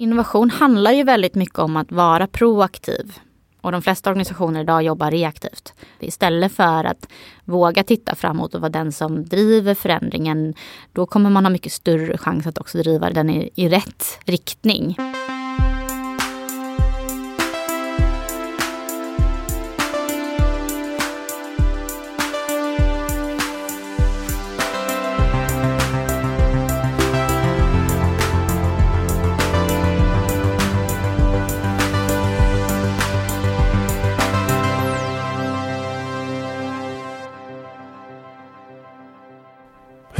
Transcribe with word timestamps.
Innovation 0.00 0.50
handlar 0.50 0.92
ju 0.92 1.04
väldigt 1.04 1.34
mycket 1.34 1.58
om 1.58 1.76
att 1.76 1.92
vara 1.92 2.26
proaktiv. 2.26 3.18
Och 3.60 3.72
de 3.72 3.82
flesta 3.82 4.10
organisationer 4.10 4.60
idag 4.60 4.82
jobbar 4.82 5.10
reaktivt. 5.10 5.74
Istället 5.98 6.52
för 6.52 6.84
att 6.84 7.08
våga 7.44 7.84
titta 7.84 8.14
framåt 8.14 8.54
och 8.54 8.60
vara 8.60 8.70
den 8.70 8.92
som 8.92 9.24
driver 9.24 9.74
förändringen, 9.74 10.54
då 10.92 11.06
kommer 11.06 11.30
man 11.30 11.44
ha 11.44 11.50
mycket 11.50 11.72
större 11.72 12.18
chans 12.18 12.46
att 12.46 12.58
också 12.58 12.78
driva 12.78 13.10
den 13.10 13.30
i, 13.30 13.50
i 13.54 13.68
rätt 13.68 14.04
riktning. 14.24 14.96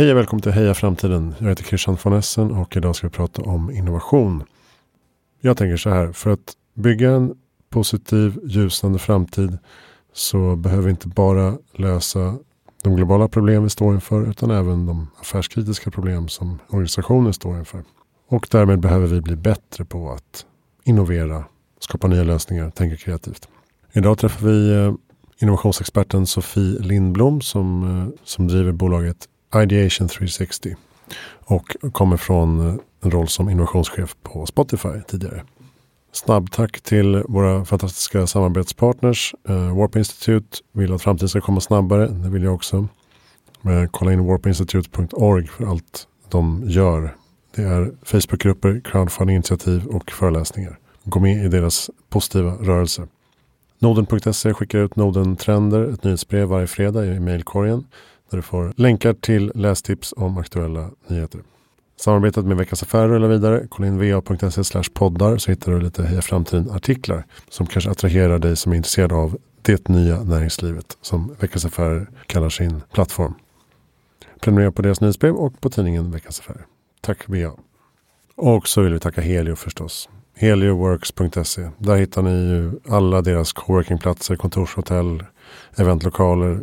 Hej 0.00 0.10
och 0.10 0.16
välkommen 0.16 0.42
till 0.42 0.52
Heja 0.52 0.74
Framtiden. 0.74 1.34
Jag 1.38 1.48
heter 1.48 1.64
Christian 1.64 1.96
von 2.02 2.12
Essen 2.12 2.50
och 2.50 2.76
idag 2.76 2.96
ska 2.96 3.06
vi 3.06 3.12
prata 3.12 3.42
om 3.42 3.70
innovation. 3.70 4.44
Jag 5.40 5.56
tänker 5.56 5.76
så 5.76 5.90
här, 5.90 6.12
för 6.12 6.30
att 6.30 6.52
bygga 6.74 7.10
en 7.10 7.34
positiv, 7.70 8.38
ljusnande 8.44 8.98
framtid 8.98 9.58
så 10.12 10.56
behöver 10.56 10.82
vi 10.82 10.90
inte 10.90 11.08
bara 11.08 11.58
lösa 11.72 12.38
de 12.82 12.96
globala 12.96 13.28
problem 13.28 13.62
vi 13.62 13.70
står 13.70 13.94
inför 13.94 14.30
utan 14.30 14.50
även 14.50 14.86
de 14.86 15.08
affärskritiska 15.20 15.90
problem 15.90 16.28
som 16.28 16.58
organisationen 16.68 17.32
står 17.32 17.58
inför. 17.58 17.84
Och 18.28 18.48
därmed 18.50 18.80
behöver 18.80 19.06
vi 19.06 19.20
bli 19.20 19.36
bättre 19.36 19.84
på 19.84 20.12
att 20.12 20.46
innovera, 20.84 21.44
skapa 21.80 22.08
nya 22.08 22.24
lösningar, 22.24 22.70
tänka 22.70 22.96
kreativt. 22.96 23.48
Idag 23.92 24.18
träffar 24.18 24.46
vi 24.46 24.72
eh, 24.74 24.94
innovationsexperten 25.38 26.26
Sofie 26.26 26.78
Lindblom 26.78 27.40
som, 27.40 27.98
eh, 27.98 28.20
som 28.24 28.48
driver 28.48 28.72
bolaget 28.72 29.28
Ideation 29.54 30.08
360 30.08 30.76
och 31.44 31.76
kommer 31.92 32.16
från 32.16 32.80
en 33.00 33.10
roll 33.10 33.28
som 33.28 33.50
innovationschef 33.50 34.16
på 34.22 34.46
Spotify 34.46 34.88
tidigare. 35.08 35.42
Snabbtack 36.12 36.80
till 36.80 37.22
våra 37.28 37.64
fantastiska 37.64 38.26
samarbetspartners. 38.26 39.34
Eh, 39.48 39.76
Warp 39.76 39.96
Institute 39.96 40.58
vill 40.72 40.92
att 40.92 41.02
framtiden 41.02 41.28
ska 41.28 41.40
komma 41.40 41.60
snabbare. 41.60 42.06
Det 42.06 42.28
vill 42.28 42.42
jag 42.42 42.54
också. 42.54 42.88
Eh, 43.64 43.90
kolla 43.90 44.12
in 44.12 44.26
warpinstitute.org 44.26 45.46
för 45.46 45.66
allt 45.66 46.06
de 46.28 46.62
gör. 46.66 47.16
Det 47.56 47.62
är 47.62 47.92
Facebookgrupper, 48.02 48.80
crowdfunding-initiativ 48.84 49.86
och 49.86 50.10
föreläsningar. 50.10 50.78
Gå 51.04 51.20
med 51.20 51.44
i 51.44 51.48
deras 51.48 51.90
positiva 52.08 52.52
rörelse. 52.52 53.06
Noden.se 53.78 54.54
skickar 54.54 54.78
ut 54.78 54.96
Noden-trender, 54.96 55.80
ett 55.94 56.04
nyhetsbrev 56.04 56.48
varje 56.48 56.66
fredag 56.66 57.06
i 57.06 57.20
mejlkorgen. 57.20 57.84
Där 58.30 58.36
du 58.36 58.42
får 58.42 58.72
länkar 58.76 59.12
till 59.14 59.52
lästips 59.54 60.14
om 60.16 60.38
aktuella 60.38 60.90
nyheter. 61.06 61.40
Samarbetet 61.96 62.44
med 62.44 62.56
Veckans 62.56 62.82
Affärer 62.82 63.08
rullar 63.08 63.28
vidare. 63.28 63.66
Kolla 63.68 63.88
in 63.88 63.98
va.se 63.98 64.82
poddar 64.94 65.36
så 65.36 65.50
hittar 65.50 65.72
du 65.72 65.80
lite 65.80 66.02
Heja 66.02 66.22
Framtiden 66.22 66.70
artiklar 66.70 67.24
som 67.48 67.66
kanske 67.66 67.90
attraherar 67.90 68.38
dig 68.38 68.56
som 68.56 68.72
är 68.72 68.76
intresserad 68.76 69.12
av 69.12 69.38
det 69.62 69.88
nya 69.88 70.22
näringslivet 70.22 70.96
som 71.00 71.36
Veckans 71.40 71.64
Affärer 71.64 72.10
kallar 72.26 72.48
sin 72.48 72.82
plattform. 72.92 73.34
Prenumerera 74.40 74.72
på 74.72 74.82
deras 74.82 75.00
nyhetsbrev 75.00 75.34
och 75.34 75.60
på 75.60 75.70
tidningen 75.70 76.10
Veckans 76.10 76.40
Affärer. 76.40 76.66
Tack 77.00 77.28
VA. 77.28 77.52
Och 78.34 78.68
så 78.68 78.82
vill 78.82 78.92
vi 78.92 79.00
tacka 79.00 79.20
Helio 79.20 79.56
förstås. 79.56 80.08
Helioworks.se. 80.34 81.70
Där 81.78 81.96
hittar 81.96 82.22
ni 82.22 82.30
ju 82.30 82.72
alla 82.88 83.22
deras 83.22 83.52
coworkingplatser, 83.52 84.36
kontorshotell, 84.36 85.24
eventlokaler, 85.76 86.60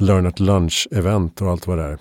Learn 0.00 0.26
at 0.26 0.40
Lunch-event 0.40 1.42
och 1.42 1.50
allt 1.50 1.66
vad 1.66 1.78
det 1.78 1.84
är. 1.84 1.98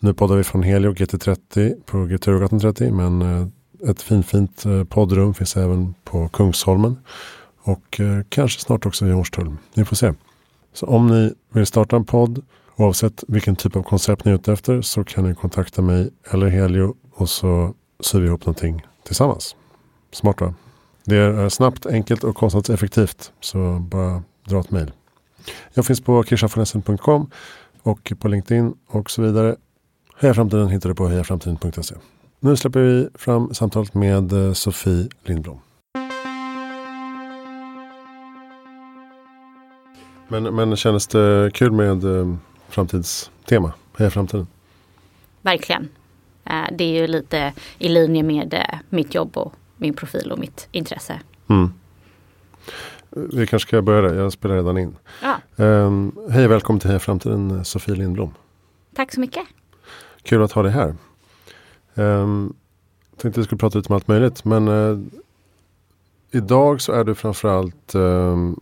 Nu 0.00 0.14
poddar 0.14 0.36
vi 0.36 0.44
från 0.44 0.62
Helio 0.62 0.92
GT30 0.92 1.74
på 1.86 2.18
Turgatan 2.18 2.60
30 2.60 2.90
men 2.90 3.22
eh, 3.22 3.46
ett 3.90 4.02
finfint 4.02 4.64
eh, 4.64 4.84
poddrum 4.84 5.34
finns 5.34 5.56
även 5.56 5.94
på 6.04 6.28
Kungsholmen. 6.28 6.96
Och 7.62 8.00
eh, 8.00 8.24
kanske 8.28 8.60
snart 8.60 8.86
också 8.86 9.06
i 9.06 9.10
Hornstull. 9.10 9.56
Ni 9.74 9.84
får 9.84 9.96
se. 9.96 10.12
Så 10.72 10.86
om 10.86 11.06
ni 11.06 11.34
vill 11.52 11.66
starta 11.66 11.96
en 11.96 12.04
podd 12.04 12.44
oavsett 12.76 13.24
vilken 13.28 13.56
typ 13.56 13.76
av 13.76 13.82
koncept 13.82 14.24
ni 14.24 14.30
är 14.30 14.34
ute 14.34 14.52
efter 14.52 14.82
så 14.82 15.04
kan 15.04 15.28
ni 15.28 15.34
kontakta 15.34 15.82
mig 15.82 16.10
eller 16.30 16.48
Helio 16.48 16.94
och 17.12 17.28
så 17.28 17.74
syr 18.00 18.20
vi 18.20 18.26
ihop 18.26 18.46
någonting 18.46 18.86
tillsammans. 19.06 19.56
Smart 20.12 20.40
va? 20.40 20.54
Det 21.04 21.16
är 21.16 21.48
snabbt, 21.48 21.86
enkelt 21.86 22.24
och 22.24 22.36
kostnadseffektivt. 22.36 23.32
Så 23.40 23.78
bara 23.78 24.22
dra 24.48 24.60
ett 24.60 24.70
mejl. 24.70 24.92
Jag 25.74 25.86
finns 25.86 26.00
på 26.00 26.24
kirsafonessen.com 26.24 27.30
och 27.82 28.12
på 28.18 28.28
LinkedIn 28.28 28.74
och 28.86 29.10
så 29.10 29.22
vidare. 29.22 29.56
Heja 30.16 30.34
Framtiden 30.34 30.68
hittar 30.68 30.88
du 30.88 30.94
på 30.94 31.08
hejaframtiden.se. 31.08 31.94
Nu 32.40 32.56
släpper 32.56 32.80
vi 32.80 33.08
fram 33.14 33.54
samtalet 33.54 33.94
med 33.94 34.32
eh, 34.32 34.52
Sofie 34.52 35.08
Lindblom. 35.22 35.60
Men, 40.28 40.54
men 40.54 40.76
kändes 40.76 41.06
det 41.06 41.50
kul 41.54 41.72
med 41.72 42.04
eh, 42.04 42.34
framtidstema? 42.68 43.72
Heja 43.98 44.10
Framtiden. 44.10 44.46
Verkligen. 45.42 45.88
Eh, 46.44 46.66
det 46.72 46.84
är 46.84 47.00
ju 47.00 47.06
lite 47.06 47.52
i 47.78 47.88
linje 47.88 48.22
med 48.22 48.64
mitt 48.88 49.14
jobb 49.14 49.36
och 49.36 49.54
min 49.76 49.94
profil 49.94 50.32
och 50.32 50.38
mitt 50.38 50.68
intresse. 50.72 51.20
Mm. 51.48 51.72
Vi 53.16 53.46
kanske 53.46 53.68
ska 53.68 53.82
börja. 53.82 54.14
Jag 54.14 54.32
spelar 54.32 54.56
redan 54.56 54.78
in. 54.78 54.96
Ja. 55.22 55.64
Um, 55.64 56.18
hej 56.30 56.44
och 56.44 56.50
välkommen 56.50 56.80
till 56.80 56.88
Heja 56.88 57.00
Framtiden 57.00 57.64
Sofie 57.64 57.94
Lindblom. 57.94 58.34
Tack 58.94 59.12
så 59.12 59.20
mycket. 59.20 59.44
Kul 60.22 60.42
att 60.42 60.52
ha 60.52 60.62
dig 60.62 60.72
här. 60.72 60.94
Um, 61.94 62.54
tänkte 63.16 63.40
vi 63.40 63.44
skulle 63.44 63.58
prata 63.58 63.78
lite 63.78 63.88
om 63.88 63.94
allt 63.94 64.08
möjligt. 64.08 64.44
Men 64.44 64.68
uh, 64.68 65.00
idag 66.30 66.80
så 66.80 66.92
är 66.92 67.04
du 67.04 67.14
framförallt 67.14 67.94
um, 67.94 68.60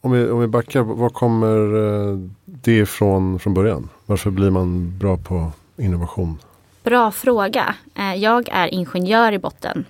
om 0.00 0.12
vi, 0.12 0.30
om 0.30 0.40
vi 0.40 0.46
backar, 0.46 0.82
var 0.82 1.08
kommer 1.08 1.56
eh, 1.56 2.18
det 2.44 2.78
ifrån 2.78 3.38
från 3.38 3.54
början? 3.54 3.88
Varför 4.06 4.30
blir 4.30 4.50
man 4.50 4.98
bra 4.98 5.16
på 5.16 5.52
innovation? 5.76 6.38
Bra 6.82 7.10
fråga. 7.10 7.74
Eh, 7.94 8.14
jag 8.14 8.48
är 8.52 8.74
ingenjör 8.74 9.32
i 9.32 9.38
botten. 9.38 9.84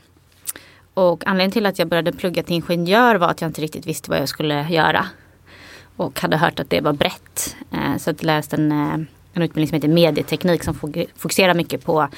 Och 0.94 1.26
anledningen 1.26 1.52
till 1.52 1.66
att 1.66 1.78
jag 1.78 1.88
började 1.88 2.12
plugga 2.12 2.42
till 2.42 2.54
ingenjör 2.54 3.14
var 3.14 3.28
att 3.28 3.40
jag 3.40 3.48
inte 3.48 3.60
riktigt 3.60 3.86
visste 3.86 4.10
vad 4.10 4.20
jag 4.20 4.28
skulle 4.28 4.68
göra. 4.68 5.06
Och 5.96 6.20
hade 6.20 6.36
hört 6.36 6.60
att 6.60 6.70
det 6.70 6.80
var 6.80 6.92
brett. 6.92 7.56
Eh, 7.70 7.96
så 7.98 8.10
jag 8.10 8.24
läste 8.24 8.56
en, 8.56 8.72
en 8.72 9.42
utbildning 9.42 9.68
som 9.68 9.74
heter 9.74 9.88
medieteknik 9.88 10.64
som 10.64 10.74
fokuserar 11.16 11.54
mycket 11.54 11.84
på 11.84 12.08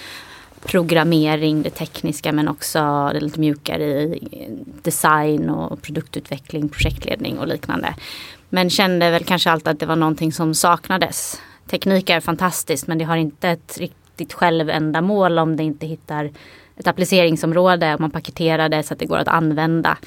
programmering, 0.66 1.62
det 1.62 1.70
tekniska 1.70 2.32
men 2.32 2.48
också 2.48 3.10
det 3.12 3.20
lite 3.20 3.40
mjukare 3.40 3.84
i 4.02 4.48
design 4.82 5.50
och 5.50 5.82
produktutveckling, 5.82 6.68
projektledning 6.68 7.38
och 7.38 7.48
liknande. 7.48 7.94
Men 8.48 8.70
kände 8.70 9.10
väl 9.10 9.24
kanske 9.24 9.50
alltid 9.50 9.68
att 9.68 9.80
det 9.80 9.86
var 9.86 9.96
någonting 9.96 10.32
som 10.32 10.54
saknades. 10.54 11.40
Teknik 11.66 12.10
är 12.10 12.20
fantastiskt 12.20 12.86
men 12.86 12.98
det 12.98 13.04
har 13.04 13.16
inte 13.16 13.48
ett 13.48 13.78
riktigt 13.78 14.32
självändamål 14.32 15.38
om 15.38 15.56
det 15.56 15.62
inte 15.62 15.86
hittar 15.86 16.30
ett 16.76 16.86
appliceringsområde 16.86 17.94
och 17.94 18.00
man 18.00 18.10
paketerar 18.10 18.68
det 18.68 18.82
så 18.82 18.94
att 18.94 19.00
det 19.00 19.06
går 19.06 19.18
att 19.18 19.28
använda. 19.28 19.98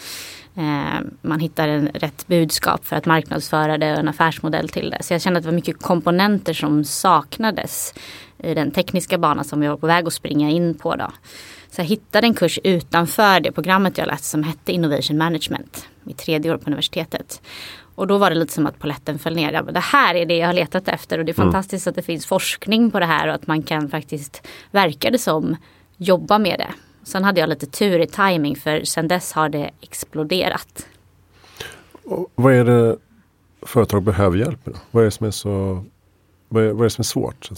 Eh, 0.58 1.01
man 1.22 1.40
hittar 1.40 1.68
en 1.68 1.88
rätt 1.88 2.28
budskap 2.28 2.86
för 2.86 2.96
att 2.96 3.06
marknadsföra 3.06 3.78
det 3.78 3.94
och 3.94 4.00
en 4.00 4.08
affärsmodell 4.08 4.69
till 4.69 4.90
det. 4.90 5.04
Så 5.04 5.13
jag 5.13 5.22
kände 5.22 5.38
att 5.38 5.44
det 5.44 5.50
var 5.50 5.56
mycket 5.56 5.81
komponenter 5.81 6.54
som 6.54 6.84
saknades 6.84 7.94
i 8.38 8.54
den 8.54 8.72
tekniska 8.72 9.18
bana 9.18 9.44
som 9.44 9.60
vi 9.60 9.68
var 9.68 9.78
på 9.78 9.88
väg 9.88 10.08
att 10.08 10.14
springa 10.14 10.50
in 10.50 10.74
på. 10.78 10.96
Då. 10.96 11.12
Så 11.70 11.82
jag 11.82 11.86
hittade 11.86 12.28
en 12.28 12.34
kurs 12.34 12.60
utanför 12.64 13.40
det 13.40 13.52
programmet 13.52 13.98
jag 13.98 14.08
läste 14.08 14.28
som 14.28 14.44
hette 14.44 14.72
Innovation 14.72 15.18
Management. 15.18 15.88
mitt 16.04 16.18
tredje 16.18 16.54
år 16.54 16.58
på 16.58 16.68
universitetet. 16.68 17.42
Och 17.96 18.08
då 18.08 18.18
var 18.18 18.30
det 18.30 18.36
lite 18.36 18.54
som 18.54 18.66
att 18.66 18.80
poletten 18.80 19.20
föll 19.20 19.36
ner. 19.36 19.64
Det 19.72 19.80
här 19.80 20.16
är 20.16 20.26
det 20.26 20.38
jag 20.38 20.48
har 20.48 20.54
letat 20.54 20.88
efter 20.88 21.20
och 21.20 21.26
det 21.26 21.32
är 21.32 21.40
mm. 21.40 21.52
fantastiskt 21.52 21.88
att 21.88 21.96
det 21.96 22.02
finns 22.02 22.26
forskning 22.26 22.92
på 22.92 23.00
det 23.00 23.06
här 23.06 23.28
och 23.28 23.34
att 23.34 23.48
man 23.48 23.64
kan 23.64 23.90
faktiskt, 23.90 24.48
verkar 24.72 25.12
det 25.12 25.18
som, 25.18 25.56
jobba 25.98 26.40
med 26.40 26.60
det. 26.60 26.74
Sen 27.04 27.24
hade 27.24 27.40
jag 27.40 27.50
lite 27.50 27.66
tur 27.66 28.00
i 28.00 28.08
timing 28.08 28.56
för 28.56 28.84
sen 28.84 29.08
dess 29.08 29.34
har 29.34 29.50
det 29.50 29.70
exploderat. 29.82 30.88
Och 32.04 32.32
vad 32.36 32.54
är 32.54 32.66
det 32.66 32.98
företag 33.62 34.04
behöver 34.04 34.38
hjälp 34.38 34.66
med? 34.66 34.76
Vad 34.92 35.04
är 35.04 35.06
det 35.06 35.12
som 35.12 35.28
är 35.28 35.32
så 35.32 35.84
vad 36.50 36.64
är, 36.64 36.68
vad 36.68 36.80
är 36.80 36.84
det 36.84 36.90
som 36.90 37.02
är 37.02 37.04
svårt? 37.04 37.50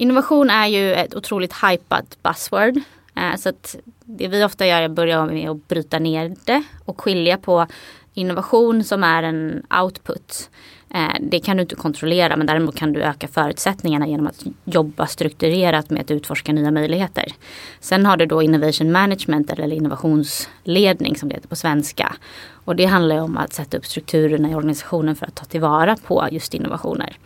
Innovation 0.00 0.50
är 0.50 0.66
ju 0.66 0.94
ett 0.94 1.14
otroligt 1.14 1.52
hypat 1.52 2.18
buzzword. 2.22 2.76
Eh, 3.16 3.36
så 3.36 3.48
att 3.48 3.76
det 4.04 4.28
vi 4.28 4.44
ofta 4.44 4.66
gör 4.66 4.82
är 4.82 4.84
att 4.84 4.90
börja 4.90 5.26
med 5.26 5.50
att 5.50 5.68
bryta 5.68 5.98
ner 5.98 6.36
det 6.44 6.62
och 6.84 7.00
skilja 7.00 7.36
på 7.36 7.66
innovation 8.14 8.84
som 8.84 9.04
är 9.04 9.22
en 9.22 9.62
output. 9.82 10.50
Eh, 10.94 11.14
det 11.20 11.40
kan 11.40 11.56
du 11.56 11.60
inte 11.60 11.74
kontrollera 11.74 12.36
men 12.36 12.46
däremot 12.46 12.76
kan 12.76 12.92
du 12.92 13.02
öka 13.02 13.28
förutsättningarna 13.28 14.06
genom 14.06 14.26
att 14.26 14.44
jobba 14.64 15.06
strukturerat 15.06 15.90
med 15.90 16.00
att 16.00 16.10
utforska 16.10 16.52
nya 16.52 16.70
möjligheter. 16.70 17.32
Sen 17.80 18.06
har 18.06 18.16
du 18.16 18.26
då 18.26 18.42
innovation 18.42 18.92
management 18.92 19.50
eller 19.50 19.72
innovationsledning 19.72 21.16
som 21.16 21.28
det 21.28 21.34
heter 21.34 21.48
på 21.48 21.56
svenska. 21.56 22.16
Och 22.64 22.76
det 22.76 22.84
handlar 22.84 23.18
om 23.18 23.36
att 23.36 23.52
sätta 23.52 23.76
upp 23.76 23.86
strukturerna 23.86 24.50
i 24.50 24.54
organisationen 24.54 25.16
för 25.16 25.26
att 25.26 25.34
ta 25.34 25.44
tillvara 25.44 25.96
på 25.96 26.28
just 26.30 26.54
innovationer. 26.54 27.16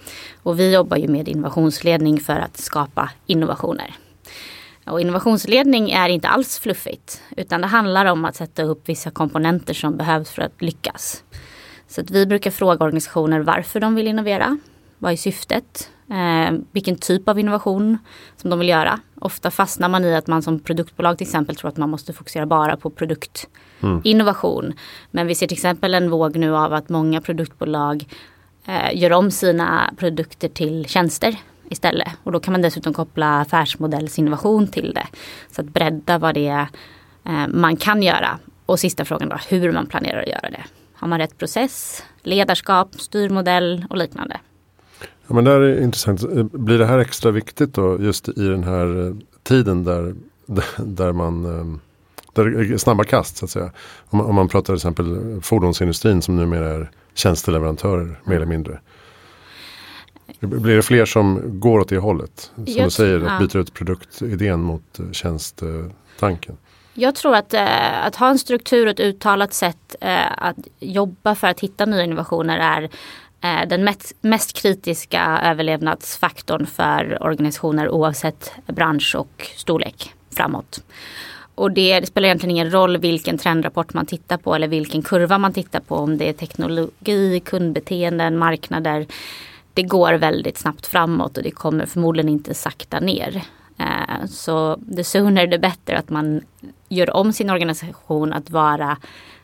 Och 0.42 0.60
vi 0.60 0.74
jobbar 0.74 0.96
ju 0.96 1.08
med 1.08 1.28
innovationsledning 1.28 2.20
för 2.20 2.36
att 2.36 2.56
skapa 2.56 3.10
innovationer. 3.26 3.94
Och 4.86 5.00
innovationsledning 5.00 5.90
är 5.90 6.08
inte 6.08 6.28
alls 6.28 6.58
fluffigt 6.58 7.22
utan 7.36 7.60
det 7.60 7.66
handlar 7.66 8.06
om 8.06 8.24
att 8.24 8.36
sätta 8.36 8.62
upp 8.62 8.88
vissa 8.88 9.10
komponenter 9.10 9.74
som 9.74 9.96
behövs 9.96 10.30
för 10.30 10.42
att 10.42 10.62
lyckas. 10.62 11.24
Så 11.94 12.00
att 12.00 12.10
vi 12.10 12.26
brukar 12.26 12.50
fråga 12.50 12.84
organisationer 12.84 13.40
varför 13.40 13.80
de 13.80 13.94
vill 13.94 14.06
innovera. 14.06 14.58
Vad 14.98 15.12
är 15.12 15.16
syftet? 15.16 15.90
Eh, 16.10 16.58
vilken 16.72 16.96
typ 16.96 17.28
av 17.28 17.38
innovation 17.38 17.98
som 18.36 18.50
de 18.50 18.58
vill 18.58 18.68
göra. 18.68 19.00
Ofta 19.20 19.50
fastnar 19.50 19.88
man 19.88 20.04
i 20.04 20.14
att 20.14 20.26
man 20.26 20.42
som 20.42 20.60
produktbolag 20.60 21.18
till 21.18 21.26
exempel 21.26 21.56
tror 21.56 21.68
att 21.68 21.76
man 21.76 21.90
måste 21.90 22.12
fokusera 22.12 22.46
bara 22.46 22.76
på 22.76 22.90
produktinnovation. 22.90 24.64
Mm. 24.64 24.76
Men 25.10 25.26
vi 25.26 25.34
ser 25.34 25.46
till 25.46 25.56
exempel 25.56 25.94
en 25.94 26.10
våg 26.10 26.36
nu 26.36 26.56
av 26.56 26.72
att 26.72 26.88
många 26.88 27.20
produktbolag 27.20 28.04
eh, 28.66 29.00
gör 29.00 29.12
om 29.12 29.30
sina 29.30 29.94
produkter 29.96 30.48
till 30.48 30.86
tjänster 30.88 31.36
istället. 31.68 32.08
Och 32.22 32.32
då 32.32 32.40
kan 32.40 32.52
man 32.52 32.62
dessutom 32.62 32.94
koppla 32.94 33.40
affärsmodellsinnovation 33.40 34.66
till 34.66 34.94
det. 34.94 35.06
Så 35.50 35.60
att 35.60 35.66
bredda 35.66 36.18
vad 36.18 36.34
det 36.34 36.48
är 36.48 36.68
eh, 37.24 37.46
man 37.48 37.76
kan 37.76 38.02
göra. 38.02 38.38
Och 38.66 38.80
sista 38.80 39.04
frågan 39.04 39.28
då, 39.28 39.36
hur 39.48 39.72
man 39.72 39.86
planerar 39.86 40.22
att 40.22 40.28
göra 40.28 40.50
det. 40.50 40.64
Har 41.04 41.08
man 41.08 41.18
rätt 41.18 41.38
process, 41.38 42.02
ledarskap, 42.22 43.00
styrmodell 43.00 43.86
och 43.90 43.96
liknande? 43.96 44.40
Ja, 45.00 45.34
men 45.34 45.44
det 45.44 45.50
här 45.50 45.60
är 45.60 45.82
intressant. 45.82 46.52
Blir 46.52 46.78
det 46.78 46.86
här 46.86 46.98
extra 46.98 47.30
viktigt 47.30 47.74
då 47.74 48.02
just 48.02 48.28
i 48.28 48.48
den 48.48 48.64
här 48.64 49.06
eh, 49.06 49.14
tiden 49.42 49.84
där, 49.84 50.14
där 50.76 51.12
man 51.12 51.44
eh, 51.44 51.80
där 52.34 52.78
snabba 52.78 53.04
kast 53.04 53.36
så 53.36 53.44
att 53.44 53.50
säga. 53.50 53.70
Om, 54.06 54.20
om 54.20 54.34
man 54.34 54.48
pratar 54.48 54.66
till 54.66 54.74
exempel 54.74 55.40
fordonsindustrin 55.42 56.22
som 56.22 56.36
numera 56.36 56.68
är 56.68 56.90
tjänsteleverantörer 57.14 58.20
mer 58.24 58.36
eller 58.36 58.46
mindre. 58.46 58.80
Blir 60.40 60.76
det 60.76 60.82
fler 60.82 61.04
som 61.04 61.60
går 61.60 61.80
åt 61.80 61.88
det 61.88 61.98
hållet? 61.98 62.50
Som 62.54 62.64
Just, 62.64 62.84
du 62.84 62.90
säger, 62.90 63.20
att 63.20 63.40
byta 63.40 63.58
ut 63.58 63.74
produktidén 63.74 64.60
mot 64.60 64.98
eh, 64.98 65.10
tjänstetanken. 65.12 66.56
Jag 66.94 67.14
tror 67.14 67.34
att, 67.34 67.54
eh, 67.54 68.04
att 68.06 68.16
ha 68.16 68.28
en 68.28 68.38
struktur 68.38 68.86
och 68.86 68.92
ett 68.92 69.00
uttalat 69.00 69.52
sätt 69.52 69.96
eh, 70.00 70.32
att 70.36 70.56
jobba 70.80 71.34
för 71.34 71.46
att 71.46 71.60
hitta 71.60 71.86
nya 71.86 72.04
innovationer 72.04 72.58
är 72.58 72.82
eh, 73.40 73.68
den 73.68 73.84
mest, 73.84 74.12
mest, 74.20 74.52
kritiska 74.52 75.40
överlevnadsfaktorn 75.44 76.66
för 76.66 77.22
organisationer 77.22 77.88
oavsett 77.88 78.52
bransch 78.66 79.14
och 79.18 79.50
storlek 79.56 80.12
framåt. 80.36 80.82
Och 81.54 81.70
det, 81.70 82.00
det, 82.00 82.06
spelar 82.06 82.26
egentligen 82.26 82.50
ingen 82.50 82.70
roll 82.70 82.96
vilken 82.96 83.38
trendrapport 83.38 83.94
man 83.94 84.06
tittar 84.06 84.36
på 84.36 84.54
eller 84.54 84.68
vilken 84.68 85.02
kurva 85.02 85.38
man 85.38 85.52
tittar 85.52 85.80
på. 85.80 85.96
Om 85.96 86.18
det 86.18 86.28
är 86.28 86.32
teknologi, 86.32 87.40
kundbeteenden, 87.44 88.38
marknader. 88.38 89.06
Det 89.74 89.82
går 89.82 90.12
väldigt 90.12 90.58
snabbt 90.58 90.86
framåt 90.86 91.36
och 91.36 91.42
det 91.42 91.50
kommer 91.50 91.86
förmodligen 91.86 92.28
inte 92.28 92.54
sakta 92.54 93.00
ner. 93.00 93.42
Eh, 93.78 94.26
så 94.26 94.78
the 94.96 95.04
sooner 95.04 95.46
the 95.46 95.58
better 95.58 95.94
att 95.94 96.10
man 96.10 96.40
gör 96.94 97.16
om 97.16 97.32
sin 97.32 97.50
organisation 97.50 98.32
att 98.32 98.50
vara 98.50 98.96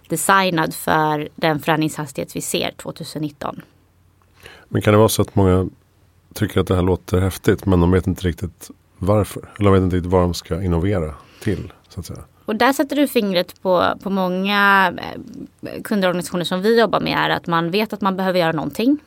designad 0.08 0.74
för 0.74 1.28
den 1.34 1.60
förändringshastighet 1.60 2.36
vi 2.36 2.40
ser 2.40 2.70
2019. 2.76 3.62
Men 4.68 4.82
kan 4.82 4.92
det 4.92 4.98
vara 4.98 5.08
så 5.08 5.22
att 5.22 5.34
många 5.34 5.68
tycker 6.34 6.60
att 6.60 6.66
det 6.66 6.74
här 6.74 6.82
låter 6.82 7.20
häftigt 7.20 7.66
men 7.66 7.80
de 7.80 7.90
vet 7.90 8.06
inte 8.06 8.26
riktigt 8.26 8.70
varför? 8.98 9.48
Eller 9.58 9.70
de 9.70 9.74
vet 9.74 9.82
inte 9.82 9.96
riktigt 9.96 10.12
vad 10.12 10.22
de 10.22 10.34
ska 10.34 10.62
innovera 10.62 11.14
till? 11.42 11.72
Så 11.88 12.00
att 12.00 12.06
säga. 12.06 12.20
Och 12.44 12.56
där 12.56 12.72
sätter 12.72 12.96
du 12.96 13.08
fingret 13.08 13.62
på, 13.62 13.94
på 14.02 14.10
många 14.10 14.92
eh, 15.62 15.82
kundorganisationer 15.82 16.44
som 16.44 16.62
vi 16.62 16.80
jobbar 16.80 17.00
med 17.00 17.18
är 17.18 17.30
att 17.30 17.46
man 17.46 17.70
vet 17.70 17.92
att 17.92 18.00
man 18.00 18.16
behöver 18.16 18.38
göra 18.38 18.52
någonting 18.52 18.98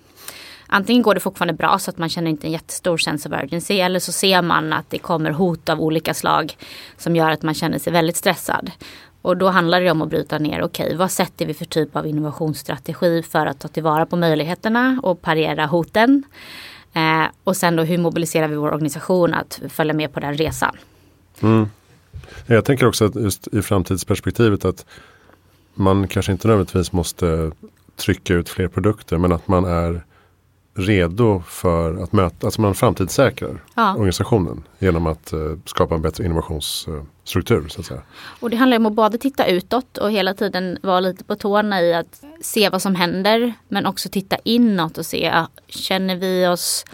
antingen 0.74 1.02
går 1.02 1.14
det 1.14 1.20
fortfarande 1.20 1.54
bra 1.54 1.80
så 1.80 1.92
att 1.92 1.98
man 1.98 2.10
känner 2.10 2.30
inte 2.30 2.48
en 2.48 2.52
jättestor 2.52 2.98
sense 2.98 3.30
of 3.30 3.36
urgency 3.44 3.80
eller 3.80 4.00
så 4.00 4.12
ser 4.12 4.42
man 4.42 4.74
att 4.74 4.90
det 4.90 4.98
kommer 4.98 5.32
hot 5.32 5.70
av 5.70 5.82
olika 5.82 6.14
slag 6.14 6.58
som 6.98 7.16
gör 7.16 7.30
att 7.30 7.44
man 7.44 7.54
känner 7.54 7.80
sig 7.80 7.94
väldigt 7.94 8.16
stressad. 8.16 8.72
Och 9.22 9.38
då 9.38 9.50
handlar 9.50 9.82
det 9.82 9.92
om 9.92 10.02
att 10.02 10.10
bryta 10.10 10.40
ner, 10.40 10.62
okej 10.62 10.86
okay, 10.86 10.98
vad 10.98 11.12
sätter 11.12 11.46
vi 11.46 11.54
för 11.54 11.66
typ 11.66 11.96
av 11.96 12.08
innovationsstrategi 12.08 13.24
för 13.24 13.46
att 13.46 13.60
ta 13.60 13.68
tillvara 13.68 14.06
på 14.06 14.16
möjligheterna 14.16 15.00
och 15.04 15.22
parera 15.22 15.66
hoten. 15.66 16.24
Eh, 16.94 17.24
och 17.44 17.58
sen 17.58 17.76
då 17.76 17.84
hur 17.84 17.98
mobiliserar 17.98 18.48
vi 18.48 18.56
vår 18.56 18.72
organisation 18.72 19.34
att 19.34 19.62
följa 19.70 19.94
med 19.94 20.14
på 20.14 20.20
den 20.20 20.34
resan. 20.34 20.76
Mm. 21.42 21.68
Jag 22.46 22.66
tänker 22.66 22.86
också 22.86 23.06
att 23.06 23.16
just 23.16 23.48
i 23.48 23.62
framtidsperspektivet 23.62 24.66
att 24.66 24.86
man 25.74 26.08
kanske 26.08 26.32
inte 26.32 26.48
nödvändigtvis 26.48 26.92
måste 26.92 27.52
trycka 27.96 28.34
ut 28.34 28.50
fler 28.50 28.68
produkter 28.68 29.18
men 29.18 29.32
att 29.32 29.48
man 29.48 29.66
är 29.66 30.04
redo 30.76 31.44
för 31.48 32.04
att 32.04 32.14
möta, 32.14 32.48
alltså 32.48 32.62
man 32.62 32.76
framtidssäkrar 32.76 33.64
ja. 33.76 33.96
organisationen 33.96 34.64
genom 34.80 35.08
att 35.08 35.34
uh, 35.34 35.58
skapa 35.66 35.96
en 35.96 36.02
bättre 36.02 36.26
innovationsstruktur. 36.26 37.68
så 37.68 37.80
att 37.80 37.86
säga. 37.86 38.02
Och 38.40 38.50
det 38.50 38.56
handlar 38.56 38.78
om 38.78 38.86
att 38.86 38.94
både 38.94 39.18
titta 39.18 39.46
utåt 39.46 39.98
och 39.98 40.12
hela 40.12 40.34
tiden 40.34 40.78
vara 40.82 41.00
lite 41.00 41.24
på 41.24 41.36
tårna 41.36 41.82
i 41.82 41.94
att 41.94 42.24
se 42.42 42.70
vad 42.70 42.82
som 42.82 42.96
händer 42.96 43.54
men 43.68 43.86
också 43.86 44.10
titta 44.10 44.38
inåt 44.44 44.98
och 44.98 45.06
se, 45.06 45.34
känner 45.68 46.16
vi 46.16 46.48
oss 46.48 46.86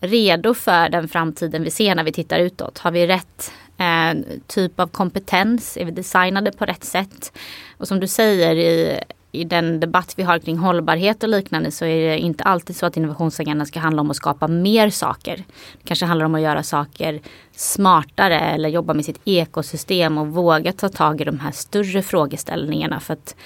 redo 0.00 0.54
för 0.54 0.88
den 0.88 1.08
framtiden 1.08 1.62
vi 1.62 1.70
ser 1.70 1.94
när 1.94 2.04
vi 2.04 2.12
tittar 2.12 2.38
utåt? 2.38 2.78
Har 2.78 2.90
vi 2.90 3.06
rätt 3.06 3.52
eh, 3.76 4.20
typ 4.46 4.80
av 4.80 4.86
kompetens? 4.86 5.76
Är 5.76 5.84
vi 5.84 5.90
designade 5.90 6.52
på 6.52 6.64
rätt 6.64 6.84
sätt? 6.84 7.32
Och 7.76 7.88
som 7.88 8.00
du 8.00 8.06
säger 8.06 8.56
i 8.56 9.00
i 9.32 9.44
den 9.44 9.80
debatt 9.80 10.14
vi 10.16 10.22
har 10.22 10.38
kring 10.38 10.58
hållbarhet 10.58 11.22
och 11.22 11.28
liknande 11.28 11.70
så 11.70 11.84
är 11.84 12.10
det 12.10 12.18
inte 12.18 12.44
alltid 12.44 12.76
så 12.76 12.86
att 12.86 12.96
innovationsagendan 12.96 13.66
ska 13.66 13.80
handla 13.80 14.00
om 14.02 14.10
att 14.10 14.16
skapa 14.16 14.48
mer 14.48 14.90
saker. 14.90 15.36
Det 15.78 15.84
kanske 15.84 16.06
handlar 16.06 16.26
om 16.26 16.34
att 16.34 16.40
göra 16.40 16.62
saker 16.62 17.20
smartare 17.52 18.40
eller 18.40 18.68
jobba 18.68 18.94
med 18.94 19.04
sitt 19.04 19.20
ekosystem 19.24 20.18
och 20.18 20.28
våga 20.28 20.72
ta 20.72 20.88
tag 20.88 21.20
i 21.20 21.24
de 21.24 21.40
här 21.40 21.52
större 21.52 22.02
frågeställningarna 22.02 23.00
för 23.00 23.12
att 23.12 23.36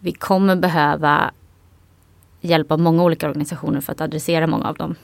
vi 0.00 0.12
kommer 0.12 0.56
behöva 0.56 1.30
hjälp 2.40 2.72
av 2.72 2.78
många 2.78 3.02
olika 3.02 3.28
organisationer 3.28 3.80
för 3.80 3.92
att 3.92 4.00
adressera 4.00 4.46
många 4.46 4.68
av 4.68 4.76
dem. 4.76 4.94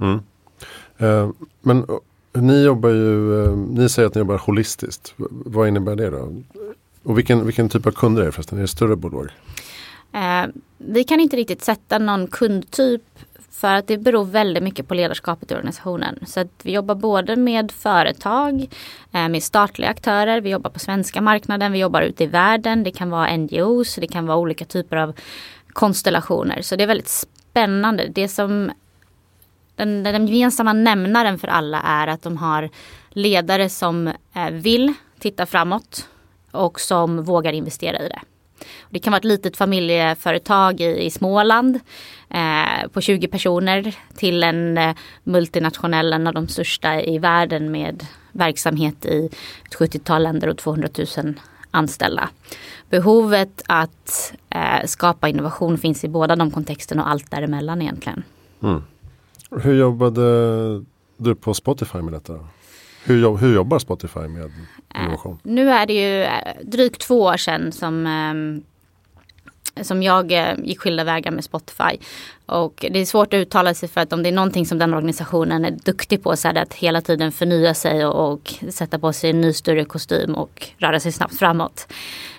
Mm. 0.00 0.20
Eh, 0.98 1.30
men 1.60 1.78
eh, 1.78 2.42
ni 2.42 2.64
jobbar 2.64 2.88
ju, 2.88 3.44
eh, 3.44 3.56
ni 3.56 3.88
säger 3.88 4.08
att 4.08 4.14
ni 4.14 4.18
jobbar 4.18 4.38
holistiskt. 4.38 5.14
Vad 5.28 5.68
innebär 5.68 5.96
det 5.96 6.10
då? 6.10 6.32
Och 7.02 7.18
vilken, 7.18 7.46
vilken 7.46 7.68
typ 7.68 7.86
av 7.86 7.90
kunder 7.90 8.22
är 8.22 8.26
det 8.26 8.32
förresten? 8.32 8.58
Är 8.58 8.62
det 8.62 8.68
större 8.68 8.96
bolag? 8.96 9.28
Eh, 10.12 10.46
vi 10.78 11.04
kan 11.04 11.20
inte 11.20 11.36
riktigt 11.36 11.62
sätta 11.62 11.98
någon 11.98 12.26
kundtyp 12.26 13.02
för 13.50 13.74
att 13.74 13.86
det 13.86 13.98
beror 13.98 14.24
väldigt 14.24 14.62
mycket 14.62 14.88
på 14.88 14.94
ledarskapet 14.94 15.50
i 15.50 15.54
organisationen. 15.54 16.18
Så 16.26 16.40
att 16.40 16.60
vi 16.62 16.72
jobbar 16.72 16.94
både 16.94 17.36
med 17.36 17.72
företag, 17.72 18.68
eh, 19.12 19.28
med 19.28 19.42
statliga 19.42 19.90
aktörer, 19.90 20.40
vi 20.40 20.50
jobbar 20.50 20.70
på 20.70 20.78
svenska 20.78 21.20
marknaden, 21.20 21.72
vi 21.72 21.78
jobbar 21.78 22.02
ute 22.02 22.24
i 22.24 22.26
världen. 22.26 22.84
Det 22.84 22.90
kan 22.90 23.10
vara 23.10 23.36
NGOs, 23.36 23.94
det 23.94 24.06
kan 24.06 24.26
vara 24.26 24.38
olika 24.38 24.64
typer 24.64 24.96
av 24.96 25.14
konstellationer. 25.72 26.62
Så 26.62 26.76
det 26.76 26.82
är 26.82 26.86
väldigt 26.88 27.08
spännande. 27.08 28.08
Det 28.14 28.28
som 28.28 28.70
den, 29.76 30.02
den 30.02 30.26
gemensamma 30.28 30.72
nämnaren 30.72 31.38
för 31.38 31.48
alla 31.48 31.80
är 31.80 32.06
att 32.06 32.22
de 32.22 32.36
har 32.36 32.70
ledare 33.10 33.68
som 33.68 34.08
eh, 34.08 34.50
vill 34.50 34.94
titta 35.18 35.46
framåt 35.46 36.08
och 36.50 36.80
som 36.80 37.24
vågar 37.24 37.52
investera 37.52 37.98
i 37.98 38.08
det. 38.08 38.20
Det 38.90 38.98
kan 38.98 39.10
vara 39.10 39.18
ett 39.18 39.24
litet 39.24 39.56
familjeföretag 39.56 40.80
i, 40.80 41.04
i 41.04 41.10
Småland 41.10 41.80
eh, 42.30 42.88
på 42.92 43.00
20 43.00 43.28
personer 43.28 43.96
till 44.16 44.42
en 44.42 44.78
eh, 44.78 44.96
multinationell, 45.24 46.12
en 46.12 46.26
av 46.26 46.34
de 46.34 46.48
största 46.48 47.00
i 47.00 47.18
världen 47.18 47.70
med 47.70 48.06
verksamhet 48.32 49.04
i 49.04 49.28
ett 49.64 49.74
70-tal 49.74 50.22
länder 50.22 50.48
och 50.48 50.58
200 50.58 50.88
000 51.16 51.34
anställda. 51.70 52.28
Behovet 52.90 53.62
att 53.66 54.32
eh, 54.50 54.86
skapa 54.86 55.28
innovation 55.28 55.78
finns 55.78 56.04
i 56.04 56.08
båda 56.08 56.36
de 56.36 56.50
kontexterna 56.50 57.02
och 57.02 57.10
allt 57.10 57.30
däremellan 57.30 57.82
egentligen. 57.82 58.22
Mm. 58.62 58.82
Hur 59.50 59.74
jobbade 59.74 60.22
du 61.16 61.34
på 61.34 61.54
Spotify 61.54 61.98
med 61.98 62.12
detta? 62.12 62.38
Hur, 63.04 63.36
hur 63.36 63.54
jobbar 63.54 63.78
Spotify 63.78 64.20
med 64.20 64.50
innovation? 64.94 65.32
Eh, 65.32 65.52
nu 65.52 65.70
är 65.70 65.86
det 65.86 65.92
ju 65.92 66.22
eh, 66.22 66.30
drygt 66.62 67.00
två 67.00 67.20
år 67.20 67.36
sedan 67.36 67.72
som 67.72 68.06
eh, 68.06 68.64
som 69.84 70.02
jag 70.02 70.32
eh, 70.32 70.54
gick 70.64 70.80
skilda 70.80 71.04
vägar 71.04 71.30
med 71.30 71.44
Spotify. 71.44 71.98
Och 72.46 72.86
det 72.90 73.00
är 73.00 73.04
svårt 73.04 73.34
att 73.34 73.38
uttala 73.38 73.74
sig 73.74 73.88
för 73.88 74.00
att 74.00 74.12
om 74.12 74.22
det 74.22 74.28
är 74.28 74.32
någonting 74.32 74.66
som 74.66 74.78
den 74.78 74.94
organisationen 74.94 75.64
är 75.64 75.70
duktig 75.70 76.22
på 76.22 76.36
så 76.36 76.48
är 76.48 76.52
det 76.52 76.62
att 76.62 76.74
hela 76.74 77.00
tiden 77.00 77.32
förnya 77.32 77.74
sig 77.74 78.06
och, 78.06 78.32
och 78.32 78.54
sätta 78.70 78.98
på 78.98 79.12
sig 79.12 79.30
en 79.30 79.40
ny 79.40 79.52
större 79.52 79.84
kostym 79.84 80.34
och 80.34 80.66
röra 80.78 81.00
sig 81.00 81.12
snabbt 81.12 81.38
framåt. 81.38 81.92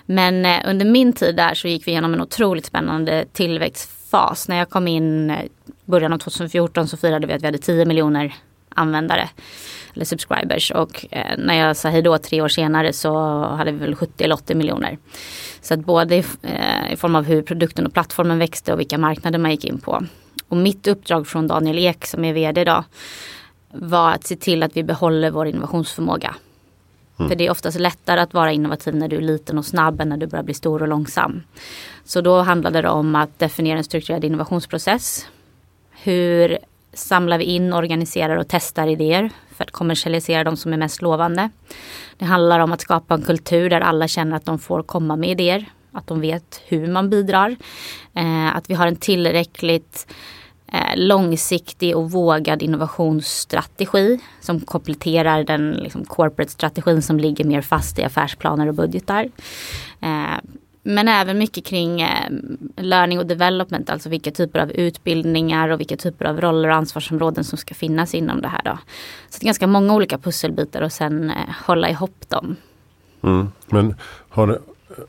Men 0.06 0.46
eh, 0.46 0.60
under 0.66 0.86
min 0.86 1.12
tid 1.12 1.36
där 1.36 1.54
så 1.54 1.68
gick 1.68 1.86
vi 1.86 1.90
igenom 1.90 2.14
en 2.14 2.20
otroligt 2.20 2.66
spännande 2.66 3.24
tillväxtfas. 3.32 4.48
När 4.48 4.56
jag 4.56 4.70
kom 4.70 4.88
in 4.88 5.30
i 5.30 5.32
eh, 5.32 5.38
början 5.84 6.12
av 6.12 6.18
2014 6.18 6.88
så 6.88 6.96
firade 6.96 7.26
vi 7.26 7.32
att 7.32 7.42
vi 7.42 7.46
hade 7.46 7.58
10 7.58 7.84
miljoner 7.84 8.34
användare 8.74 9.28
eller 9.94 10.04
subscribers 10.04 10.70
och 10.70 11.06
eh, 11.10 11.38
när 11.38 11.54
jag 11.54 11.76
sa 11.76 11.88
hej 11.88 12.02
då 12.02 12.18
tre 12.18 12.42
år 12.42 12.48
senare 12.48 12.92
så 12.92 13.42
hade 13.44 13.72
vi 13.72 13.78
väl 13.78 13.94
70 13.94 14.24
eller 14.24 14.34
80 14.34 14.54
miljoner. 14.54 14.98
Så 15.60 15.74
att 15.74 15.80
både 15.80 16.16
i, 16.16 16.24
eh, 16.42 16.92
i 16.92 16.96
form 16.96 17.16
av 17.16 17.24
hur 17.24 17.42
produkten 17.42 17.86
och 17.86 17.92
plattformen 17.92 18.38
växte 18.38 18.72
och 18.72 18.80
vilka 18.80 18.98
marknader 18.98 19.38
man 19.38 19.50
gick 19.50 19.64
in 19.64 19.78
på. 19.78 20.04
Och 20.48 20.56
mitt 20.56 20.86
uppdrag 20.86 21.26
från 21.26 21.48
Daniel 21.48 21.78
Ek 21.78 22.06
som 22.06 22.24
är 22.24 22.32
vd 22.32 22.60
idag 22.60 22.84
var 23.72 24.12
att 24.12 24.24
se 24.24 24.36
till 24.36 24.62
att 24.62 24.76
vi 24.76 24.82
behåller 24.82 25.30
vår 25.30 25.46
innovationsförmåga. 25.46 26.34
Mm. 27.18 27.28
För 27.28 27.36
det 27.36 27.46
är 27.46 27.50
oftast 27.50 27.78
lättare 27.78 28.20
att 28.20 28.34
vara 28.34 28.52
innovativ 28.52 28.94
när 28.94 29.08
du 29.08 29.16
är 29.16 29.20
liten 29.20 29.58
och 29.58 29.64
snabb 29.64 30.00
än 30.00 30.08
när 30.08 30.16
du 30.16 30.26
börjar 30.26 30.42
bli 30.42 30.54
stor 30.54 30.82
och 30.82 30.88
långsam. 30.88 31.42
Så 32.04 32.20
då 32.20 32.40
handlade 32.40 32.82
det 32.82 32.88
om 32.88 33.14
att 33.14 33.38
definiera 33.38 33.78
en 33.78 33.84
strukturerad 33.84 34.24
innovationsprocess. 34.24 35.26
Hur 35.90 36.58
samlar 36.92 37.38
vi 37.38 37.44
in, 37.44 37.72
organiserar 37.72 38.36
och 38.36 38.48
testar 38.48 38.86
idéer 38.86 39.30
för 39.56 39.64
att 39.64 39.70
kommersialisera 39.70 40.44
de 40.44 40.56
som 40.56 40.72
är 40.72 40.76
mest 40.76 41.02
lovande. 41.02 41.50
Det 42.16 42.24
handlar 42.24 42.60
om 42.60 42.72
att 42.72 42.80
skapa 42.80 43.14
en 43.14 43.22
kultur 43.22 43.70
där 43.70 43.80
alla 43.80 44.08
känner 44.08 44.36
att 44.36 44.44
de 44.44 44.58
får 44.58 44.82
komma 44.82 45.16
med 45.16 45.30
idéer. 45.30 45.66
Att 45.92 46.06
de 46.06 46.20
vet 46.20 46.62
hur 46.66 46.86
man 46.86 47.10
bidrar. 47.10 47.56
Eh, 48.14 48.56
att 48.56 48.70
vi 48.70 48.74
har 48.74 48.86
en 48.86 48.96
tillräckligt 48.96 50.12
eh, 50.72 50.96
långsiktig 50.96 51.96
och 51.96 52.10
vågad 52.10 52.62
innovationsstrategi 52.62 54.20
som 54.40 54.60
kompletterar 54.60 55.44
den 55.44 55.70
liksom, 55.70 56.04
corporate-strategin 56.04 57.02
som 57.02 57.18
ligger 57.18 57.44
mer 57.44 57.62
fast 57.62 57.98
i 57.98 58.04
affärsplaner 58.04 58.68
och 58.68 58.74
budgetar. 58.74 59.28
Eh, 60.00 60.38
men 60.82 61.08
även 61.08 61.38
mycket 61.38 61.64
kring 61.64 62.00
eh, 62.00 62.30
learning 62.76 63.18
och 63.18 63.26
development, 63.26 63.90
alltså 63.90 64.08
vilka 64.08 64.30
typer 64.30 64.58
av 64.58 64.70
utbildningar 64.70 65.68
och 65.68 65.80
vilka 65.80 65.96
typer 65.96 66.24
av 66.24 66.40
roller 66.40 66.68
och 66.68 66.74
ansvarsområden 66.74 67.44
som 67.44 67.58
ska 67.58 67.74
finnas 67.74 68.14
inom 68.14 68.40
det 68.40 68.48
här. 68.48 68.62
Då. 68.64 68.78
Så 69.28 69.38
det 69.38 69.44
är 69.44 69.46
ganska 69.46 69.66
många 69.66 69.94
olika 69.94 70.18
pusselbitar 70.18 70.82
och 70.82 70.92
sen 70.92 71.30
eh, 71.30 71.36
hålla 71.66 71.90
ihop 71.90 72.28
dem. 72.28 72.56
Mm. 73.22 73.52
Men 73.66 73.94
har, 74.28 74.58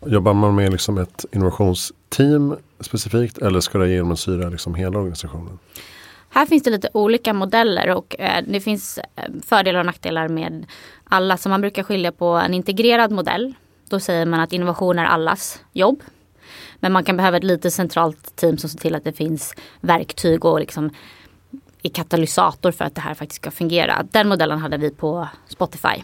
jobbar 0.06 0.34
man 0.34 0.56
med 0.56 0.72
liksom 0.72 0.98
ett 0.98 1.26
innovationsteam 1.32 2.56
specifikt 2.80 3.38
eller 3.38 3.60
ska 3.60 3.78
det 3.78 3.90
genomsyra 3.90 4.50
liksom 4.50 4.76
hela 4.76 5.00
organisationen? 5.00 5.60
Här 6.30 6.46
finns 6.46 6.64
det 6.64 6.70
lite 6.70 6.90
olika 6.94 7.34
modeller 7.34 7.90
och 7.90 8.16
eh, 8.20 8.44
det 8.48 8.62
finns 8.62 9.00
fördelar 9.46 9.80
och 9.80 9.86
nackdelar 9.86 10.28
med 10.28 10.66
alla. 11.04 11.38
Så 11.38 11.50
man 11.50 11.62
brukar 11.62 11.84
skilja 11.84 12.12
på 12.12 12.26
en 12.26 12.54
integrerad 12.54 13.12
modell 13.12 13.54
då 13.90 14.00
säger 14.00 14.26
man 14.26 14.40
att 14.40 14.54
innovation 14.54 15.00
är 15.00 15.06
allas 15.06 15.62
jobb. 15.72 16.04
Men 16.76 16.92
man 16.92 17.04
kan 17.04 17.18
behöva 17.18 17.38
ett 17.38 17.44
lite 17.44 17.72
centralt 17.72 18.36
team 18.36 18.58
som 18.58 18.70
ser 18.70 18.80
till 18.80 18.96
att 18.96 19.04
det 19.04 19.14
finns 19.14 19.56
verktyg 19.82 20.46
och 20.46 20.60
liksom 20.60 20.90
är 21.84 21.90
katalysator 21.90 22.72
för 22.72 22.86
att 22.86 22.96
det 22.96 23.02
här 23.02 23.14
faktiskt 23.14 23.42
ska 23.42 23.52
fungera. 23.52 24.04
Den 24.12 24.28
modellen 24.28 24.60
hade 24.60 24.78
vi 24.78 24.90
på 24.90 25.28
Spotify. 25.48 26.04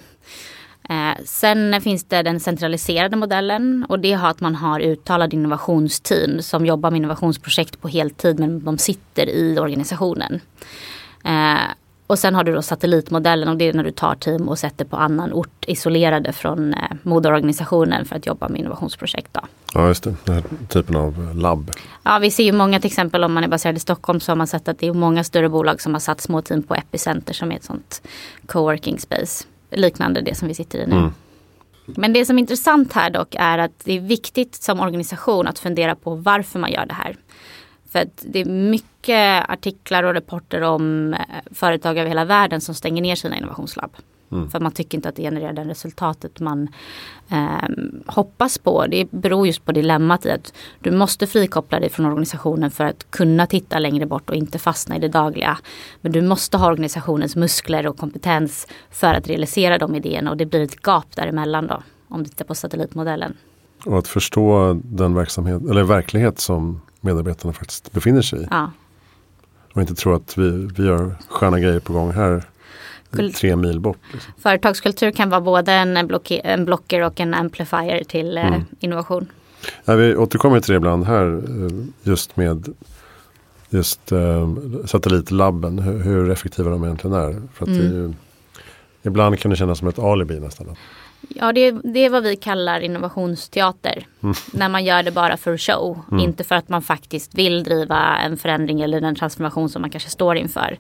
Eh, 0.90 1.24
sen 1.26 1.82
finns 1.82 2.04
det 2.04 2.24
den 2.24 2.40
centraliserade 2.40 3.16
modellen 3.16 3.86
och 3.90 4.00
det 4.00 4.14
har 4.14 4.30
att 4.30 4.40
man 4.40 4.56
har 4.56 4.80
uttalade 4.80 5.36
innovationsteam 5.36 6.42
som 6.42 6.66
jobbar 6.66 6.92
med 6.92 6.98
innovationsprojekt 6.98 7.82
på 7.82 7.88
heltid 7.88 8.40
men 8.40 8.66
de 8.66 8.78
sitter 8.78 9.30
i 9.30 9.60
organisationen. 9.60 10.42
Eh, 11.26 11.60
och 12.10 12.20
sen 12.20 12.36
har 12.36 12.44
du 12.44 12.54
då 12.54 12.62
satellitmodellen 12.62 13.50
och 13.50 13.58
det 13.58 13.68
är 13.68 13.74
när 13.74 13.84
du 13.84 13.92
tar 13.92 14.16
team 14.16 14.50
och 14.50 14.60
sätter 14.60 14.86
på 14.86 14.98
annan 14.98 15.34
ort 15.34 15.66
isolerade 15.68 16.34
från 16.34 16.74
eh, 16.74 16.80
moderorganisationen 17.04 18.06
för 18.06 18.16
att 18.16 18.26
jobba 18.26 18.50
med 18.50 18.60
innovationsprojekt. 18.60 19.34
Då. 19.34 19.42
Ja 19.74 19.88
just 19.88 20.04
det, 20.04 20.16
den 20.24 20.36
här 20.36 20.44
typen 20.70 20.96
av 20.96 21.36
labb. 21.36 21.72
Ja 22.04 22.20
vi 22.20 22.32
ser 22.32 22.44
ju 22.44 22.52
många 22.52 22.80
till 22.80 22.88
exempel 22.88 23.24
om 23.24 23.34
man 23.34 23.44
är 23.44 23.48
baserad 23.48 23.78
i 23.78 23.80
Stockholm 23.80 24.20
så 24.20 24.32
har 24.32 24.38
man 24.38 24.48
sett 24.48 24.68
att 24.68 24.80
det 24.80 24.88
är 24.88 24.94
många 24.94 25.24
större 25.24 25.50
bolag 25.50 25.82
som 25.82 25.94
har 25.94 26.00
satt 26.00 26.22
små 26.22 26.42
team 26.42 26.64
på 26.64 26.76
Epicenter 26.76 27.34
som 27.34 27.52
är 27.52 27.56
ett 27.56 27.64
sånt 27.64 28.02
coworking 28.46 29.00
space. 29.00 29.46
Liknande 29.72 30.22
det 30.22 30.36
som 30.36 30.48
vi 30.48 30.54
sitter 30.54 30.80
i 30.80 30.88
nu. 30.88 30.96
Mm. 30.96 31.12
Men 31.86 32.14
det 32.14 32.26
som 32.26 32.38
är 32.38 32.40
intressant 32.40 32.94
här 32.94 33.10
dock 33.10 33.36
är 33.40 33.58
att 33.58 33.72
det 33.84 33.98
är 33.98 34.02
viktigt 34.02 34.56
som 34.56 34.80
organisation 34.80 35.48
att 35.48 35.60
fundera 35.60 35.96
på 35.96 36.16
varför 36.16 36.60
man 36.60 36.72
gör 36.72 36.86
det 36.86 36.94
här. 36.94 37.16
För 37.92 38.00
att 38.00 38.26
det 38.28 38.40
är 38.40 38.46
mycket 38.46 39.50
artiklar 39.50 40.04
och 40.04 40.14
rapporter 40.14 40.62
om 40.62 41.14
eh, 41.14 41.20
företag 41.52 41.98
över 41.98 42.10
hela 42.10 42.26
världen 42.26 42.62
som 42.62 42.76
stänger 42.76 43.02
ner 43.02 43.16
sina 43.16 43.38
innovationslabb. 43.38 43.92
Mm. 44.32 44.50
För 44.50 44.60
man 44.60 44.72
tycker 44.72 44.98
inte 44.98 45.10
att 45.10 45.16
det 45.16 45.22
genererar 45.22 45.54
det 45.54 45.64
resultatet 45.64 46.40
man 46.40 46.68
eh, 47.30 47.70
hoppas 48.06 48.58
på. 48.58 48.86
Det 48.88 49.12
beror 49.12 49.48
just 49.48 49.66
på 49.66 49.72
dilemmat 49.72 50.26
i 50.26 50.32
att 50.32 50.54
du 50.80 50.92
måste 50.92 51.28
frikoppla 51.28 51.80
dig 51.80 51.90
från 51.90 52.06
organisationen 52.06 52.72
för 52.72 52.84
att 52.84 53.12
kunna 53.12 53.48
titta 53.48 53.80
längre 53.80 54.06
bort 54.06 54.30
och 54.30 54.36
inte 54.36 54.60
fastna 54.60 54.96
i 54.96 55.00
det 55.00 55.08
dagliga. 55.08 55.58
Men 56.02 56.12
du 56.12 56.22
måste 56.22 56.58
ha 56.58 56.68
organisationens 56.68 57.36
muskler 57.36 57.88
och 57.88 57.98
kompetens 57.98 58.68
för 58.92 59.14
att 59.14 59.28
realisera 59.28 59.78
de 59.78 59.96
idéerna 59.96 60.32
och 60.32 60.38
det 60.38 60.46
blir 60.46 60.62
ett 60.62 60.82
gap 60.88 61.16
däremellan 61.16 61.68
då. 61.68 61.84
Om 62.08 62.24
du 62.24 62.30
tittar 62.30 62.46
på 62.46 62.56
satellitmodellen. 62.56 63.38
Och 63.86 63.98
att 63.98 64.08
förstå 64.08 64.74
den 64.84 65.14
verksamhet, 65.14 65.62
eller 65.70 65.84
verklighet 65.84 66.40
som 66.40 66.82
medarbetarna 67.02 67.54
faktiskt 67.54 67.92
befinner 67.92 68.22
sig 68.22 68.42
i. 68.42 68.48
Ja. 68.52 68.72
Och 69.74 69.82
inte 69.82 69.96
tro 69.96 70.14
att 70.14 70.38
vi, 70.38 70.70
vi 70.78 70.86
gör 70.86 71.16
sköna 71.30 71.60
grejer 71.60 71.80
på 71.80 71.94
gång 71.94 72.12
här 72.12 72.44
Kul 73.12 73.34
tre 73.34 73.56
mil 73.56 73.80
bort. 73.80 73.98
Liksom. 74.14 74.34
Företagskultur 74.38 75.12
kan 75.12 75.30
vara 75.30 75.42
både 75.42 75.72
en, 75.72 76.08
blocker, 76.08 76.42
en 76.44 76.66
blocker 76.66 77.02
och 77.02 77.20
en 77.20 77.34
amplifier 77.34 78.04
till 78.04 78.38
eh, 78.38 78.48
mm. 78.48 78.62
innovation. 78.80 79.28
Ja, 79.86 79.96
vi 79.96 80.16
återkommer 80.16 80.60
till 80.60 80.72
det 80.72 80.78
ibland 80.78 81.06
här 81.06 81.26
eh, 81.26 81.86
just 82.04 82.38
med 82.38 82.74
just 83.70 84.12
eh, 84.12 84.50
satellitlabben, 84.86 85.80
hur, 85.80 86.00
hur, 86.00 86.30
effektiva 86.30 86.70
de 86.70 86.84
egentligen 86.84 87.16
är. 87.16 87.42
För 87.54 87.66
att 87.66 87.70
mm. 87.70 87.82
ju, 87.82 88.14
ibland 89.04 89.40
kan 89.40 89.52
det 89.52 89.58
kännas 89.58 89.80
som 89.80 89.88
ett 89.88 90.00
alibi 90.00 90.40
nästan. 90.40 90.76
Ja, 91.28 91.54
det, 91.54 91.72
det 91.72 92.06
är 92.06 92.10
vad 92.10 92.24
vi 92.24 92.36
kallar 92.36 92.80
innovationsteater. 92.80 94.08
Mm. 94.24 94.36
När 94.54 94.70
man 94.70 94.86
gör 94.86 95.04
det 95.04 95.12
bara 95.12 95.38
för 95.38 95.58
show. 95.58 96.00
Mm. 96.12 96.24
Inte 96.24 96.44
för 96.44 96.56
att 96.56 96.70
man 96.70 96.82
faktiskt 96.82 97.36
vill 97.36 97.64
driva 97.64 98.18
en 98.18 98.38
förändring 98.38 98.82
eller 98.82 99.02
en 99.02 99.16
transformation 99.16 99.70
som 99.70 99.82
man 99.82 99.92
kanske 99.92 100.10
står 100.10 100.38
inför. 100.38 100.78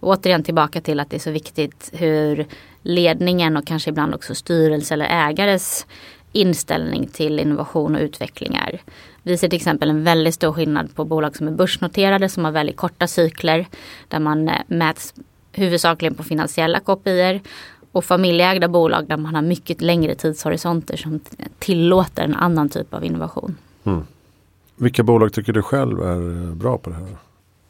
Och 0.00 0.08
återigen 0.08 0.42
tillbaka 0.42 0.80
till 0.80 1.00
att 1.00 1.10
det 1.10 1.16
är 1.16 1.20
så 1.20 1.30
viktigt 1.30 1.90
hur 1.92 2.46
ledningen 2.82 3.56
och 3.56 3.66
kanske 3.66 3.90
ibland 3.90 4.14
också 4.14 4.34
styrelse 4.34 4.94
eller 4.94 5.28
ägares 5.28 5.86
inställning 6.32 7.06
till 7.06 7.40
innovation 7.40 7.96
och 7.96 8.02
utveckling 8.02 8.54
är. 8.54 8.80
Vi 9.22 9.38
ser 9.38 9.48
till 9.48 9.56
exempel 9.56 9.90
en 9.90 10.04
väldigt 10.04 10.34
stor 10.34 10.52
skillnad 10.52 10.94
på 10.94 11.04
bolag 11.04 11.36
som 11.36 11.48
är 11.48 11.52
börsnoterade 11.52 12.28
som 12.28 12.44
har 12.44 12.52
väldigt 12.52 12.76
korta 12.76 13.06
cykler. 13.06 13.66
Där 14.08 14.18
man 14.18 14.48
eh, 14.48 14.54
mäts 14.66 15.14
huvudsakligen 15.52 16.14
på 16.14 16.22
finansiella 16.22 16.80
kopior 16.80 17.40
och 17.92 18.04
familjeägda 18.04 18.68
bolag 18.68 19.06
där 19.08 19.16
man 19.16 19.34
har 19.34 19.42
mycket 19.42 19.80
längre 19.80 20.14
tidshorisonter 20.14 20.96
som 20.96 21.20
tillåter 21.58 22.24
en 22.24 22.34
annan 22.34 22.68
typ 22.68 22.94
av 22.94 23.04
innovation. 23.04 23.56
Mm. 23.84 24.02
Vilka 24.76 25.02
bolag 25.02 25.32
tycker 25.32 25.52
du 25.52 25.62
själv 25.62 26.02
är 26.02 26.48
eh, 26.48 26.54
bra 26.54 26.78
på 26.78 26.90
det 26.90 26.96
här? 26.96 27.16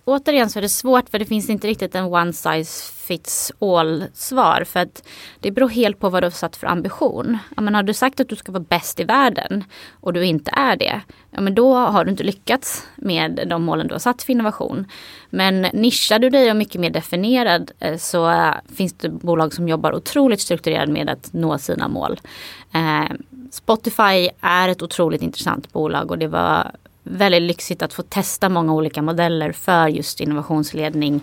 Återigen 0.05 0.51
så 0.51 0.59
är 0.59 0.61
det 0.61 0.69
svårt 0.69 1.09
för 1.09 1.19
det 1.19 1.25
finns 1.25 1.51
inte 1.51 1.69
riktigt 1.69 1.95
en 1.95 2.05
one 2.05 2.33
size 2.33 2.93
fits 2.93 3.53
all 3.59 4.05
svar. 4.15 4.65
För 4.65 4.81
att 4.81 5.09
det 5.41 5.51
beror 5.51 5.69
helt 5.69 5.99
på 5.99 6.09
vad 6.09 6.23
du 6.23 6.27
har 6.27 6.31
satt 6.31 6.57
för 6.57 6.67
ambition. 6.67 7.39
Ja, 7.57 7.63
men 7.63 7.75
har 7.75 7.83
du 7.83 7.95
sagt 7.95 8.21
att 8.21 8.29
du 8.29 8.37
ska 8.37 8.53
vara 8.53 8.65
bäst 8.69 9.01
i 9.01 9.05
världen 9.05 9.65
och 10.01 10.13
du 10.13 10.25
inte 10.25 10.51
är 10.57 10.77
det. 10.77 11.01
Ja, 11.31 11.41
men 11.41 11.55
då 11.55 11.75
har 11.75 12.05
du 12.05 12.11
inte 12.11 12.25
lyckats 12.25 12.87
med 12.97 13.47
de 13.47 13.63
målen 13.63 13.89
du 13.89 13.95
har 13.95 13.99
satt 13.99 14.23
för 14.23 14.33
innovation. 14.33 14.87
Men 15.31 15.63
nischar 15.63 16.19
du 16.19 16.31
dig 16.31 16.51
och 16.51 16.57
mycket 16.57 16.81
mer 16.81 16.91
definierad 16.91 17.71
eh, 17.79 17.97
så 17.97 18.31
eh, 18.31 18.55
finns 18.75 18.93
det 18.93 19.09
bolag 19.09 19.55
som 19.55 19.69
jobbar 19.69 19.95
otroligt 19.95 20.41
strukturerat 20.41 20.89
med 20.89 21.11
att 21.11 21.33
nå 21.33 21.59
sina 21.59 21.89
mål. 21.89 22.21
Eh, 22.75 23.17
Spotify 23.51 24.29
är 24.41 24.69
ett 24.69 24.83
otroligt 24.83 25.23
intressant 25.23 25.73
bolag 25.73 26.11
och 26.11 26.19
det 26.19 26.29
var 26.29 26.73
väldigt 27.03 27.43
lyxigt 27.43 27.83
att 27.83 27.93
få 27.93 28.03
testa 28.03 28.49
många 28.49 28.73
olika 28.73 29.03
modeller 29.03 29.53
för 29.53 29.89
just 29.89 30.21
innovationsledning 30.21 31.21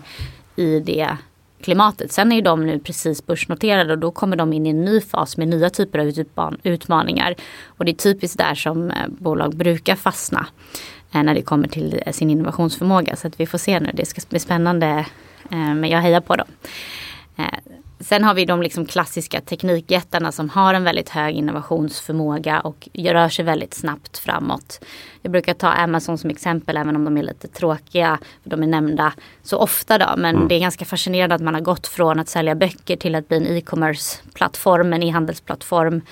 i 0.56 0.80
det 0.80 1.16
klimatet. 1.62 2.12
Sen 2.12 2.32
är 2.32 2.36
ju 2.36 2.42
de 2.42 2.66
nu 2.66 2.78
precis 2.78 3.26
börsnoterade 3.26 3.92
och 3.92 3.98
då 3.98 4.10
kommer 4.10 4.36
de 4.36 4.52
in 4.52 4.66
i 4.66 4.70
en 4.70 4.84
ny 4.84 5.00
fas 5.00 5.36
med 5.36 5.48
nya 5.48 5.70
typer 5.70 5.98
av 6.34 6.56
utmaningar. 6.62 7.34
Och 7.66 7.84
det 7.84 7.90
är 7.90 7.94
typiskt 7.94 8.38
där 8.38 8.54
som 8.54 8.90
eh, 8.90 9.08
bolag 9.08 9.56
brukar 9.56 9.96
fastna 9.96 10.46
eh, 11.12 11.22
när 11.22 11.34
det 11.34 11.42
kommer 11.42 11.68
till 11.68 12.02
eh, 12.06 12.12
sin 12.12 12.30
innovationsförmåga. 12.30 13.16
Så 13.16 13.26
att 13.26 13.40
vi 13.40 13.46
får 13.46 13.58
se 13.58 13.80
nu, 13.80 13.90
det 13.94 14.06
ska 14.06 14.20
bli 14.28 14.38
spännande. 14.38 15.06
Men 15.52 15.84
jag 15.84 16.00
hejar 16.00 16.20
på 16.20 16.36
dem. 16.36 16.46
Sen 18.00 18.24
har 18.24 18.34
vi 18.34 18.44
de 18.44 18.62
liksom 18.62 18.86
klassiska 18.86 19.40
teknikjättarna 19.40 20.32
som 20.32 20.48
har 20.48 20.74
en 20.74 20.84
väldigt 20.84 21.08
hög 21.08 21.34
innovationsförmåga 21.34 22.60
och 22.60 22.88
rör 22.94 23.28
sig 23.28 23.44
väldigt 23.44 23.74
snabbt 23.74 24.18
framåt. 24.18 24.84
Jag 25.22 25.32
brukar 25.32 25.54
ta 25.54 25.68
Amazon 25.68 26.18
som 26.18 26.30
exempel 26.30 26.76
även 26.76 26.96
om 26.96 27.04
de 27.04 27.16
är 27.16 27.22
lite 27.22 27.48
tråkiga. 27.48 28.18
För 28.42 28.50
de 28.50 28.62
är 28.62 28.66
nämnda 28.66 29.12
så 29.42 29.58
ofta 29.58 29.98
då. 29.98 30.14
Men 30.16 30.36
mm. 30.36 30.48
det 30.48 30.54
är 30.54 30.60
ganska 30.60 30.84
fascinerande 30.84 31.34
att 31.34 31.40
man 31.40 31.54
har 31.54 31.60
gått 31.60 31.86
från 31.86 32.20
att 32.20 32.28
sälja 32.28 32.54
böcker 32.54 32.96
till 32.96 33.14
att 33.14 33.28
bli 33.28 33.36
en 33.36 33.46
e-commerce-plattform, 33.46 34.92
en 34.92 35.02
e-handelsplattform. 35.02 36.02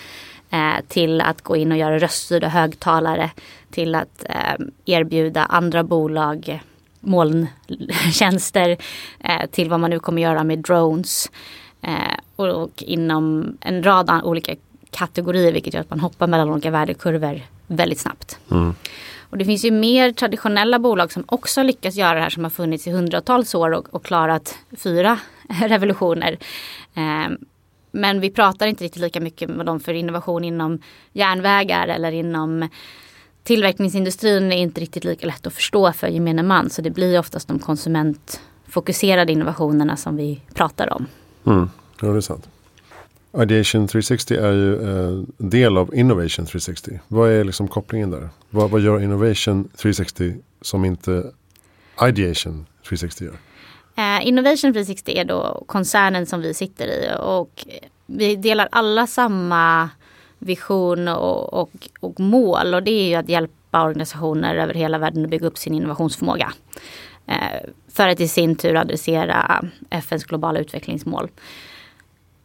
Eh, 0.50 0.84
till 0.88 1.20
att 1.20 1.42
gå 1.42 1.56
in 1.56 1.72
och 1.72 1.78
göra 1.78 1.98
röststyrda 1.98 2.48
högtalare. 2.48 3.30
Till 3.70 3.94
att 3.94 4.24
eh, 4.24 4.66
erbjuda 4.84 5.44
andra 5.44 5.84
bolag 5.84 6.60
molntjänster. 7.00 8.76
Eh, 9.20 9.46
till 9.50 9.70
vad 9.70 9.80
man 9.80 9.90
nu 9.90 9.98
kommer 9.98 10.22
göra 10.22 10.44
med 10.44 10.58
drones. 10.58 11.30
Eh, 11.82 12.14
och, 12.36 12.48
och, 12.48 12.82
inom 12.82 13.56
en 13.60 13.82
rad 13.82 14.20
olika 14.24 14.56
kategorier 14.90 15.52
vilket 15.52 15.74
gör 15.74 15.80
att 15.80 15.90
man 15.90 16.00
hoppar 16.00 16.26
mellan 16.26 16.50
olika 16.50 16.70
värdekurvor 16.70 17.42
väldigt 17.66 18.00
snabbt. 18.00 18.38
Mm. 18.50 18.74
Och 19.30 19.38
det 19.38 19.44
finns 19.44 19.64
ju 19.64 19.70
mer 19.70 20.12
traditionella 20.12 20.78
bolag 20.78 21.12
som 21.12 21.24
också 21.26 21.62
lyckas 21.62 21.94
göra 21.94 22.14
det 22.14 22.20
här 22.20 22.30
som 22.30 22.44
har 22.44 22.50
funnits 22.50 22.86
i 22.86 22.90
hundratals 22.90 23.54
år 23.54 23.70
och, 23.70 23.94
och 23.94 24.04
klarat 24.04 24.58
fyra 24.76 25.18
revolutioner. 25.48 26.38
Eh, 26.94 27.36
men 27.90 28.20
vi 28.20 28.30
pratar 28.30 28.66
inte 28.66 28.84
riktigt 28.84 29.02
lika 29.02 29.20
mycket 29.20 29.50
med 29.50 29.66
dem 29.66 29.80
för 29.80 29.94
innovation 29.94 30.44
inom 30.44 30.78
järnvägar 31.12 31.88
eller 31.88 32.12
inom 32.12 32.68
tillverkningsindustrin 33.42 34.52
är 34.52 34.56
inte 34.56 34.80
riktigt 34.80 35.04
lika 35.04 35.26
lätt 35.26 35.46
att 35.46 35.52
förstå 35.52 35.92
för 35.92 36.08
gemene 36.08 36.42
man. 36.42 36.70
Så 36.70 36.82
det 36.82 36.90
blir 36.90 37.18
oftast 37.18 37.48
de 37.48 37.58
konsumentfokuserade 37.58 39.32
innovationerna 39.32 39.96
som 39.96 40.16
vi 40.16 40.40
pratar 40.54 40.92
om. 40.92 41.06
Mm. 41.46 41.70
Ja, 42.00 42.08
det 42.08 42.16
är 42.16 42.20
sant. 42.20 42.48
Ideation 43.36 43.88
360 43.88 44.34
är 44.34 44.52
ju 44.52 44.82
en 44.82 45.20
eh, 45.38 45.46
del 45.46 45.76
av 45.76 45.94
Innovation 45.94 46.46
360. 46.46 47.00
Vad 47.08 47.30
är 47.30 47.44
liksom 47.44 47.68
kopplingen 47.68 48.10
där? 48.10 48.28
Vad, 48.50 48.70
vad 48.70 48.80
gör 48.80 49.00
Innovation 49.00 49.68
360 49.76 50.34
som 50.60 50.84
inte 50.84 51.32
Ideation 52.02 52.66
360 52.88 53.24
gör? 53.24 53.38
Uh, 53.98 54.28
Innovation 54.28 54.72
360 54.72 55.18
är 55.18 55.24
då 55.24 55.64
koncernen 55.66 56.26
som 56.26 56.40
vi 56.40 56.54
sitter 56.54 56.86
i 56.86 57.10
och 57.20 57.66
vi 58.06 58.36
delar 58.36 58.68
alla 58.72 59.06
samma 59.06 59.90
vision 60.38 61.08
och, 61.08 61.52
och, 61.52 61.88
och 62.00 62.20
mål 62.20 62.74
och 62.74 62.82
det 62.82 62.90
är 62.90 63.08
ju 63.08 63.14
att 63.14 63.28
hjälpa 63.28 63.84
organisationer 63.84 64.54
över 64.54 64.74
hela 64.74 64.98
världen 64.98 65.24
att 65.24 65.30
bygga 65.30 65.46
upp 65.46 65.58
sin 65.58 65.74
innovationsförmåga. 65.74 66.52
Eh, 67.28 67.60
för 67.92 68.08
att 68.08 68.20
i 68.20 68.28
sin 68.28 68.56
tur 68.56 68.76
adressera 68.76 69.64
FNs 69.90 70.24
globala 70.24 70.58
utvecklingsmål. 70.58 71.30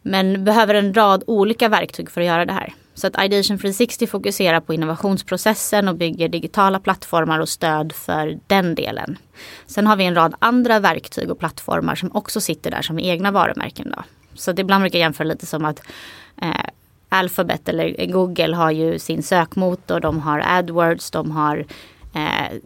Men 0.02 0.44
behöver 0.44 0.74
en 0.74 0.94
rad 0.94 1.24
olika 1.28 1.70
verktyg 1.70 2.12
för 2.12 2.22
att 2.22 2.28
göra 2.28 2.46
det 2.46 2.54
här. 2.54 2.74
Så 2.94 3.08
att 3.08 3.24
Ideation 3.24 3.58
360 3.58 4.08
fokuserar 4.08 4.60
på 4.60 4.74
innovationsprocessen 4.74 5.88
och 5.88 5.96
bygger 5.96 6.30
digitala 6.30 6.80
plattformar 6.80 7.40
och 7.40 7.50
stöd 7.50 7.94
för 7.94 8.40
den 8.48 8.76
delen. 8.76 9.18
Sen 9.66 9.88
har 9.88 9.96
vi 9.96 10.06
en 10.06 10.16
rad 10.16 10.36
andra 10.40 10.80
verktyg 10.80 11.32
och 11.32 11.40
plattformar 11.40 11.96
som 11.96 12.16
också 12.16 12.42
sitter 12.42 12.72
där 12.72 12.82
som 12.82 13.00
egna 13.00 13.32
varumärken. 13.32 13.94
Då. 13.98 14.04
Så 14.34 14.52
det 14.52 14.62
ibland 14.62 14.82
brukar 14.82 15.00
jag 15.00 15.06
jämföra 15.06 15.28
lite 15.28 15.46
som 15.46 15.66
att 15.66 15.82
eh, 16.42 16.66
Alphabet 17.10 17.70
eller 17.70 18.06
Google 18.06 18.56
har 18.56 18.72
ju 18.72 19.00
sin 19.00 19.24
sökmotor, 19.24 20.00
de 20.00 20.20
har 20.20 20.44
AdWords, 20.48 21.12
de 21.12 21.32
har 21.32 21.66
eh, 22.14 22.58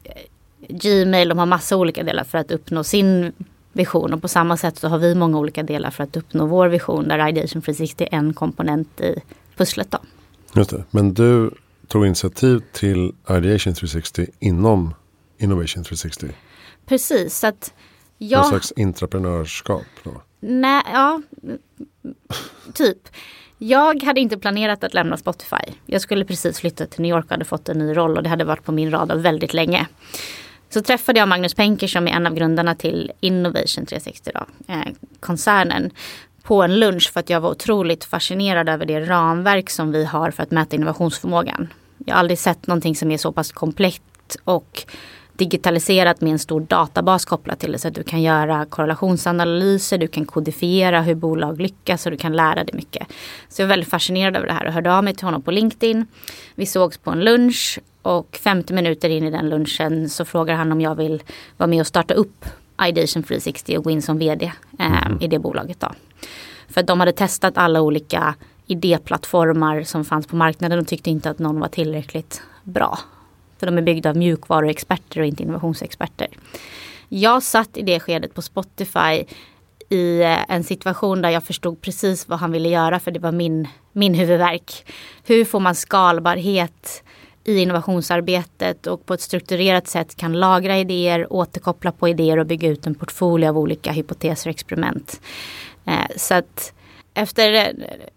Gmail, 0.70 1.30
de 1.30 1.38
har 1.38 1.46
massa 1.46 1.76
olika 1.78 2.04
delar 2.04 2.24
för 2.24 2.38
att 2.38 2.52
uppnå 2.52 2.84
sin 2.84 3.32
vision 3.74 4.13
och 4.13 4.22
på 4.22 4.28
samma 4.28 4.58
sätt 4.58 4.78
så 4.78 4.88
har 4.88 4.98
vi 4.98 5.15
många 5.15 5.38
olika 5.38 5.63
delar 5.63 5.91
för 5.91 6.04
att 6.04 6.17
uppnå 6.17 6.46
vår 6.46 6.67
vision 6.67 7.08
där 7.08 7.28
Ideation 7.30 7.62
360 7.62 8.08
är 8.12 8.17
en 8.17 8.34
komponent 8.34 9.02
i 9.02 9.15
pusslet. 9.56 9.91
Då. 9.91 9.98
Just 10.56 10.70
det. 10.70 10.84
Men 10.91 11.13
du 11.13 11.52
tog 11.88 12.06
initiativ 12.06 12.62
till 12.72 13.13
Ideation 13.30 13.74
360 13.74 14.28
inom 14.39 14.93
Innovation 15.38 15.84
360? 15.84 16.28
Precis. 16.86 17.39
Så 17.39 17.48
att 17.48 17.74
jag... 18.17 18.39
Någon 18.39 18.50
slags 18.50 18.72
intraprenörskap? 18.72 19.86
Då. 20.04 20.22
Nej, 20.39 20.84
ja, 20.93 21.22
typ. 22.74 22.98
Jag 23.58 24.04
hade 24.04 24.20
inte 24.20 24.38
planerat 24.38 24.84
att 24.84 24.93
lämna 24.93 25.17
Spotify. 25.17 25.74
Jag 25.86 26.02
skulle 26.02 26.26
precis 26.26 26.60
flytta 26.60 26.86
till 26.86 27.02
New 27.02 27.10
York 27.10 27.26
och 27.26 27.32
hade 27.32 27.46
fått 27.46 27.70
en 27.70 27.78
ny 27.78 27.98
roll 27.98 28.17
och 28.17 28.24
det 28.24 28.30
hade 28.30 28.43
varit 28.43 28.63
på 28.63 28.72
min 28.72 28.91
radar 28.91 29.15
väldigt 29.15 29.54
länge. 29.54 29.88
Så 30.69 30.82
träffade 30.82 31.19
jag 31.19 31.27
Magnus 31.27 31.53
Penker 31.53 31.88
som 31.88 32.08
är 32.08 32.12
en 32.12 32.27
av 32.27 32.34
grundarna 32.34 32.75
till 32.75 33.12
Innovation 33.19 33.86
360, 33.86 34.32
då, 34.34 34.73
eh, 34.73 34.93
koncernen, 35.19 35.91
på 36.43 36.63
en 36.63 36.80
lunch 36.80 37.12
för 37.13 37.19
att 37.19 37.30
jag 37.30 37.41
var 37.41 37.49
otroligt 37.49 38.06
fascinerad 38.06 38.69
över 38.69 38.86
det 38.86 38.99
ramverk 38.99 39.69
som 39.69 39.91
vi 39.91 40.06
har 40.06 40.32
för 40.32 40.43
att 40.43 40.51
mäta 40.51 40.75
innovationsförmågan. 40.75 41.67
Jag 42.06 42.15
har 42.15 42.19
aldrig 42.19 42.39
sett 42.39 42.67
någonting 42.67 42.95
som 42.95 43.12
är 43.12 43.17
så 43.17 43.32
pass 43.32 43.51
komplett 43.51 44.38
och 44.43 44.86
digitaliserat 45.38 46.21
med 46.21 46.32
en 46.32 46.39
stor 46.39 46.62
databas 46.62 47.25
kopplat 47.25 47.60
till 47.60 47.71
det. 47.71 47.80
Så 47.80 47.88
att 47.88 47.95
du 47.95 48.03
kan 48.03 48.21
göra 48.21 48.65
korrelationsanalyser, 48.65 49.97
du 49.97 50.08
kan 50.08 50.25
kodifiera 50.25 51.01
hur 51.01 51.15
bolag 51.15 51.62
lyckas 51.62 52.06
och 52.06 52.12
du 52.12 52.17
kan 52.17 52.34
lära 52.34 52.63
dig 52.63 52.73
mycket. 52.73 53.08
Så 53.49 53.62
jag 53.62 53.65
är 53.65 53.69
väldigt 53.69 53.89
fascinerad 53.89 54.36
över 54.36 54.47
det 54.47 54.53
här 54.53 54.65
och 54.65 54.73
hörde 54.73 54.93
av 54.93 55.03
mig 55.03 55.15
till 55.15 55.25
honom 55.25 55.41
på 55.41 55.51
LinkedIn. 55.51 56.08
Vi 56.56 56.65
sågs 56.65 56.97
på 56.97 57.12
en 57.12 57.19
lunch 57.19 57.80
och 58.08 58.39
50 58.43 58.74
minuter 58.74 59.10
in 59.10 59.24
i 59.24 59.32
den 59.32 59.50
lunchen 59.50 60.10
så 60.10 60.26
frågar 60.26 60.56
han 60.56 60.72
om 60.72 60.82
jag 60.82 60.96
vill 60.96 61.24
vara 61.58 61.67
med 61.67 61.80
och 61.80 61.88
starta 61.88 62.13
upp 62.13 62.46
Ideation 62.88 63.24
360 63.24 63.78
och 63.78 63.84
gå 63.84 63.91
in 63.91 64.02
som 64.02 64.17
vd 64.17 64.52
eh, 64.80 65.08
mm. 65.08 65.22
i 65.22 65.28
det 65.28 65.39
bolaget. 65.39 65.80
Då. 65.80 65.91
För 66.70 66.84
de 66.84 67.00
hade 67.00 67.12
testat 67.12 67.58
alla 67.58 67.82
olika 67.82 68.36
idéplattformar 68.65 69.84
som 69.84 70.06
fanns 70.06 70.28
på 70.28 70.36
marknaden 70.36 70.80
och 70.80 70.88
tyckte 70.88 71.10
inte 71.10 71.30
att 71.30 71.39
någon 71.39 71.60
var 71.60 71.67
tillräckligt 71.67 72.41
bra. 72.63 73.00
För 73.60 73.65
de 73.65 73.78
är 73.78 73.82
byggda 73.82 74.10
av 74.10 74.17
mjukvaruexperter 74.17 75.20
och 75.20 75.26
inte 75.26 75.43
innovationsexperter. 75.43 76.28
Jag 77.10 77.43
satt 77.43 77.78
i 77.78 77.82
det 77.82 78.00
skedet 78.00 78.34
på 78.34 78.41
Spotify 78.41 79.24
i 79.89 80.22
eh, 80.22 80.52
en 80.52 80.63
situation 80.63 81.22
där 81.22 81.30
jag 81.30 81.43
förstod 81.43 81.82
precis 81.82 82.28
vad 82.28 82.39
han 82.39 82.52
ville 82.52 82.70
göra 82.70 83.00
för 83.00 83.12
det 83.12 83.20
var 83.20 83.32
min, 83.32 83.67
min 83.91 84.13
huvudverk. 84.13 84.86
Hur 85.24 85.46
får 85.46 85.60
man 85.60 85.76
skalbarhet 85.76 87.04
i 87.47 87.60
innovationsarbetet 87.60 88.88
och 88.88 89.05
på 89.05 89.13
ett 89.13 89.21
strukturerat 89.21 89.88
sätt 89.88 90.15
kan 90.15 90.33
lagra 90.33 90.77
idéer, 90.77 91.33
återkoppla 91.33 91.91
på 91.91 92.10
idéer 92.10 92.39
och 92.39 92.45
bygga 92.45 92.69
ut 92.69 92.88
en 92.88 92.95
portfolio 92.95 93.49
av 93.49 93.57
olika 93.57 93.91
hypoteser 93.91 94.49
och 94.49 94.53
experiment. 94.53 95.21
Eh, 95.86 95.93
så 96.15 96.33
att 96.33 96.73
efter 97.13 97.53
eh, 97.53 97.67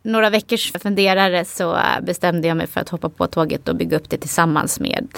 några 0.02 0.30
veckors 0.30 0.72
funderare 0.72 1.44
så 1.44 1.78
bestämde 2.02 2.48
jag 2.48 2.56
mig 2.56 2.66
för 2.66 2.80
att 2.80 2.88
hoppa 2.88 3.08
på 3.08 3.26
tåget 3.26 3.68
och 3.68 3.76
bygga 3.76 3.96
upp 3.96 4.10
det 4.10 4.18
tillsammans 4.18 4.80
med 4.80 5.08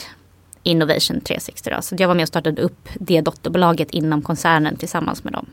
Innovation 0.62 1.20
360. 1.20 1.70
Då. 1.70 1.82
Så 1.82 1.94
jag 1.98 2.08
var 2.08 2.14
med 2.14 2.22
och 2.22 2.28
startade 2.28 2.62
upp 2.62 2.88
det 2.94 3.20
dotterbolaget 3.20 3.90
inom 3.90 4.22
koncernen 4.22 4.76
tillsammans 4.76 5.24
med 5.24 5.32
dem. 5.32 5.46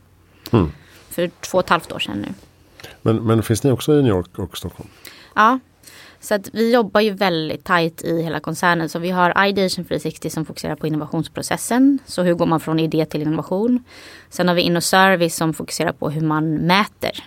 Mm. 0.52 0.72
För 1.10 1.32
två 1.42 1.58
och 1.58 1.64
ett 1.64 1.70
halvt 1.70 1.92
år 1.92 2.00
sedan 2.00 2.18
nu. 2.18 2.34
Men, 3.02 3.16
men 3.24 3.44
finns 3.44 3.64
ni 3.64 3.72
också 3.72 3.94
i 3.94 4.02
New 4.02 4.12
York 4.12 4.40
och 4.40 4.58
Stockholm? 4.58 4.90
Ja, 5.36 5.60
så 6.20 6.36
att 6.36 6.50
vi 6.54 6.74
jobbar 6.74 7.02
ju 7.02 7.12
väldigt 7.12 7.64
tajt 7.64 8.04
i 8.04 8.22
hela 8.22 8.40
koncernen. 8.40 8.90
Så 8.90 9.00
vi 9.00 9.10
har 9.10 9.48
Ideation 9.48 9.86
360 9.86 10.30
som 10.30 10.46
fokuserar 10.46 10.76
på 10.76 10.88
innovationsprocessen. 10.88 12.00
Så 12.06 12.24
hur 12.24 12.34
går 12.34 12.46
man 12.46 12.60
från 12.60 12.80
idé 12.80 13.06
till 13.06 13.22
innovation. 13.22 13.84
Sen 14.30 14.48
har 14.48 14.56
vi 14.56 14.62
InnoService 14.62 15.36
som 15.36 15.54
fokuserar 15.54 15.92
på 15.92 16.10
hur 16.10 16.22
man 16.22 16.54
mäter 16.54 17.24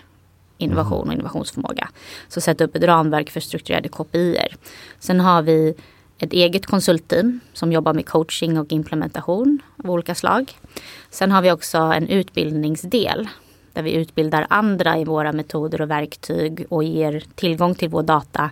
innovation 0.58 1.08
och 1.08 1.14
innovationsförmåga. 1.14 1.88
Så 2.28 2.40
sätta 2.40 2.64
upp 2.64 2.76
ett 2.76 2.84
ramverk 2.84 3.30
för 3.30 3.40
strukturerade 3.40 3.88
KPIer. 3.88 4.56
Sen 4.98 5.20
har 5.20 5.42
vi 5.42 5.74
ett 6.18 6.32
eget 6.32 6.66
konsultteam 6.66 7.40
som 7.52 7.72
jobbar 7.72 7.94
med 7.94 8.06
coaching 8.06 8.58
och 8.58 8.72
implementation 8.72 9.58
av 9.84 9.90
olika 9.90 10.14
slag. 10.14 10.52
Sen 11.10 11.30
har 11.30 11.42
vi 11.42 11.52
också 11.52 11.78
en 11.78 12.08
utbildningsdel 12.08 13.28
där 13.72 13.82
vi 13.82 13.92
utbildar 13.92 14.46
andra 14.50 14.98
i 14.98 15.04
våra 15.04 15.32
metoder 15.32 15.80
och 15.80 15.90
verktyg 15.90 16.66
och 16.68 16.84
ger 16.84 17.24
tillgång 17.34 17.74
till 17.74 17.88
vår 17.88 18.02
data 18.02 18.50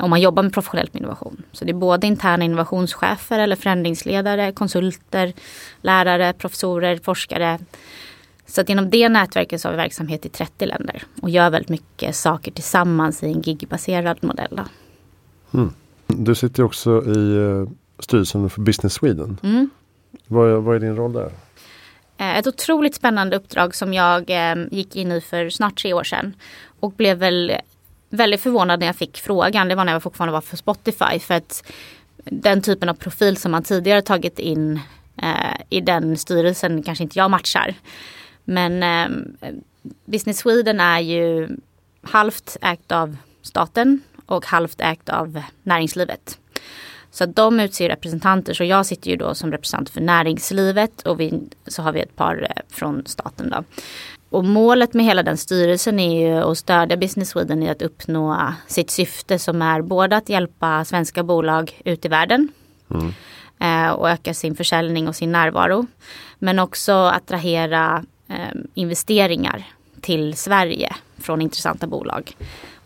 om 0.00 0.10
man 0.10 0.20
jobbar 0.20 0.42
med 0.42 0.52
professionell 0.52 0.88
innovation. 0.92 1.42
Så 1.52 1.64
det 1.64 1.70
är 1.70 1.74
både 1.74 2.06
interna 2.06 2.44
innovationschefer 2.44 3.38
eller 3.38 3.56
förändringsledare, 3.56 4.52
konsulter, 4.52 5.32
lärare, 5.82 6.32
professorer, 6.32 6.96
forskare. 6.96 7.58
Så 8.46 8.60
att 8.60 8.68
inom 8.68 8.90
det 8.90 9.08
nätverket 9.08 9.60
så 9.60 9.68
har 9.68 9.72
vi 9.72 9.76
verksamhet 9.76 10.26
i 10.26 10.28
30 10.28 10.66
länder 10.66 11.02
och 11.22 11.30
gör 11.30 11.50
väldigt 11.50 11.68
mycket 11.68 12.16
saker 12.16 12.52
tillsammans 12.52 13.22
i 13.22 13.26
en 13.26 13.40
gigbaserad 13.40 14.18
modell. 14.24 14.60
Mm. 15.54 15.72
Du 16.06 16.34
sitter 16.34 16.62
också 16.62 17.04
i 17.04 17.38
uh, 17.38 17.68
styrelsen 17.98 18.50
för 18.50 18.60
Business 18.60 18.94
Sweden. 18.94 19.38
Mm. 19.42 19.70
Vad, 20.26 20.62
vad 20.62 20.76
är 20.76 20.80
din 20.80 20.96
roll 20.96 21.12
där? 21.12 21.30
Eh, 22.18 22.38
ett 22.38 22.46
otroligt 22.46 22.94
spännande 22.94 23.36
uppdrag 23.36 23.74
som 23.74 23.94
jag 23.94 24.24
ehm, 24.28 24.68
gick 24.70 24.96
in 24.96 25.12
i 25.12 25.20
för 25.20 25.50
snart 25.50 25.82
tre 25.82 25.92
år 25.92 26.04
sedan. 26.04 26.34
Och 26.80 26.92
blev 26.92 27.18
väl 27.18 27.52
väldigt 28.10 28.40
förvånad 28.40 28.80
när 28.80 28.86
jag 28.86 28.96
fick 28.96 29.18
frågan. 29.18 29.68
Det 29.68 29.74
var 29.74 29.84
när 29.84 29.92
jag 29.92 30.02
fortfarande 30.02 30.32
var 30.32 30.40
för 30.40 30.56
Spotify. 30.56 31.18
För 31.18 31.34
att 31.34 31.72
den 32.24 32.62
typen 32.62 32.88
av 32.88 32.94
profil 32.94 33.36
som 33.36 33.52
man 33.52 33.62
tidigare 33.62 34.02
tagit 34.02 34.38
in 34.38 34.80
eh, 35.22 35.60
i 35.70 35.80
den 35.80 36.16
styrelsen 36.16 36.82
kanske 36.82 37.04
inte 37.04 37.18
jag 37.18 37.30
matchar. 37.30 37.74
Men 38.44 38.82
eh, 38.82 39.50
Business 40.04 40.38
Sweden 40.38 40.80
är 40.80 41.00
ju 41.00 41.48
halvt 42.02 42.56
ägt 42.62 42.92
av 42.92 43.16
staten 43.42 44.00
och 44.26 44.46
halvt 44.46 44.80
ägt 44.80 45.08
av 45.08 45.42
näringslivet. 45.62 46.38
Så 47.10 47.24
att 47.24 47.36
de 47.36 47.60
utser 47.60 47.88
representanter. 47.88 48.54
Så 48.54 48.64
jag 48.64 48.86
sitter 48.86 49.10
ju 49.10 49.16
då 49.16 49.34
som 49.34 49.52
representant 49.52 49.90
för 49.90 50.00
näringslivet 50.00 51.02
och 51.02 51.20
vi, 51.20 51.40
så 51.66 51.82
har 51.82 51.92
vi 51.92 52.00
ett 52.00 52.16
par 52.16 52.42
eh, 52.42 52.62
från 52.68 53.02
staten. 53.06 53.50
Då. 53.50 53.64
Och 54.30 54.44
målet 54.44 54.94
med 54.94 55.04
hela 55.04 55.22
den 55.22 55.36
styrelsen 55.36 56.00
är 56.00 56.20
ju 56.20 56.50
att 56.50 56.58
stödja 56.58 56.96
Business 56.96 57.28
Sweden 57.28 57.62
i 57.62 57.68
att 57.68 57.82
uppnå 57.82 58.52
sitt 58.66 58.90
syfte 58.90 59.38
som 59.38 59.62
är 59.62 59.82
både 59.82 60.16
att 60.16 60.28
hjälpa 60.28 60.84
svenska 60.84 61.22
bolag 61.22 61.80
ut 61.84 62.04
i 62.04 62.08
världen 62.08 62.48
mm. 62.90 63.14
Eh, 63.60 63.90
och 63.90 64.10
öka 64.10 64.34
sin 64.34 64.56
försäljning 64.56 65.08
och 65.08 65.16
sin 65.16 65.32
närvaro. 65.32 65.86
Men 66.38 66.58
också 66.58 66.92
attrahera 66.92 68.04
eh, 68.28 68.60
investeringar 68.74 69.64
till 70.00 70.36
Sverige 70.36 70.96
från 71.18 71.42
intressanta 71.42 71.86
bolag. 71.86 72.36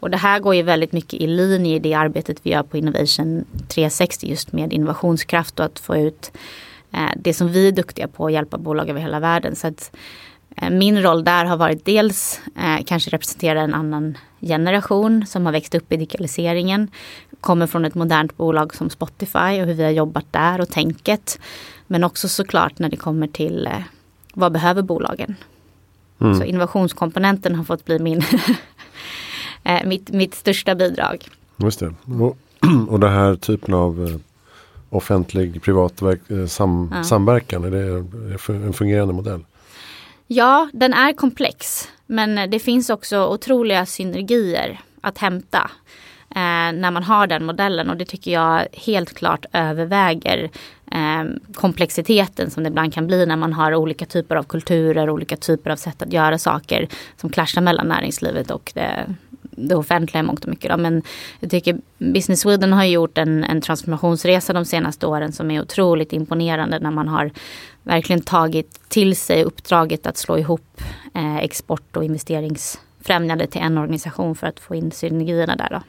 Och 0.00 0.10
det 0.10 0.16
här 0.16 0.40
går 0.40 0.54
ju 0.54 0.62
väldigt 0.62 0.92
mycket 0.92 1.20
i 1.20 1.26
linje 1.26 1.76
i 1.76 1.78
det 1.78 1.94
arbetet 1.94 2.40
vi 2.42 2.50
gör 2.50 2.62
på 2.62 2.76
Innovation 2.76 3.44
360 3.68 4.26
just 4.26 4.52
med 4.52 4.72
innovationskraft 4.72 5.60
och 5.60 5.66
att 5.66 5.78
få 5.78 5.96
ut 5.96 6.32
eh, 6.92 7.10
det 7.16 7.34
som 7.34 7.48
vi 7.48 7.68
är 7.68 7.72
duktiga 7.72 8.08
på 8.08 8.26
att 8.26 8.32
hjälpa 8.32 8.58
bolag 8.58 8.88
över 8.88 9.00
hela 9.00 9.20
världen. 9.20 9.56
Så 9.56 9.66
att, 9.66 9.96
eh, 10.56 10.70
min 10.70 11.02
roll 11.02 11.24
där 11.24 11.44
har 11.44 11.56
varit 11.56 11.84
dels 11.84 12.40
eh, 12.56 12.84
kanske 12.86 13.10
representera 13.10 13.60
en 13.60 13.74
annan 13.74 14.18
generation 14.40 15.26
som 15.26 15.46
har 15.46 15.52
växt 15.52 15.74
upp 15.74 15.92
i 15.92 15.96
digitaliseringen. 15.96 16.88
Kommer 17.40 17.66
från 17.66 17.84
ett 17.84 17.94
modernt 17.94 18.36
bolag 18.36 18.74
som 18.74 18.90
Spotify 18.90 19.60
och 19.60 19.66
hur 19.66 19.74
vi 19.74 19.82
har 19.82 19.90
jobbat 19.90 20.26
där 20.30 20.60
och 20.60 20.68
tänket. 20.68 21.38
Men 21.86 22.04
också 22.04 22.28
såklart 22.28 22.78
när 22.78 22.88
det 22.88 22.96
kommer 22.96 23.26
till 23.26 23.68
vad 24.34 24.52
behöver 24.52 24.82
bolagen? 24.82 25.36
Mm. 26.20 26.34
Så 26.34 26.44
innovationskomponenten 26.44 27.54
har 27.54 27.64
fått 27.64 27.84
bli 27.84 27.98
min 27.98 28.22
eh, 29.64 29.86
mitt, 29.86 30.10
mitt 30.10 30.34
största 30.34 30.74
bidrag. 30.74 31.28
Just 31.56 31.80
det. 31.80 31.94
Och, 32.20 32.38
och 32.88 33.00
den 33.00 33.12
här 33.12 33.36
typen 33.36 33.74
av 33.74 34.06
eh, 34.08 34.16
offentlig 34.90 35.62
privat 35.62 36.02
eh, 36.02 36.46
sam, 36.46 36.92
ja. 36.94 37.04
samverkan, 37.04 37.64
är 37.64 37.70
det 37.70 38.66
en 38.66 38.72
fungerande 38.72 39.14
modell? 39.14 39.44
Ja, 40.26 40.68
den 40.72 40.92
är 40.92 41.12
komplex. 41.12 41.88
Men 42.06 42.50
det 42.50 42.58
finns 42.58 42.90
också 42.90 43.26
otroliga 43.26 43.86
synergier 43.86 44.80
att 45.00 45.18
hämta 45.18 45.70
eh, 46.30 46.72
när 46.72 46.90
man 46.90 47.02
har 47.02 47.26
den 47.26 47.44
modellen 47.44 47.90
och 47.90 47.96
det 47.96 48.04
tycker 48.04 48.30
jag 48.30 48.66
helt 48.72 49.14
klart 49.14 49.46
överväger 49.52 50.50
eh, 50.92 51.24
komplexiteten 51.54 52.50
som 52.50 52.62
det 52.62 52.68
ibland 52.68 52.94
kan 52.94 53.06
bli 53.06 53.26
när 53.26 53.36
man 53.36 53.52
har 53.52 53.74
olika 53.74 54.06
typer 54.06 54.36
av 54.36 54.42
kulturer, 54.42 55.10
olika 55.10 55.36
typer 55.36 55.70
av 55.70 55.76
sätt 55.76 56.02
att 56.02 56.12
göra 56.12 56.38
saker 56.38 56.88
som 57.16 57.30
klaschar 57.30 57.60
mellan 57.60 57.88
näringslivet 57.88 58.50
och 58.50 58.72
det, 58.74 59.06
det 59.68 59.74
offentliga 59.74 60.20
i 60.20 60.22
mångt 60.22 60.44
och 60.44 60.50
mycket. 60.50 60.70
Då. 60.70 60.76
Men 60.76 61.02
jag 61.40 61.50
tycker 61.50 61.78
Business 61.98 62.40
Sweden 62.40 62.72
har 62.72 62.84
gjort 62.84 63.18
en, 63.18 63.44
en 63.44 63.60
transformationsresa 63.60 64.52
de 64.52 64.64
senaste 64.64 65.06
åren 65.06 65.32
som 65.32 65.50
är 65.50 65.60
otroligt 65.60 66.12
imponerande 66.12 66.78
när 66.78 66.90
man 66.90 67.08
har 67.08 67.30
verkligen 67.82 68.22
tagit 68.22 68.80
till 68.88 69.16
sig 69.16 69.44
uppdraget 69.44 70.06
att 70.06 70.16
slå 70.16 70.38
ihop 70.38 70.80
eh, 71.14 71.36
export 71.36 71.96
och 71.96 72.04
investeringsfrämjande 72.04 73.46
till 73.46 73.60
en 73.60 73.78
organisation 73.78 74.34
för 74.34 74.46
att 74.46 74.60
få 74.60 74.74
in 74.74 74.90
synergierna 74.90 75.56
där. 75.56 75.68
Då. 75.70 75.82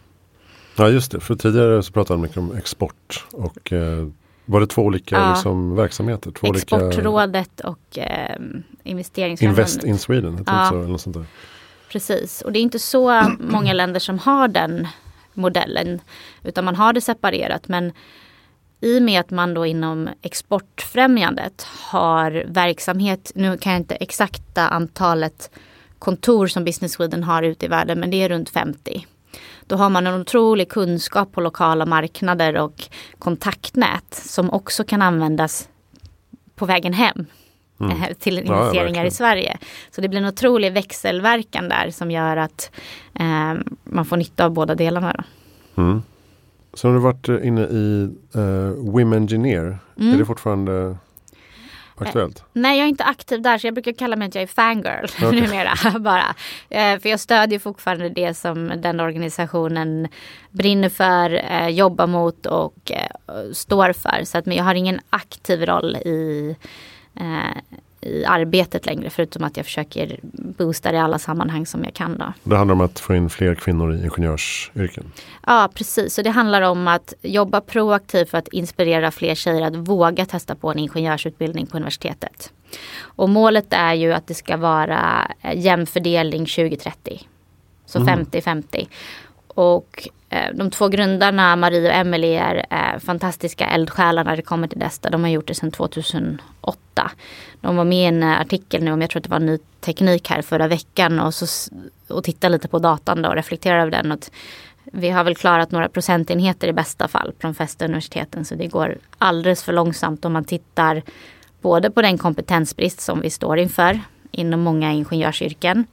Ja 0.75 0.89
just 0.89 1.11
det, 1.11 1.19
för 1.19 1.35
tidigare 1.35 1.83
så 1.83 1.93
pratade 1.93 2.17
man 2.17 2.21
mycket 2.21 2.37
om 2.37 2.57
export 2.57 3.25
och 3.31 3.73
eh, 3.73 4.07
var 4.45 4.59
det 4.59 4.67
två 4.67 4.81
olika 4.81 5.15
ja. 5.15 5.33
liksom, 5.33 5.75
verksamheter? 5.75 6.31
Två 6.31 6.53
Exportrådet 6.55 7.47
olika... 7.63 7.67
och 7.67 7.97
eh, 7.97 8.35
investeringsfrämjandet. 8.83 9.73
Invest 9.73 9.83
in 9.83 9.97
Sweden, 9.97 10.43
ja. 10.47 10.67
så, 10.69 10.79
eller 10.79 10.87
något 10.87 11.01
sånt 11.01 11.15
där. 11.15 11.25
Precis, 11.91 12.41
och 12.41 12.51
det 12.51 12.59
är 12.59 12.61
inte 12.61 12.79
så 12.79 13.35
många 13.39 13.73
länder 13.73 13.99
som 13.99 14.19
har 14.19 14.47
den 14.47 14.87
modellen. 15.33 16.01
Utan 16.43 16.65
man 16.65 16.75
har 16.75 16.93
det 16.93 17.01
separerat. 17.01 17.67
Men 17.67 17.91
i 18.81 18.97
och 18.97 19.01
med 19.01 19.19
att 19.19 19.29
man 19.29 19.53
då 19.53 19.65
inom 19.65 20.09
exportfrämjandet 20.21 21.67
har 21.91 22.43
verksamhet, 22.47 23.31
nu 23.35 23.57
kan 23.57 23.71
jag 23.71 23.79
inte 23.79 23.95
exakta 23.95 24.67
antalet 24.67 25.51
kontor 25.99 26.47
som 26.47 26.63
Business 26.65 26.91
Sweden 26.91 27.23
har 27.23 27.43
ute 27.43 27.65
i 27.65 27.69
världen, 27.69 27.99
men 27.99 28.11
det 28.11 28.21
är 28.23 28.29
runt 28.29 28.49
50. 28.49 29.07
Då 29.65 29.75
har 29.75 29.89
man 29.89 30.07
en 30.07 30.21
otrolig 30.21 30.69
kunskap 30.69 31.31
på 31.31 31.41
lokala 31.41 31.85
marknader 31.85 32.57
och 32.57 32.89
kontaktnät 33.19 34.13
som 34.13 34.49
också 34.49 34.83
kan 34.83 35.01
användas 35.01 35.69
på 36.55 36.65
vägen 36.65 36.93
hem 36.93 37.25
mm. 37.83 38.03
Eh, 38.03 38.13
till 38.13 38.39
investeringar 38.39 39.01
ja, 39.01 39.07
i 39.07 39.11
Sverige. 39.11 39.57
Så 39.91 40.01
det 40.01 40.09
blir 40.09 40.19
en 40.19 40.27
otrolig 40.27 40.73
växelverkan 40.73 41.69
där 41.69 41.89
som 41.91 42.11
gör 42.11 42.37
att 42.37 42.71
eh, 43.19 43.53
man 43.83 44.05
får 44.05 44.17
nytta 44.17 44.45
av 44.45 44.51
båda 44.51 44.75
delarna. 44.75 45.23
Mm. 45.77 46.01
Så 46.73 46.87
har 46.87 46.93
du 46.93 46.99
varit 46.99 47.29
eh, 47.29 47.47
inne 47.47 47.61
i 47.61 48.09
uh, 48.35 48.91
Women 48.91 49.13
Engineer. 49.13 49.79
Mm. 49.99 50.13
Är 50.13 50.17
det 50.17 50.25
fortfarande 50.25 50.97
aktuellt? 51.95 52.39
Eh, 52.39 52.45
nej, 52.53 52.77
jag 52.77 52.85
är 52.85 52.89
inte 52.89 53.03
aktiv 53.03 53.41
där 53.41 53.57
så 53.57 53.67
jag 53.67 53.73
brukar 53.73 53.91
kalla 53.91 54.15
mig 54.15 54.27
att 54.27 54.35
jag 54.35 54.41
är 54.41 54.47
fangirl 54.47 55.05
okay. 55.27 55.41
numera. 55.41 55.99
bara. 55.99 56.35
Eh, 56.69 56.99
för 56.99 57.09
jag 57.09 57.19
stödjer 57.19 57.59
fortfarande 57.59 58.09
det 58.09 58.33
som 58.33 58.73
den 58.77 58.99
organisationen 58.99 60.07
brinner 60.51 60.89
för, 60.89 61.43
eh, 61.51 61.67
jobbar 61.67 62.07
mot 62.07 62.45
och 62.45 62.91
eh, 62.91 63.51
står 63.53 63.93
för. 63.93 64.23
Så 64.23 64.37
att, 64.37 64.45
men 64.45 64.57
jag 64.57 64.63
har 64.63 64.75
ingen 64.75 64.99
aktiv 65.09 65.65
roll 65.65 65.95
i 65.95 66.55
Eh, 66.55 67.00
i 68.01 68.25
arbetet 68.25 68.85
längre 68.85 69.09
förutom 69.09 69.43
att 69.43 69.57
jag 69.57 69.65
försöker 69.65 70.19
boosta 70.33 70.91
det 70.91 70.97
i 70.97 70.99
alla 70.99 71.19
sammanhang 71.19 71.65
som 71.65 71.83
jag 71.83 71.93
kan. 71.93 72.17
Då. 72.17 72.33
Det 72.43 72.57
handlar 72.57 72.75
om 72.75 72.81
att 72.81 72.99
få 72.99 73.15
in 73.15 73.29
fler 73.29 73.55
kvinnor 73.55 73.93
i 73.93 74.03
ingenjörsyrken? 74.03 75.11
Ja 75.47 75.69
precis, 75.73 76.13
så 76.13 76.21
det 76.21 76.29
handlar 76.29 76.61
om 76.61 76.87
att 76.87 77.13
jobba 77.21 77.61
proaktivt 77.61 78.29
för 78.29 78.37
att 78.37 78.47
inspirera 78.47 79.11
fler 79.11 79.35
tjejer 79.35 79.61
att 79.61 79.75
våga 79.75 80.25
testa 80.25 80.55
på 80.55 80.71
en 80.71 80.79
ingenjörsutbildning 80.79 81.65
på 81.65 81.77
universitetet. 81.77 82.53
Och 83.01 83.29
målet 83.29 83.67
är 83.69 83.93
ju 83.93 84.13
att 84.13 84.27
det 84.27 84.33
ska 84.33 84.57
vara 84.57 85.31
jämn 85.53 85.85
fördelning 85.85 86.45
2030. 86.45 87.21
Så 87.85 87.99
50-50. 87.99 88.43
Mm. 88.47 88.87
Och 89.55 90.09
Eh, 90.33 90.53
de 90.53 90.71
två 90.71 90.87
grundarna, 90.87 91.55
Marie 91.55 91.89
och 91.89 91.95
Emelie 91.95 92.39
är 92.39 92.65
eh, 92.69 92.99
fantastiska 92.99 93.65
eldsjälar 93.65 94.23
när 94.23 94.35
det 94.35 94.41
kommer 94.41 94.67
till 94.67 94.79
Desta. 94.79 95.09
De 95.09 95.23
har 95.23 95.29
gjort 95.29 95.47
det 95.47 95.53
sedan 95.53 95.71
2008. 95.71 97.11
De 97.61 97.75
var 97.75 97.83
med 97.83 97.97
i 97.97 98.05
en 98.05 98.23
eh, 98.23 98.41
artikel 98.41 98.83
nu 98.83 98.91
om, 98.91 99.01
jag 99.01 99.09
tror 99.09 99.19
att 99.19 99.23
det 99.23 99.29
var 99.29 99.39
ny 99.39 99.57
teknik 99.79 100.29
här 100.29 100.41
förra 100.41 100.67
veckan 100.67 101.19
och, 101.19 101.33
så, 101.33 101.71
och 102.07 102.23
tittade 102.23 102.51
lite 102.53 102.67
på 102.67 102.79
datan 102.79 103.21
då 103.21 103.29
och 103.29 103.35
reflekterade 103.35 103.81
över 103.81 103.91
den. 103.91 104.11
Och 104.11 104.19
vi 104.83 105.09
har 105.09 105.23
väl 105.23 105.35
klarat 105.35 105.71
några 105.71 105.89
procentenheter 105.89 106.67
i 106.67 106.73
bästa 106.73 107.07
fall 107.07 107.31
på 107.31 107.47
de 107.47 107.55
flesta 107.55 107.85
universiteten 107.85 108.45
så 108.45 108.55
det 108.55 108.67
går 108.67 108.97
alldeles 109.17 109.63
för 109.63 109.73
långsamt 109.73 110.25
om 110.25 110.33
man 110.33 110.43
tittar 110.43 111.01
både 111.61 111.91
på 111.91 112.01
den 112.01 112.17
kompetensbrist 112.17 113.01
som 113.01 113.21
vi 113.21 113.29
står 113.29 113.59
inför 113.59 113.99
inom 114.31 114.61
många 114.61 114.91
ingenjörsyrken. 114.91 115.85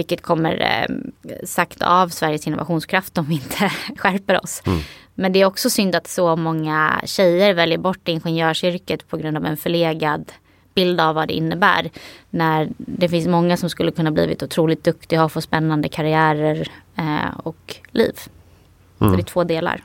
Vilket 0.00 0.22
kommer 0.22 0.60
eh, 0.60 0.96
sakta 1.44 1.86
av 2.02 2.08
Sveriges 2.08 2.46
innovationskraft 2.46 3.18
om 3.18 3.24
vi 3.24 3.34
inte 3.34 3.72
skärper 3.96 4.44
oss. 4.44 4.62
Mm. 4.66 4.80
Men 5.14 5.32
det 5.32 5.40
är 5.40 5.44
också 5.44 5.70
synd 5.70 5.94
att 5.94 6.06
så 6.06 6.36
många 6.36 7.00
tjejer 7.04 7.54
väljer 7.54 7.78
bort 7.78 8.08
ingenjörsyrket 8.08 9.08
på 9.08 9.16
grund 9.16 9.36
av 9.36 9.46
en 9.46 9.56
förlegad 9.56 10.32
bild 10.74 11.00
av 11.00 11.14
vad 11.14 11.28
det 11.28 11.34
innebär. 11.34 11.90
När 12.30 12.68
det 12.76 13.08
finns 13.08 13.26
många 13.26 13.56
som 13.56 13.70
skulle 13.70 13.90
kunna 13.90 14.10
blivit 14.10 14.42
otroligt 14.42 14.84
duktiga 14.84 15.24
och 15.24 15.32
få 15.32 15.40
spännande 15.40 15.88
karriärer 15.88 16.68
eh, 16.96 17.38
och 17.42 17.76
liv. 17.90 18.18
Mm. 19.00 19.12
Så 19.12 19.16
det 19.16 19.22
är 19.22 19.32
två 19.32 19.44
delar. 19.44 19.82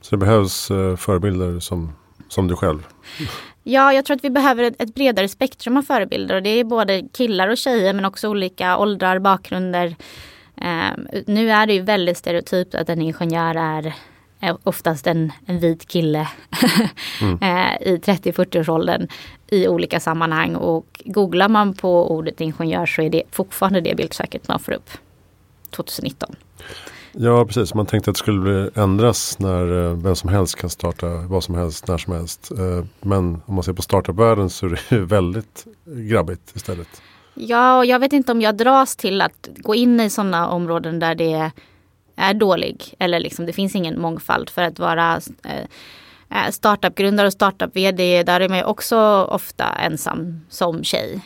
Så 0.00 0.16
det 0.16 0.18
behövs 0.18 0.70
eh, 0.70 0.96
förebilder 0.96 1.60
som, 1.60 1.92
som 2.28 2.48
du 2.48 2.56
själv? 2.56 2.86
Ja, 3.70 3.92
jag 3.92 4.04
tror 4.04 4.16
att 4.16 4.24
vi 4.24 4.30
behöver 4.30 4.64
ett, 4.78 4.94
bredare 4.94 5.28
spektrum 5.28 5.76
av 5.76 5.82
förebilder 5.82 6.34
och 6.34 6.42
det 6.42 6.50
är 6.50 6.64
både 6.64 7.02
killar 7.12 7.48
och 7.48 7.58
tjejer 7.58 7.92
men 7.92 8.04
också 8.04 8.28
olika 8.28 8.78
åldrar, 8.78 9.18
bakgrunder. 9.18 9.96
Eh, 10.56 11.22
nu 11.26 11.50
är 11.50 11.66
det 11.66 11.72
ju 11.72 11.80
väldigt 11.80 12.16
stereotypt 12.16 12.74
att 12.74 12.88
en 12.88 13.02
ingenjör 13.02 13.54
är 13.54 13.94
oftast 14.64 15.06
en, 15.06 15.32
en 15.46 15.58
vit 15.58 15.88
kille 15.88 16.28
mm. 17.20 17.38
eh, 17.42 17.88
i 17.88 17.96
30-40-årsåldern 17.96 19.08
i 19.46 19.68
olika 19.68 20.00
sammanhang. 20.00 20.56
Och 20.56 21.02
googlar 21.04 21.48
man 21.48 21.74
på 21.74 22.10
ordet 22.10 22.40
ingenjör 22.40 22.86
så 22.86 23.02
är 23.02 23.10
det 23.10 23.22
fortfarande 23.30 23.80
det 23.80 23.94
bildsöket 23.94 24.48
man 24.48 24.60
får 24.60 24.72
upp 24.72 24.90
2019. 25.70 26.36
Ja, 27.20 27.44
precis. 27.46 27.74
Man 27.74 27.86
tänkte 27.86 28.10
att 28.10 28.16
det 28.16 28.18
skulle 28.18 28.70
ändras 28.74 29.38
när 29.38 29.84
eh, 29.84 29.92
vem 29.92 30.16
som 30.16 30.30
helst 30.30 30.54
kan 30.54 30.70
starta 30.70 31.06
vad 31.06 31.44
som 31.44 31.54
helst 31.54 31.88
när 31.88 31.98
som 31.98 32.12
helst. 32.12 32.50
Eh, 32.50 32.84
men 33.00 33.42
om 33.46 33.54
man 33.54 33.64
ser 33.64 33.72
på 33.72 33.82
startupvärlden 33.82 34.50
så 34.50 34.66
är 34.66 34.80
det 34.88 34.98
väldigt 34.98 35.66
grabbigt 35.84 36.56
istället. 36.56 37.02
Ja, 37.34 37.78
och 37.78 37.86
jag 37.86 37.98
vet 37.98 38.12
inte 38.12 38.32
om 38.32 38.40
jag 38.40 38.56
dras 38.56 38.96
till 38.96 39.20
att 39.20 39.48
gå 39.56 39.74
in 39.74 40.00
i 40.00 40.10
sådana 40.10 40.48
områden 40.48 40.98
där 40.98 41.14
det 41.14 41.50
är 42.16 42.34
dålig 42.34 42.94
eller 42.98 43.20
liksom 43.20 43.46
det 43.46 43.52
finns 43.52 43.74
ingen 43.74 44.00
mångfald 44.00 44.50
för 44.50 44.62
att 44.62 44.78
vara 44.78 45.20
eh, 45.44 46.50
startupgrundare 46.50 47.26
och 47.26 47.32
startup-vd. 47.32 48.22
Där 48.22 48.40
är 48.40 48.48
man 48.48 48.58
ju 48.58 48.64
också 48.64 48.98
ofta 49.30 49.64
ensam 49.64 50.40
som 50.48 50.84
tjej. 50.84 51.20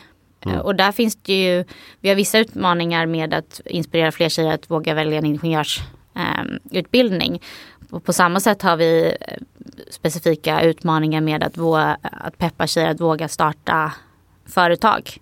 Mm. 0.45 0.59
Och 0.59 0.75
där 0.75 0.91
finns 0.91 1.15
det 1.15 1.43
ju, 1.43 1.63
vi 1.99 2.09
har 2.09 2.15
vissa 2.15 2.39
utmaningar 2.39 3.05
med 3.05 3.33
att 3.33 3.61
inspirera 3.65 4.11
fler 4.11 4.29
tjejer 4.29 4.53
att 4.53 4.71
våga 4.71 4.93
välja 4.93 5.17
en 5.17 5.25
ingenjörsutbildning. 5.25 7.41
Eh, 7.93 7.99
på 7.99 8.13
samma 8.13 8.39
sätt 8.39 8.61
har 8.61 8.77
vi 8.77 9.15
eh, 9.21 9.37
specifika 9.89 10.61
utmaningar 10.61 11.21
med 11.21 11.43
att, 11.43 11.57
våga, 11.57 11.97
att 12.01 12.37
peppa 12.37 12.67
tjejer 12.67 12.89
att 12.89 13.01
våga 13.01 13.27
starta 13.27 13.93
företag. 14.45 15.17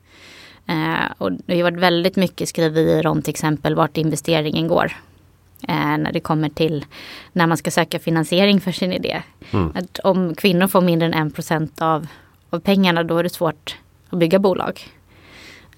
Eh, 0.67 1.11
och 1.17 1.31
det 1.31 1.55
har 1.55 1.63
varit 1.63 1.79
väldigt 1.79 2.15
mycket 2.15 2.49
skriverier 2.49 3.07
om 3.07 3.21
till 3.21 3.31
exempel 3.31 3.75
vart 3.75 3.97
investeringen 3.97 4.67
går. 4.67 4.91
Eh, 5.67 5.97
när 5.97 6.11
det 6.11 6.19
kommer 6.19 6.49
till 6.49 6.85
när 7.33 7.47
man 7.47 7.57
ska 7.57 7.71
söka 7.71 7.99
finansiering 7.99 8.61
för 8.61 8.71
sin 8.71 8.93
idé. 8.93 9.21
Mm. 9.51 9.71
Att 9.75 9.99
om 9.99 10.35
kvinnor 10.35 10.67
får 10.67 10.81
mindre 10.81 11.05
än 11.05 11.13
en 11.13 11.31
procent 11.31 11.81
av, 11.81 12.07
av 12.49 12.59
pengarna 12.59 13.03
då 13.03 13.17
är 13.17 13.23
det 13.23 13.29
svårt 13.29 13.77
att 14.09 14.19
bygga 14.19 14.39
bolag. 14.39 14.81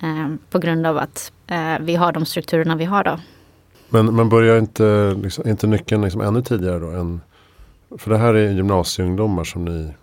Eh, 0.04 0.36
på 0.50 0.60
grund 0.60 0.88
av 0.88 0.98
att 0.98 1.32
eh, 1.48 1.80
vi 1.80 1.96
har 1.96 2.12
de 2.12 2.26
strukturerna 2.26 2.76
vi 2.76 2.86
har 2.86 3.04
då. 3.04 3.20
Men, 3.90 4.16
men 4.16 4.30
börjar 4.30 4.60
inte, 4.60 5.16
liksom, 5.24 5.50
inte 5.50 5.68
nyckeln 5.68 6.02
liksom 6.02 6.22
ännu 6.22 6.42
tidigare 6.42 6.80
då? 6.80 6.88
Än, 6.90 7.22
för 7.98 8.12
det 8.12 8.18
här 8.18 8.34
är 8.34 8.52
gymnasieungdomar 8.52 9.44
som 9.44 9.66
ni 9.66 9.94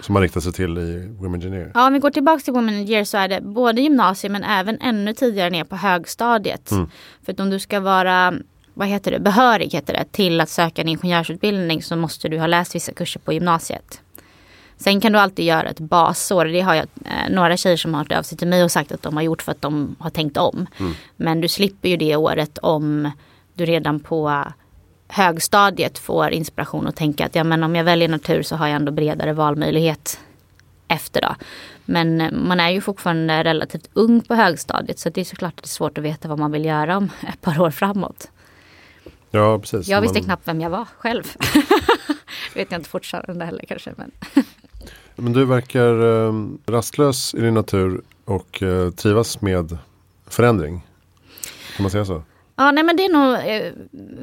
som 0.00 0.12
man 0.12 0.22
riktar 0.22 0.40
sig 0.40 0.52
till 0.52 0.78
i 0.78 1.16
Women 1.18 1.34
Engineer? 1.34 1.70
Ja, 1.74 1.86
om 1.86 1.92
vi 1.92 1.98
går 1.98 2.10
tillbaka 2.10 2.40
till 2.40 2.52
Women 2.52 2.74
Engineer 2.74 3.04
så 3.04 3.18
är 3.18 3.28
det 3.28 3.40
både 3.40 3.80
gymnasium 3.80 4.32
men 4.32 4.44
även 4.44 4.80
ännu 4.80 5.14
tidigare 5.14 5.50
ner 5.50 5.64
på 5.64 5.76
högstadiet. 5.76 6.70
Mm. 6.70 6.86
För 7.22 7.32
att 7.32 7.40
om 7.40 7.50
du 7.50 7.58
ska 7.58 7.80
vara 7.80 8.34
vad 8.74 8.88
heter 8.88 9.10
det, 9.10 9.20
behörig 9.20 9.72
heter 9.72 9.92
det, 9.92 10.04
till 10.12 10.40
att 10.40 10.48
söka 10.48 10.82
en 10.82 10.88
ingenjörsutbildning 10.88 11.82
så 11.82 11.96
måste 11.96 12.28
du 12.28 12.38
ha 12.38 12.46
läst 12.46 12.74
vissa 12.74 12.92
kurser 12.92 13.20
på 13.20 13.32
gymnasiet. 13.32 14.00
Sen 14.84 15.00
kan 15.00 15.12
du 15.12 15.18
alltid 15.18 15.44
göra 15.44 15.68
ett 15.68 15.80
basår. 15.80 16.44
Det 16.44 16.60
har 16.60 16.74
jag 16.74 16.86
eh, 17.04 17.30
några 17.30 17.56
tjejer 17.56 17.76
som 17.76 17.94
har 17.94 18.00
hört 18.00 18.12
av 18.12 18.22
sig 18.22 18.38
till 18.38 18.48
mig 18.48 18.64
och 18.64 18.70
sagt 18.70 18.92
att 18.92 19.02
de 19.02 19.16
har 19.16 19.22
gjort 19.22 19.42
för 19.42 19.52
att 19.52 19.62
de 19.62 19.96
har 19.98 20.10
tänkt 20.10 20.36
om. 20.36 20.66
Mm. 20.80 20.92
Men 21.16 21.40
du 21.40 21.48
slipper 21.48 21.88
ju 21.88 21.96
det 21.96 22.16
året 22.16 22.58
om 22.58 23.10
du 23.54 23.64
redan 23.64 24.00
på 24.00 24.44
högstadiet 25.08 25.98
får 25.98 26.30
inspiration 26.30 26.86
och 26.86 26.94
tänka 26.94 27.26
att 27.26 27.34
ja, 27.34 27.44
men 27.44 27.62
om 27.62 27.76
jag 27.76 27.84
väljer 27.84 28.08
natur 28.08 28.42
så 28.42 28.56
har 28.56 28.66
jag 28.66 28.76
ändå 28.76 28.92
bredare 28.92 29.32
valmöjlighet 29.32 30.20
efter 30.88 31.20
då. 31.20 31.34
Men 31.84 32.20
eh, 32.20 32.32
man 32.32 32.60
är 32.60 32.70
ju 32.70 32.80
fortfarande 32.80 33.44
relativt 33.44 33.88
ung 33.92 34.20
på 34.20 34.34
högstadiet 34.34 34.98
så 34.98 35.10
det 35.10 35.20
är 35.20 35.24
såklart 35.24 35.56
det 35.56 35.66
är 35.66 35.68
svårt 35.68 35.98
att 35.98 36.04
veta 36.04 36.28
vad 36.28 36.38
man 36.38 36.52
vill 36.52 36.64
göra 36.64 36.96
om 36.96 37.10
ett 37.28 37.40
par 37.40 37.60
år 37.60 37.70
framåt. 37.70 38.30
Ja, 39.30 39.58
precis. 39.58 39.88
Jag 39.88 40.00
visste 40.00 40.18
man... 40.18 40.24
knappt 40.24 40.48
vem 40.48 40.60
jag 40.60 40.70
var 40.70 40.84
själv. 40.98 41.24
vet 42.54 42.70
jag 42.70 42.78
inte 42.78 42.90
fortfarande 42.90 43.44
heller 43.44 43.64
kanske. 43.68 43.92
Men, 43.96 44.10
men 45.16 45.32
du 45.32 45.44
verkar 45.44 46.26
eh, 46.26 46.32
rastlös 46.66 47.34
i 47.34 47.40
din 47.40 47.54
natur 47.54 48.00
och 48.24 48.62
eh, 48.62 48.90
trivas 48.90 49.40
med 49.40 49.78
förändring. 50.26 50.86
Kan 51.76 51.82
man 51.82 51.90
säga 51.90 52.04
så? 52.04 52.22
Ja, 52.56 52.70
nej 52.70 52.84
men 52.84 52.96
det 52.96 53.04
är 53.04 53.12
nog 53.12 53.34
eh, 53.34 53.72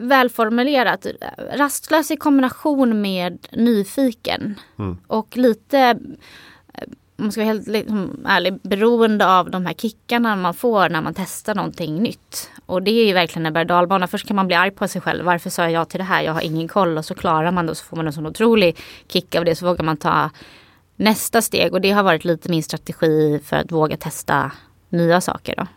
välformulerat. 0.08 1.06
Rastlös 1.54 2.12
i 2.12 2.16
kombination 2.16 3.02
med 3.02 3.48
nyfiken. 3.52 4.60
Mm. 4.80 4.98
Och 5.08 5.38
lite, 5.38 5.80
eh, 5.80 6.84
man 7.16 7.32
ska 7.32 7.42
vara 7.42 7.54
helt 7.54 7.68
liksom, 7.68 8.26
ärlig, 8.26 8.60
beroende 8.64 9.28
av 9.28 9.52
de 9.52 9.66
här 9.66 9.74
kickarna 9.74 10.36
man 10.36 10.54
får 10.54 10.90
när 10.90 11.02
man 11.02 11.14
testar 11.14 11.56
någonting 11.56 12.04
nytt. 12.04 12.50
Och 12.66 12.84
det 12.84 12.92
är 12.92 13.06
ju 13.06 13.14
verkligen 13.14 13.46
en 13.46 13.54
berg. 13.54 14.08
Först 14.08 14.28
kan 14.28 14.36
man 14.36 14.48
bli 14.48 14.56
arg 14.56 14.72
på 14.72 14.88
sig 14.88 15.02
själv. 15.02 15.26
Varför 15.26 15.50
sa 15.50 15.62
jag 15.62 15.72
ja 15.72 15.86
till 15.86 15.98
det 15.98 16.04
här? 16.04 16.22
Jag 16.22 16.34
har 16.34 16.42
ingen 16.42 16.68
koll. 16.68 16.98
Och 16.98 17.06
så 17.06 17.16
klarar 17.16 17.52
man 17.52 17.66
det 17.66 17.72
och 17.72 17.78
så 17.78 17.86
får 17.86 17.98
man 17.98 18.08
en 18.08 18.14
sån 18.14 18.26
otrolig 18.26 18.78
kick 19.08 19.36
av 19.36 19.46
det. 19.46 19.56
Så 19.56 19.66
vågar 19.66 19.84
man 19.84 19.98
ta 19.98 20.30
nästa 21.02 21.42
steg. 21.42 21.74
Och 21.74 21.82
det 21.82 21.92
har 21.92 22.04
varit 22.04 22.26
lite 22.26 22.50
min 22.50 22.64
strategi 22.64 23.40
för 23.44 23.56
att 23.56 23.72
våga 23.72 23.98
testa 23.98 24.52
nya 24.90 25.22
saker. 25.22 25.56
Då. 25.58 25.68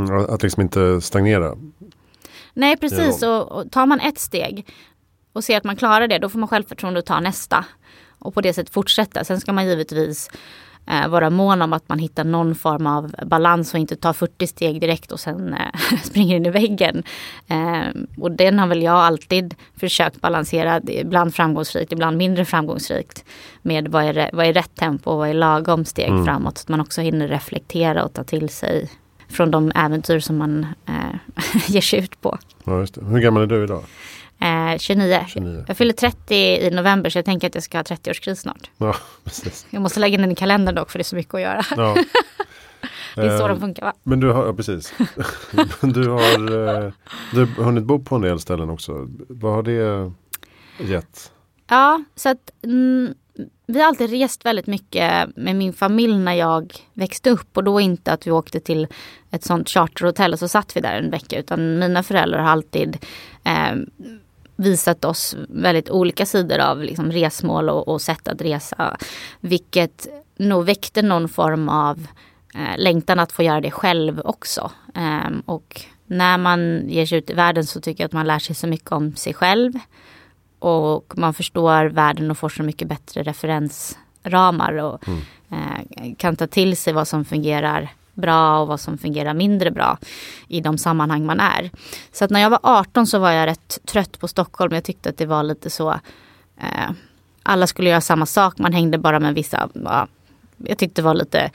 Mm, 0.00 0.26
att 0.30 0.42
liksom 0.42 0.62
inte 0.62 1.00
stagnera. 1.00 1.56
Nej 2.54 2.76
precis 2.76 3.22
och, 3.22 3.52
och 3.52 3.70
tar 3.70 3.86
man 3.86 4.00
ett 4.00 4.18
steg 4.18 4.66
och 5.32 5.44
ser 5.44 5.56
att 5.56 5.64
man 5.64 5.76
klarar 5.76 6.08
det 6.08 6.18
då 6.18 6.28
får 6.28 6.38
man 6.38 6.48
självförtroende 6.48 7.00
att 7.00 7.06
ta 7.06 7.20
nästa. 7.20 7.64
Och 8.18 8.34
på 8.34 8.40
det 8.40 8.54
sättet 8.54 8.74
fortsätta. 8.74 9.24
Sen 9.24 9.40
ska 9.40 9.52
man 9.52 9.66
givetvis 9.66 10.30
eh, 10.86 11.08
vara 11.08 11.30
mån 11.30 11.62
om 11.62 11.72
att 11.72 11.88
man 11.88 11.98
hittar 11.98 12.24
någon 12.24 12.54
form 12.54 12.86
av 12.86 13.14
balans 13.26 13.74
och 13.74 13.80
inte 13.80 13.96
tar 13.96 14.12
40 14.12 14.46
steg 14.46 14.80
direkt 14.80 15.12
och 15.12 15.20
sen 15.20 15.54
eh, 15.54 15.98
springer 16.02 16.36
in 16.36 16.46
i 16.46 16.50
väggen. 16.50 17.02
Eh, 17.46 18.00
och 18.18 18.30
den 18.30 18.58
har 18.58 18.66
väl 18.66 18.82
jag 18.82 18.96
alltid 18.96 19.54
försökt 19.76 20.20
balansera, 20.20 20.80
ibland 20.86 21.34
framgångsrikt, 21.34 21.92
ibland 21.92 22.16
mindre 22.16 22.44
framgångsrikt. 22.44 23.24
Med 23.62 23.88
vad 23.88 24.04
är, 24.04 24.30
vad 24.32 24.46
är 24.46 24.52
rätt 24.52 24.74
tempo 24.74 25.10
och 25.10 25.18
vad 25.18 25.28
är 25.28 25.34
lagom 25.34 25.84
steg 25.84 26.08
mm. 26.08 26.24
framåt. 26.24 26.58
Så 26.58 26.64
att 26.64 26.68
man 26.68 26.80
också 26.80 27.00
hinner 27.00 27.28
reflektera 27.28 28.04
och 28.04 28.12
ta 28.12 28.24
till 28.24 28.48
sig 28.48 28.90
från 29.28 29.50
de 29.50 29.72
äventyr 29.74 30.20
som 30.20 30.36
man 30.36 30.66
eh, 30.86 31.44
ger 31.68 31.80
sig 31.80 31.98
ut 31.98 32.20
på. 32.20 32.38
Ja. 32.64 32.86
Hur 33.08 33.18
gammal 33.18 33.42
är 33.42 33.46
du 33.46 33.64
idag? 33.64 33.82
Eh, 34.40 34.78
29. 34.78 35.24
29. 35.28 35.64
Jag 35.68 35.76
fyller 35.76 35.92
30 35.92 36.34
i 36.34 36.70
november 36.70 37.10
så 37.10 37.18
jag 37.18 37.24
tänker 37.24 37.46
att 37.46 37.54
jag 37.54 37.64
ska 37.64 37.78
ha 37.78 37.82
30-årskris 37.82 38.34
snart. 38.34 38.70
Ja, 38.78 38.96
precis. 39.24 39.66
Jag 39.70 39.82
måste 39.82 40.00
lägga 40.00 40.14
in 40.14 40.20
den 40.20 40.32
i 40.32 40.34
kalendern 40.34 40.74
dock 40.74 40.90
för 40.90 40.98
det 40.98 41.02
är 41.02 41.04
så 41.04 41.16
mycket 41.16 41.34
att 41.34 41.40
göra. 41.40 41.62
Ja. 41.76 41.96
det 43.14 43.22
är 43.22 43.38
så 43.38 43.48
de 43.48 43.60
funkar 43.60 43.82
va? 43.82 43.92
Men 44.02 44.20
du 44.20 44.32
har, 44.32 44.46
ja, 44.46 44.52
precis. 44.52 44.94
du 45.80 46.08
har, 46.08 46.22
eh, 46.22 46.92
du 47.32 47.40
har 47.40 47.64
hunnit 47.64 47.84
bo 47.84 48.04
på 48.04 48.14
en 48.14 48.22
del 48.22 48.40
ställen 48.40 48.70
också. 48.70 49.08
Vad 49.28 49.52
har 49.52 49.62
det 49.62 50.12
gett? 50.78 51.32
Ja, 51.66 52.04
så 52.14 52.28
att 52.28 52.50
mm, 52.62 53.14
vi 53.66 53.80
har 53.80 53.88
alltid 53.88 54.10
rest 54.10 54.44
väldigt 54.44 54.66
mycket 54.66 55.36
med 55.36 55.56
min 55.56 55.72
familj 55.72 56.18
när 56.18 56.32
jag 56.32 56.74
växte 56.92 57.30
upp 57.30 57.56
och 57.56 57.64
då 57.64 57.80
inte 57.80 58.12
att 58.12 58.26
vi 58.26 58.30
åkte 58.30 58.60
till 58.60 58.86
ett 59.30 59.44
sånt 59.44 59.68
charterhotell 59.68 60.32
och 60.32 60.38
så 60.38 60.48
satt 60.48 60.76
vi 60.76 60.80
där 60.80 60.94
en 60.94 61.10
vecka 61.10 61.38
utan 61.38 61.78
mina 61.78 62.02
föräldrar 62.02 62.38
har 62.38 62.50
alltid 62.50 62.98
eh, 63.44 63.74
visat 64.56 65.04
oss 65.04 65.36
väldigt 65.48 65.90
olika 65.90 66.26
sidor 66.26 66.58
av 66.58 66.82
liksom, 66.82 67.12
resmål 67.12 67.68
och, 67.68 67.88
och 67.88 68.02
sätt 68.02 68.28
att 68.28 68.40
resa. 68.40 68.96
Vilket 69.40 70.06
nog 70.36 70.64
väckte 70.64 71.02
någon 71.02 71.28
form 71.28 71.68
av 71.68 72.06
eh, 72.54 72.78
längtan 72.78 73.18
att 73.18 73.32
få 73.32 73.42
göra 73.42 73.60
det 73.60 73.70
själv 73.70 74.20
också. 74.20 74.70
Eh, 74.94 75.38
och 75.46 75.80
när 76.06 76.38
man 76.38 76.88
ger 76.88 77.06
sig 77.06 77.18
ut 77.18 77.30
i 77.30 77.34
världen 77.34 77.66
så 77.66 77.80
tycker 77.80 78.02
jag 78.02 78.08
att 78.08 78.12
man 78.12 78.26
lär 78.26 78.38
sig 78.38 78.54
så 78.54 78.66
mycket 78.66 78.92
om 78.92 79.16
sig 79.16 79.34
själv 79.34 79.72
och 80.58 81.18
man 81.18 81.34
förstår 81.34 81.84
världen 81.84 82.30
och 82.30 82.38
får 82.38 82.48
så 82.48 82.62
mycket 82.62 82.88
bättre 82.88 83.22
referensramar 83.22 84.72
och 84.72 85.08
mm. 85.08 85.20
eh, 85.50 86.14
kan 86.16 86.36
ta 86.36 86.46
till 86.46 86.76
sig 86.76 86.92
vad 86.92 87.08
som 87.08 87.24
fungerar 87.24 87.92
bra 88.14 88.60
och 88.60 88.68
vad 88.68 88.80
som 88.80 88.98
fungerar 88.98 89.34
mindre 89.34 89.70
bra 89.70 89.98
i 90.48 90.60
de 90.60 90.78
sammanhang 90.78 91.26
man 91.26 91.40
är. 91.40 91.70
Så 92.12 92.24
att 92.24 92.30
när 92.30 92.40
jag 92.40 92.50
var 92.50 92.60
18 92.62 93.06
så 93.06 93.18
var 93.18 93.30
jag 93.30 93.46
rätt 93.46 93.78
trött 93.84 94.18
på 94.18 94.28
Stockholm. 94.28 94.74
Jag 94.74 94.84
tyckte 94.84 95.08
att 95.08 95.18
det 95.18 95.26
var 95.26 95.42
lite 95.42 95.70
så 95.70 95.90
eh, 96.60 96.90
alla 97.42 97.66
skulle 97.66 97.90
göra 97.90 98.00
samma 98.00 98.26
sak. 98.26 98.58
Man 98.58 98.72
hängde 98.72 98.98
bara 98.98 99.20
med 99.20 99.34
vissa. 99.34 99.68
Ja, 99.72 100.08
jag 100.56 100.78
tyckte 100.78 101.02
det 101.02 101.06
var 101.06 101.14
lite 101.14 101.50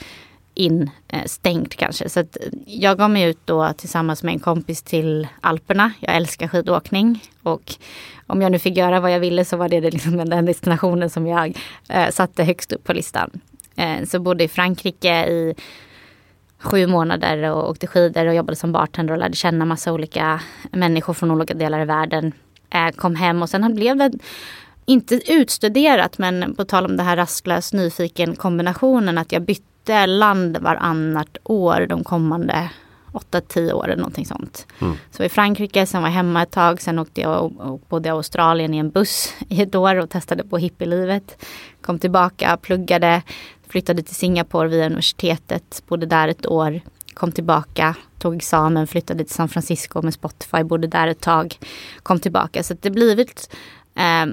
instängt 0.53 1.75
kanske. 1.75 2.09
Så 2.09 2.19
att 2.19 2.37
jag 2.65 2.97
gav 2.97 3.09
mig 3.09 3.23
ut 3.23 3.39
då 3.45 3.73
tillsammans 3.77 4.23
med 4.23 4.33
en 4.33 4.39
kompis 4.39 4.81
till 4.81 5.27
Alperna. 5.41 5.91
Jag 5.99 6.15
älskar 6.15 6.47
skidåkning 6.47 7.23
och 7.43 7.75
om 8.27 8.41
jag 8.41 8.51
nu 8.51 8.59
fick 8.59 8.77
göra 8.77 8.99
vad 8.99 9.11
jag 9.11 9.19
ville 9.19 9.45
så 9.45 9.57
var 9.57 9.69
det 9.69 9.81
liksom 9.81 10.29
den 10.29 10.45
destinationen 10.45 11.09
som 11.09 11.27
jag 11.27 11.57
eh, 11.89 12.09
satte 12.09 12.43
högst 12.43 12.71
upp 12.71 12.83
på 12.83 12.93
listan. 12.93 13.41
Eh, 13.75 14.05
så 14.05 14.19
bodde 14.19 14.43
i 14.43 14.47
Frankrike 14.47 15.25
i 15.27 15.55
sju 16.59 16.87
månader 16.87 17.51
och 17.51 17.69
åkte 17.69 17.87
skidor 17.87 18.25
och 18.25 18.35
jobbade 18.35 18.55
som 18.55 18.71
bartender 18.71 19.13
och 19.13 19.19
lärde 19.19 19.35
känna 19.35 19.65
massa 19.65 19.93
olika 19.93 20.41
människor 20.71 21.13
från 21.13 21.31
olika 21.31 21.53
delar 21.53 21.81
i 21.81 21.85
världen. 21.85 22.31
Eh, 22.69 22.89
kom 22.95 23.15
hem 23.15 23.41
och 23.41 23.49
sen 23.49 23.75
blev 23.75 23.97
det 23.97 24.11
inte 24.85 25.33
utstuderat 25.33 26.17
men 26.17 26.55
på 26.55 26.65
tal 26.65 26.85
om 26.85 26.97
det 26.97 27.03
här 27.03 27.15
rastlös 27.15 27.73
nyfiken 27.73 28.35
kombinationen 28.35 29.17
att 29.17 29.31
jag 29.31 29.41
bytte 29.41 29.63
bytte 29.89 30.05
land 30.05 30.57
varannat 30.57 31.37
år 31.43 31.85
de 31.89 32.03
kommande 32.03 32.69
8-10 33.31 33.71
åren, 33.71 33.97
någonting 33.97 34.25
sånt. 34.25 34.67
Mm. 34.79 34.97
Så 35.11 35.23
i 35.23 35.29
Frankrike, 35.29 35.85
sen 35.85 36.01
var 36.01 36.09
jag 36.09 36.13
hemma 36.13 36.43
ett 36.43 36.51
tag, 36.51 36.81
sen 36.81 36.99
åkte 36.99 37.21
jag 37.21 37.43
och, 37.43 37.71
och 37.71 37.81
bodde 37.89 38.09
i 38.09 38.11
Australien 38.11 38.73
i 38.73 38.77
en 38.77 38.89
buss 38.89 39.33
i 39.49 39.61
ett 39.61 39.75
år 39.75 39.95
och 39.95 40.09
testade 40.09 40.43
på 40.43 40.57
hippielivet. 40.57 41.45
Kom 41.81 41.99
tillbaka, 41.99 42.57
pluggade, 42.57 43.21
flyttade 43.69 44.03
till 44.03 44.15
Singapore 44.15 44.67
via 44.67 44.85
universitetet, 44.85 45.83
bodde 45.87 46.05
där 46.05 46.27
ett 46.27 46.47
år. 46.47 46.81
kom 47.13 47.31
tillbaka, 47.31 47.95
tog 48.19 48.35
examen, 48.35 48.87
flyttade 48.87 49.23
till 49.23 49.33
San 49.33 49.49
Francisco 49.49 50.01
med 50.01 50.13
Spotify, 50.13 50.63
bodde 50.63 50.87
där 50.87 51.07
ett 51.07 51.21
tag, 51.21 51.57
kom 52.03 52.19
tillbaka. 52.19 52.63
Så 52.63 52.75
det 52.81 52.89
blivit 52.89 53.55
eh, 53.95 54.25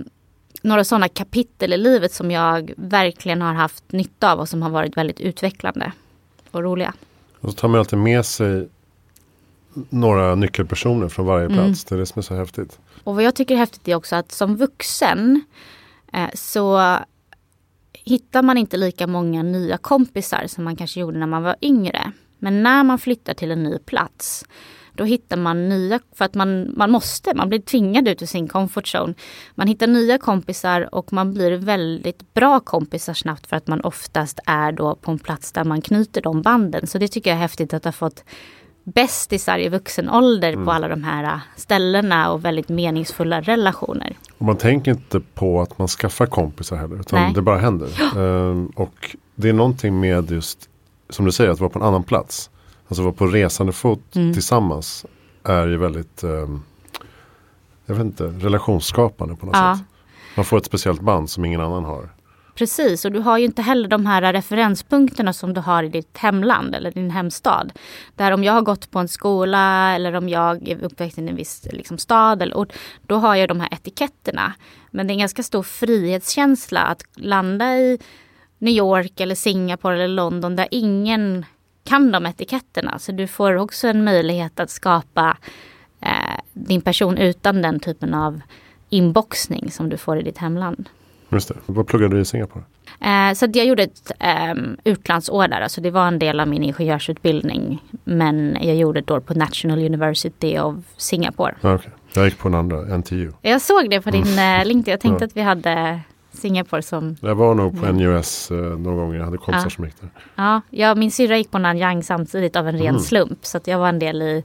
några 0.62 0.84
sådana 0.84 1.08
kapitel 1.08 1.72
i 1.72 1.76
livet 1.76 2.12
som 2.12 2.30
jag 2.30 2.72
verkligen 2.76 3.42
har 3.42 3.54
haft 3.54 3.92
nytta 3.92 4.32
av 4.32 4.40
och 4.40 4.48
som 4.48 4.62
har 4.62 4.70
varit 4.70 4.96
väldigt 4.96 5.20
utvecklande 5.20 5.92
och 6.50 6.62
roliga. 6.62 6.94
Och 7.40 7.50
så 7.50 7.56
tar 7.56 7.68
man 7.68 7.78
alltid 7.78 7.98
med 7.98 8.26
sig 8.26 8.68
några 9.88 10.34
nyckelpersoner 10.34 11.08
från 11.08 11.26
varje 11.26 11.48
plats. 11.48 11.60
Mm. 11.60 11.74
Det 11.88 11.94
är 11.94 11.98
det 11.98 12.06
som 12.06 12.18
är 12.18 12.22
så 12.22 12.34
häftigt. 12.34 12.78
Och 13.04 13.14
vad 13.14 13.24
jag 13.24 13.34
tycker 13.34 13.54
är 13.54 13.58
häftigt 13.58 13.88
är 13.88 13.94
också 13.94 14.16
att 14.16 14.32
som 14.32 14.56
vuxen 14.56 15.44
eh, 16.12 16.28
så 16.34 16.96
hittar 18.06 18.42
man 18.42 18.58
inte 18.58 18.76
lika 18.76 19.06
många 19.06 19.42
nya 19.42 19.78
kompisar 19.78 20.46
som 20.46 20.64
man 20.64 20.76
kanske 20.76 21.00
gjorde 21.00 21.18
när 21.18 21.26
man 21.26 21.42
var 21.42 21.56
yngre. 21.62 22.12
Men 22.38 22.62
när 22.62 22.84
man 22.84 22.98
flyttar 22.98 23.34
till 23.34 23.50
en 23.50 23.62
ny 23.62 23.78
plats 23.78 24.44
då 24.96 25.04
hittar 25.04 25.36
man 25.36 25.68
nya, 25.68 26.00
för 26.12 26.24
att 26.24 26.34
man, 26.34 26.74
man 26.76 26.90
måste, 26.90 27.34
man 27.34 27.48
blir 27.48 27.58
tvingad 27.58 28.08
ut 28.08 28.22
ur 28.22 28.26
sin 28.26 28.48
comfort 28.48 28.94
zone. 28.94 29.14
Man 29.54 29.68
hittar 29.68 29.86
nya 29.86 30.18
kompisar 30.18 30.94
och 30.94 31.12
man 31.12 31.34
blir 31.34 31.52
väldigt 31.52 32.34
bra 32.34 32.60
kompisar 32.60 33.14
snabbt 33.14 33.46
för 33.46 33.56
att 33.56 33.66
man 33.66 33.80
oftast 33.80 34.40
är 34.46 34.72
då 34.72 34.94
på 34.94 35.10
en 35.10 35.18
plats 35.18 35.52
där 35.52 35.64
man 35.64 35.82
knyter 35.82 36.22
de 36.22 36.42
banden. 36.42 36.86
Så 36.86 36.98
det 36.98 37.08
tycker 37.08 37.30
jag 37.30 37.36
är 37.36 37.40
häftigt 37.40 37.74
att 37.74 37.84
ha 37.84 37.92
fått 37.92 38.24
bästisar 38.94 39.58
i 39.58 39.68
vuxen 39.68 40.10
ålder 40.10 40.52
mm. 40.52 40.64
på 40.64 40.72
alla 40.72 40.88
de 40.88 41.04
här 41.04 41.24
äh, 41.24 41.38
ställena 41.56 42.32
och 42.32 42.44
väldigt 42.44 42.68
meningsfulla 42.68 43.40
relationer. 43.40 44.16
Och 44.38 44.46
man 44.46 44.56
tänker 44.56 44.90
inte 44.90 45.20
på 45.20 45.60
att 45.60 45.78
man 45.78 45.88
skaffar 45.88 46.26
kompisar 46.26 46.76
heller 46.76 47.00
utan 47.00 47.22
Nej. 47.22 47.32
det 47.34 47.42
bara 47.42 47.58
händer. 47.58 47.88
Ja. 47.98 48.20
Ehm, 48.20 48.66
och 48.66 49.16
det 49.34 49.48
är 49.48 49.52
någonting 49.52 50.00
med 50.00 50.30
just 50.30 50.68
som 51.10 51.24
du 51.24 51.32
säger 51.32 51.50
att 51.50 51.60
vara 51.60 51.70
på 51.70 51.78
en 51.78 51.84
annan 51.84 52.02
plats. 52.02 52.50
Alltså 52.88 53.02
vara 53.02 53.12
på 53.12 53.26
resande 53.26 53.72
fot 53.72 54.16
mm. 54.16 54.32
tillsammans 54.32 55.06
är 55.44 55.66
ju 55.66 55.76
väldigt 55.76 56.24
um, 56.24 56.62
jag 57.86 57.94
vet 57.94 58.04
inte, 58.04 58.24
relationsskapande 58.24 59.36
på 59.36 59.46
något 59.46 59.56
ja. 59.56 59.76
sätt. 59.76 59.86
Man 60.36 60.44
får 60.44 60.56
ett 60.58 60.64
speciellt 60.64 61.00
band 61.00 61.30
som 61.30 61.44
ingen 61.44 61.60
annan 61.60 61.84
har. 61.84 62.08
Precis, 62.56 63.04
och 63.04 63.12
du 63.12 63.18
har 63.18 63.38
ju 63.38 63.44
inte 63.44 63.62
heller 63.62 63.88
de 63.88 64.06
här 64.06 64.32
referenspunkterna 64.32 65.32
som 65.32 65.54
du 65.54 65.60
har 65.60 65.82
i 65.82 65.88
ditt 65.88 66.18
hemland 66.18 66.74
eller 66.74 66.90
din 66.90 67.10
hemstad. 67.10 67.72
Där 68.14 68.32
om 68.32 68.44
jag 68.44 68.52
har 68.52 68.62
gått 68.62 68.90
på 68.90 68.98
en 68.98 69.08
skola 69.08 69.94
eller 69.94 70.14
om 70.14 70.28
jag 70.28 70.68
är 70.68 70.84
uppväxt 70.84 71.18
i 71.18 71.28
en 71.28 71.36
viss 71.36 71.68
liksom, 71.70 71.98
stad 71.98 72.42
eller 72.42 72.56
ort, 72.56 72.72
då 73.06 73.16
har 73.16 73.34
jag 73.34 73.48
de 73.48 73.60
här 73.60 73.68
etiketterna. 73.72 74.52
Men 74.90 75.06
det 75.06 75.10
är 75.10 75.14
en 75.14 75.18
ganska 75.18 75.42
stor 75.42 75.62
frihetskänsla 75.62 76.80
att 76.80 77.02
landa 77.14 77.76
i 77.76 77.98
New 78.58 78.74
York 78.74 79.20
eller 79.20 79.34
Singapore 79.34 79.94
eller 79.94 80.08
London 80.08 80.56
där 80.56 80.68
ingen 80.70 81.44
kan 81.84 82.12
de 82.12 82.26
etiketterna. 82.26 82.98
Så 82.98 83.12
du 83.12 83.26
får 83.26 83.56
också 83.56 83.88
en 83.88 84.04
möjlighet 84.04 84.60
att 84.60 84.70
skapa 84.70 85.36
eh, 86.00 86.40
din 86.52 86.80
person 86.80 87.18
utan 87.18 87.62
den 87.62 87.80
typen 87.80 88.14
av 88.14 88.40
inboxning 88.88 89.70
som 89.70 89.88
du 89.88 89.96
får 89.96 90.18
i 90.18 90.22
ditt 90.22 90.38
hemland. 90.38 90.88
Just 91.28 91.48
det. 91.48 91.54
Vad 91.66 91.86
pluggade 91.86 92.16
du 92.16 92.20
i 92.20 92.24
Singapore? 92.24 92.64
Eh, 93.00 93.34
så 93.34 93.46
jag 93.52 93.66
gjorde 93.66 93.82
ett 93.82 94.12
eh, 94.20 94.54
utlandsår 94.84 95.48
där. 95.48 95.60
Alltså 95.60 95.80
det 95.80 95.90
var 95.90 96.08
en 96.08 96.18
del 96.18 96.40
av 96.40 96.48
min 96.48 96.62
ingenjörsutbildning. 96.62 97.82
Men 98.04 98.58
jag 98.60 98.76
gjorde 98.76 99.00
ett 99.00 99.10
år 99.10 99.20
på 99.20 99.34
National 99.34 99.78
University 99.78 100.58
of 100.58 100.74
Singapore. 100.96 101.54
okay. 101.62 101.90
Jag 102.12 102.24
gick 102.24 102.38
på 102.38 102.48
en 102.48 102.54
andra, 102.54 102.96
NTU. 102.96 103.32
Jag 103.42 103.60
såg 103.60 103.90
det 103.90 104.00
på 104.00 104.10
din 104.10 104.26
mm. 104.26 104.60
Eh, 104.60 104.66
LinkedIn. 104.66 104.92
Jag 104.92 105.00
tänkte 105.00 105.24
ja. 105.24 105.26
att 105.26 105.36
vi 105.36 105.40
hade 105.40 106.00
Singapore 106.32 106.82
som... 106.82 107.16
Jag 107.20 107.34
var 107.34 107.54
nog 107.54 107.80
på 107.80 107.92
NUS 107.92 108.50
eh, 108.50 108.56
någon 108.56 108.96
gång. 108.96 109.14
Jag 109.14 109.24
hade 109.24 109.38
kompisar 109.38 109.66
ja. 109.66 109.70
som 109.70 109.84
gick 109.84 110.00
där. 110.00 110.10
Ja, 110.34 110.60
jag, 110.70 110.98
min 110.98 111.10
syrra 111.10 111.38
gick 111.38 111.50
på 111.50 111.58
Nanyang 111.58 112.02
samtidigt 112.02 112.56
av 112.56 112.68
en 112.68 112.78
ren 112.78 112.88
mm. 112.88 113.00
slump. 113.00 113.46
Så 113.46 113.60
jag 113.64 113.78
var 113.78 113.88
en 113.88 113.98
del 113.98 114.22
i, 114.22 114.44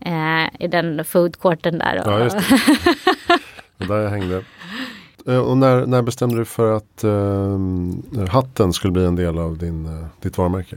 eh, 0.00 0.64
i 0.64 0.68
den 0.68 1.04
foodcourten 1.04 1.78
där. 1.78 2.00
Och, 2.00 2.12
ja, 2.12 2.18
just 2.20 2.36
det. 2.38 2.60
det 3.78 3.84
där 3.84 3.98
jag 3.98 4.10
hängde. 4.10 4.44
Eh, 5.26 5.38
och 5.38 5.56
när, 5.56 5.86
när 5.86 6.02
bestämde 6.02 6.36
du 6.36 6.44
för 6.44 6.76
att 6.76 7.04
eh, 7.04 8.28
hatten 8.28 8.72
skulle 8.72 8.92
bli 8.92 9.04
en 9.04 9.16
del 9.16 9.38
av 9.38 9.58
din, 9.58 9.86
eh, 9.86 10.06
ditt 10.22 10.38
varumärke? 10.38 10.76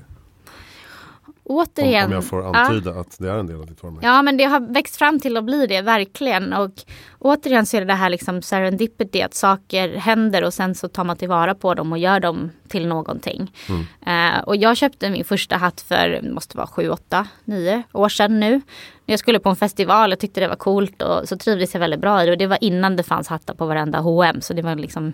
Återigen. 1.47 2.03
Om, 2.03 2.11
om 2.11 2.13
jag 2.13 2.25
får 2.25 2.55
antyda 2.55 2.91
ja. 2.91 3.01
att 3.01 3.15
det 3.19 3.29
är 3.29 3.37
en 3.37 3.47
del 3.47 3.59
av 3.59 3.65
ditt 3.65 3.83
varumärke. 3.83 4.07
Ja 4.07 4.21
men 4.21 4.37
det 4.37 4.43
har 4.43 4.59
växt 4.59 4.95
fram 4.95 5.19
till 5.19 5.37
att 5.37 5.43
bli 5.43 5.67
det 5.67 5.81
verkligen. 5.81 6.53
Och 6.53 6.71
återigen 7.19 7.65
så 7.65 7.77
är 7.77 7.81
det 7.81 7.87
det 7.87 7.93
här 7.93 8.09
liksom 8.09 8.41
serendipity 8.41 9.21
att 9.21 9.33
saker 9.33 9.97
händer 9.97 10.43
och 10.43 10.53
sen 10.53 10.75
så 10.75 10.87
tar 10.87 11.03
man 11.03 11.17
tillvara 11.17 11.55
på 11.55 11.73
dem 11.73 11.91
och 11.91 11.97
gör 11.97 12.19
dem 12.19 12.51
till 12.67 12.87
någonting. 12.87 13.51
Mm. 13.69 14.35
Uh, 14.35 14.43
och 14.43 14.55
jag 14.55 14.77
köpte 14.77 15.09
min 15.09 15.25
första 15.25 15.57
hatt 15.57 15.81
för, 15.81 16.21
måste 16.33 16.57
vara 16.57 16.67
7, 16.67 16.89
8, 16.89 17.27
9 17.43 17.83
år 17.91 18.09
sedan 18.09 18.39
nu. 18.39 18.61
Jag 19.05 19.19
skulle 19.19 19.39
på 19.39 19.49
en 19.49 19.55
festival 19.55 20.13
och 20.13 20.19
tyckte 20.19 20.39
det 20.39 20.47
var 20.47 20.55
coolt 20.55 21.01
och 21.01 21.29
så 21.29 21.37
trivdes 21.37 21.73
jag 21.73 21.79
väldigt 21.79 22.01
bra 22.01 22.23
i 22.23 22.25
det. 22.25 22.31
Och 22.31 22.37
det 22.37 22.47
var 22.47 22.57
innan 22.61 22.95
det 22.95 23.03
fanns 23.03 23.27
hattar 23.27 23.53
på 23.53 23.65
varenda 23.65 23.99
H&M 23.99 24.41
så 24.41 24.53
det 24.53 24.61
var 24.61 24.75
liksom 24.75 25.13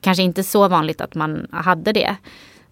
kanske 0.00 0.22
inte 0.22 0.44
så 0.44 0.68
vanligt 0.68 1.00
att 1.00 1.14
man 1.14 1.46
hade 1.50 1.92
det. 1.92 2.16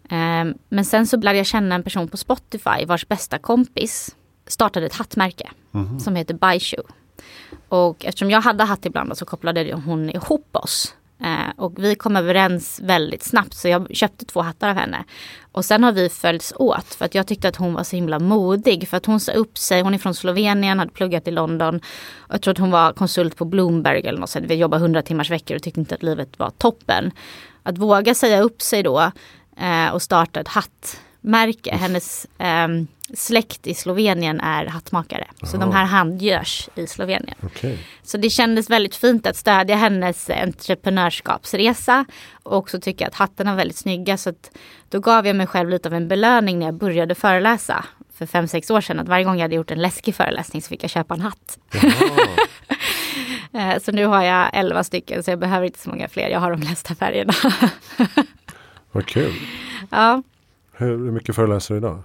Ehm, 0.08 0.54
men 0.68 0.84
sen 0.84 1.06
så 1.06 1.16
lärde 1.16 1.38
jag 1.38 1.46
känna 1.46 1.74
en 1.74 1.82
person 1.82 2.08
på 2.08 2.16
Spotify 2.16 2.84
vars 2.86 3.08
bästa 3.08 3.38
kompis 3.38 4.16
startade 4.46 4.86
ett 4.86 4.94
hattmärke 4.94 5.48
mm. 5.74 6.00
som 6.00 6.16
heter 6.16 6.34
Baishu. 6.34 6.82
Och 7.68 8.04
eftersom 8.04 8.30
jag 8.30 8.40
hade 8.40 8.64
hatt 8.64 8.86
ibland 8.86 9.18
så 9.18 9.24
kopplade 9.24 9.72
hon 9.74 10.10
ihop 10.10 10.48
oss. 10.52 10.94
Eh, 11.20 11.50
och 11.56 11.72
vi 11.76 11.94
kom 11.94 12.16
överens 12.16 12.80
väldigt 12.82 13.22
snabbt 13.22 13.54
så 13.54 13.68
jag 13.68 13.96
köpte 13.96 14.24
två 14.24 14.40
hattar 14.40 14.68
av 14.68 14.76
henne. 14.76 15.04
Och 15.52 15.64
sen 15.64 15.84
har 15.84 15.92
vi 15.92 16.08
följts 16.08 16.52
åt 16.56 16.94
för 16.94 17.04
att 17.04 17.14
jag 17.14 17.26
tyckte 17.26 17.48
att 17.48 17.56
hon 17.56 17.74
var 17.74 17.82
så 17.82 17.96
himla 17.96 18.18
modig. 18.18 18.88
För 18.88 18.96
att 18.96 19.06
hon 19.06 19.20
sa 19.20 19.32
upp 19.32 19.58
sig, 19.58 19.82
hon 19.82 19.94
är 19.94 19.98
från 19.98 20.14
Slovenien, 20.14 20.78
hade 20.78 20.90
pluggat 20.90 21.28
i 21.28 21.30
London. 21.30 21.80
Jag 22.28 22.42
tror 22.42 22.52
att 22.52 22.58
hon 22.58 22.70
var 22.70 22.92
konsult 22.92 23.36
på 23.36 23.44
Bloomberg 23.44 24.06
eller 24.06 24.20
något 24.20 24.30
sånt. 24.30 24.46
Vi 24.48 24.54
jobbade 24.54 24.82
100 24.82 25.02
timmars 25.02 25.30
veckor 25.30 25.56
och 25.56 25.62
tyckte 25.62 25.80
inte 25.80 25.94
att 25.94 26.02
livet 26.02 26.38
var 26.38 26.50
toppen. 26.50 27.10
Att 27.62 27.78
våga 27.78 28.14
säga 28.14 28.40
upp 28.40 28.62
sig 28.62 28.82
då 28.82 29.10
eh, 29.60 29.88
och 29.88 30.02
starta 30.02 30.40
ett 30.40 30.48
hattmärke. 30.48 31.74
Hennes 31.74 32.26
eh, 32.38 32.68
släkt 33.14 33.66
i 33.66 33.74
Slovenien 33.74 34.40
är 34.40 34.66
hattmakare. 34.66 35.26
Så 35.42 35.56
de 35.56 35.72
här 35.72 35.84
handgörs 35.84 36.68
i 36.74 36.86
Slovenien. 36.86 37.34
Okay. 37.42 37.76
Så 38.02 38.16
det 38.16 38.30
kändes 38.30 38.70
väldigt 38.70 38.96
fint 38.96 39.26
att 39.26 39.36
stödja 39.36 39.76
hennes 39.76 40.30
entreprenörskapsresa. 40.30 42.04
Och 42.42 42.56
också 42.56 42.80
tycka 42.80 43.06
att 43.06 43.14
hattarna 43.14 43.50
var 43.50 43.56
väldigt 43.56 43.76
snygga. 43.76 44.16
Så 44.16 44.32
då 44.88 45.00
gav 45.00 45.26
jag 45.26 45.36
mig 45.36 45.46
själv 45.46 45.70
lite 45.70 45.88
av 45.88 45.94
en 45.94 46.08
belöning 46.08 46.58
när 46.58 46.66
jag 46.66 46.74
började 46.74 47.14
föreläsa 47.14 47.84
för 48.18 48.26
fem 48.26 48.48
sex 48.48 48.70
år 48.70 48.80
sedan. 48.80 48.98
Att 48.98 49.08
varje 49.08 49.24
gång 49.24 49.36
jag 49.36 49.42
hade 49.42 49.54
gjort 49.54 49.70
en 49.70 49.82
läskig 49.82 50.14
föreläsning 50.14 50.62
så 50.62 50.68
fick 50.68 50.82
jag 50.82 50.90
köpa 50.90 51.14
en 51.14 51.20
hatt. 51.20 51.58
Eh, 53.52 53.78
så 53.78 53.92
nu 53.92 54.06
har 54.06 54.22
jag 54.22 54.50
elva 54.52 54.84
stycken 54.84 55.22
så 55.22 55.30
jag 55.30 55.38
behöver 55.38 55.66
inte 55.66 55.78
så 55.78 55.90
många 55.90 56.08
fler. 56.08 56.28
Jag 56.28 56.40
har 56.40 56.50
de 56.50 56.62
flesta 56.62 56.94
färgerna. 56.94 57.32
Vad 58.92 59.06
kul. 59.06 59.32
Ja. 59.90 60.22
Hur 60.72 60.96
mycket 60.96 61.34
föreläser 61.34 61.74
du 61.74 61.78
idag? 61.78 62.02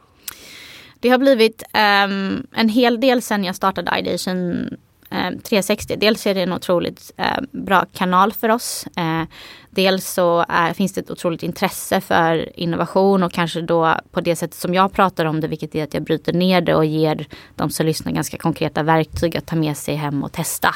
Det 1.00 1.10
har 1.10 1.17
blivit 1.17 1.63
um, 1.74 2.48
en 2.52 2.69
hel 2.69 3.00
del 3.00 3.22
sen 3.22 3.43
jag 3.43 3.56
startade 3.56 4.00
Ideation 4.00 4.69
um, 5.10 5.39
360. 5.39 5.96
Dels 5.98 6.28
är 6.28 6.34
det 6.34 6.41
en 6.41 6.54
otroligt 6.54 7.12
uh, 7.19 7.43
bra 7.52 7.86
kanal 7.93 8.34
för 8.34 8.50
oss. 8.50 8.86
Uh, 9.00 9.24
dels 9.69 10.13
så 10.13 10.46
är, 10.48 10.74
finns 10.74 10.93
det 10.93 11.02
ett 11.02 11.12
otroligt 11.12 11.43
intresse 11.43 12.02
för 12.02 12.60
innovation 12.60 13.24
och 13.24 13.32
kanske 13.32 13.62
då 13.62 13.98
på 14.12 14.22
det 14.22 14.36
sättet 14.36 14.58
som 14.58 14.74
jag 14.74 14.93
pratar 14.93 15.26
om 15.26 15.41
det, 15.41 15.48
vilket 15.48 15.76
är 15.76 15.84
att 15.84 15.93
jag 15.93 16.04
bryter 16.04 16.34
ner 16.34 16.62
det 16.62 16.76
och 16.76 16.86
ger 16.86 17.28
de 17.56 17.69
som 17.69 17.86
lyssnar 17.86 18.12
ganska 18.12 18.38
konkreta 18.38 18.84
verktyg 18.84 19.38
att 19.38 19.46
ta 19.46 19.56
med 19.56 19.78
sig 19.78 19.96
hem 19.96 20.24
och 20.24 20.32
testa. 20.32 20.76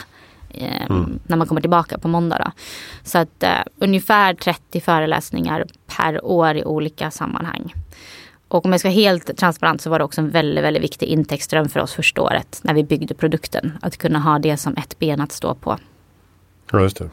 Eh, 0.57 0.85
mm. 0.85 1.19
när 1.23 1.37
man 1.37 1.47
kommer 1.47 1.61
tillbaka 1.61 1.97
på 1.97 2.07
måndag. 2.07 2.37
Då. 2.45 2.51
Så 3.03 3.17
att 3.17 3.43
uh, 3.43 3.49
ungefär 3.77 4.33
30 4.33 4.81
föreläsningar 4.81 5.65
per 5.97 6.25
år 6.25 6.55
i 6.55 6.65
olika 6.65 7.11
sammanhang. 7.11 7.73
Och 8.47 8.65
om 8.65 8.71
jag 8.71 8.79
ska 8.79 8.89
vara 8.89 8.95
helt 8.95 9.37
transparent 9.37 9.81
så 9.81 9.89
var 9.89 9.99
det 9.99 10.05
också 10.05 10.21
en 10.21 10.29
väldigt, 10.29 10.63
väldigt 10.63 10.83
viktig 10.83 11.05
intäktsström 11.07 11.69
för 11.69 11.79
oss 11.79 11.93
första 11.93 12.21
året 12.21 12.59
när 12.63 12.73
vi 12.73 12.83
byggde 12.83 13.13
produkten. 13.13 13.77
Att 13.81 13.97
kunna 13.97 14.19
ha 14.19 14.39
det 14.39 14.57
som 14.57 14.77
ett 14.77 14.99
ben 14.99 15.21
att 15.21 15.31
stå 15.31 15.55
på. 15.55 15.77
Ja, 16.71 16.81
just 16.81 16.97
det. 16.97 17.09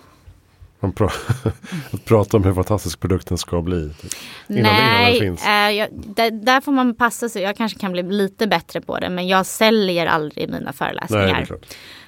Pra 0.92 1.11
att 1.92 2.05
prata 2.05 2.37
om 2.37 2.44
hur 2.44 2.55
fantastisk 2.55 3.01
produkten 3.01 3.38
ska 3.38 3.62
bli. 3.62 3.90
Typ. 4.01 4.12
Innan, 4.49 4.62
Nej, 4.62 5.18
innan 5.18 5.37
äh, 5.37 5.77
jag, 5.77 5.88
där, 5.92 6.31
där, 6.31 6.61
får 6.61 6.73
man 6.73 6.94
passa 6.94 7.29
sig. 7.29 7.42
Jag 7.42 7.57
kanske 7.57 7.79
kan 7.79 7.92
bli 7.92 8.03
lite 8.03 8.47
bättre 8.47 8.81
på 8.81 8.99
det. 8.99 9.09
Men 9.09 9.29
jag 9.29 9.47
säljer 9.47 10.07
aldrig 10.07 10.51
mina 10.51 10.73
föreläsningar. 10.73 11.47
Nej, 11.51 11.61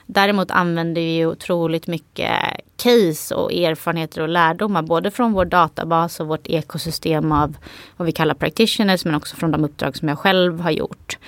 Däremot 0.06 0.50
använder 0.50 1.02
vi 1.02 1.26
otroligt 1.26 1.86
mycket 1.86 2.30
case 2.76 3.34
och 3.34 3.52
erfarenheter 3.52 4.22
och 4.22 4.28
lärdomar. 4.28 4.82
Både 4.82 5.10
från 5.10 5.32
vår 5.32 5.44
databas 5.44 6.20
och 6.20 6.26
vårt 6.26 6.46
ekosystem 6.46 7.32
av 7.32 7.56
vad 7.96 8.06
vi 8.06 8.12
kallar 8.12 8.34
practitioners. 8.34 9.04
Men 9.04 9.14
också 9.14 9.36
från 9.36 9.50
de 9.50 9.64
uppdrag 9.64 9.96
som 9.96 10.08
jag 10.08 10.18
själv 10.18 10.60
har 10.60 10.70
gjort. 10.70 11.18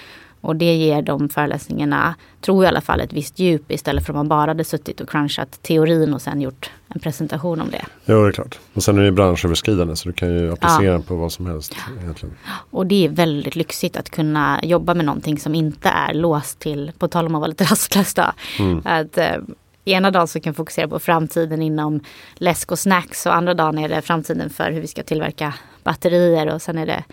Och 0.41 0.57
det 0.57 0.77
ger 0.77 1.03
de 1.03 1.29
föreläsningarna, 1.29 2.15
tror 2.41 2.65
jag 2.65 2.69
i 2.69 2.73
alla 2.73 2.81
fall, 2.81 3.01
ett 3.01 3.13
visst 3.13 3.39
djup 3.39 3.71
istället 3.71 4.07
för 4.07 4.13
att 4.13 4.17
man 4.17 4.29
bara 4.29 4.51
hade 4.51 4.65
suttit 4.65 5.01
och 5.01 5.09
crunchat 5.09 5.63
teorin 5.63 6.15
och 6.15 6.23
sen 6.23 6.41
gjort 6.41 6.71
en 6.89 7.01
presentation 7.01 7.61
om 7.61 7.71
det. 7.71 7.85
Jo, 8.05 8.23
det 8.23 8.29
är 8.29 8.33
klart. 8.33 8.59
Och 8.75 8.83
sen 8.83 8.99
är 8.99 9.03
det 9.03 9.13
branschöverskridande 9.13 9.97
så 9.97 10.09
du 10.09 10.13
kan 10.13 10.29
ju 10.29 10.53
applicera 10.53 10.93
ja. 10.93 11.01
på 11.01 11.15
vad 11.15 11.33
som 11.33 11.47
helst. 11.47 11.77
Egentligen. 12.03 12.35
Och 12.71 12.87
det 12.87 13.05
är 13.05 13.09
väldigt 13.09 13.57
lyxigt 13.57 13.97
att 13.97 14.11
kunna 14.11 14.61
jobba 14.63 14.95
med 14.95 15.05
någonting 15.05 15.39
som 15.39 15.55
inte 15.55 15.89
är 15.89 16.15
låst 16.15 16.59
till, 16.59 16.93
på 16.99 17.09
tal 17.09 17.27
om 17.27 17.35
att 17.35 17.41
vara 17.41 17.49
lite 17.49 17.65
rastlös 17.71 18.15
då. 18.15 18.33
Mm. 18.59 18.83
Att, 18.85 19.19
eh, 19.19 19.37
ena 19.85 20.11
dagen 20.11 20.29
så 20.29 20.41
kan 20.41 20.55
fokusera 20.55 20.89
på 20.89 20.99
framtiden 20.99 21.63
inom 21.63 22.01
läsk 22.35 22.73
och 22.73 22.79
snacks 22.79 23.27
och 23.27 23.35
andra 23.35 23.55
dagen 23.55 23.79
är 23.79 23.89
det 23.89 24.03
framtiden 24.03 24.51
för 24.51 24.71
hur 24.71 24.81
vi 24.81 24.87
ska 24.87 25.03
tillverka 25.03 25.55
batterier 25.85 26.55
och 26.55 26.63
sen 26.63 26.79
är 26.79 26.87
det 26.87 27.05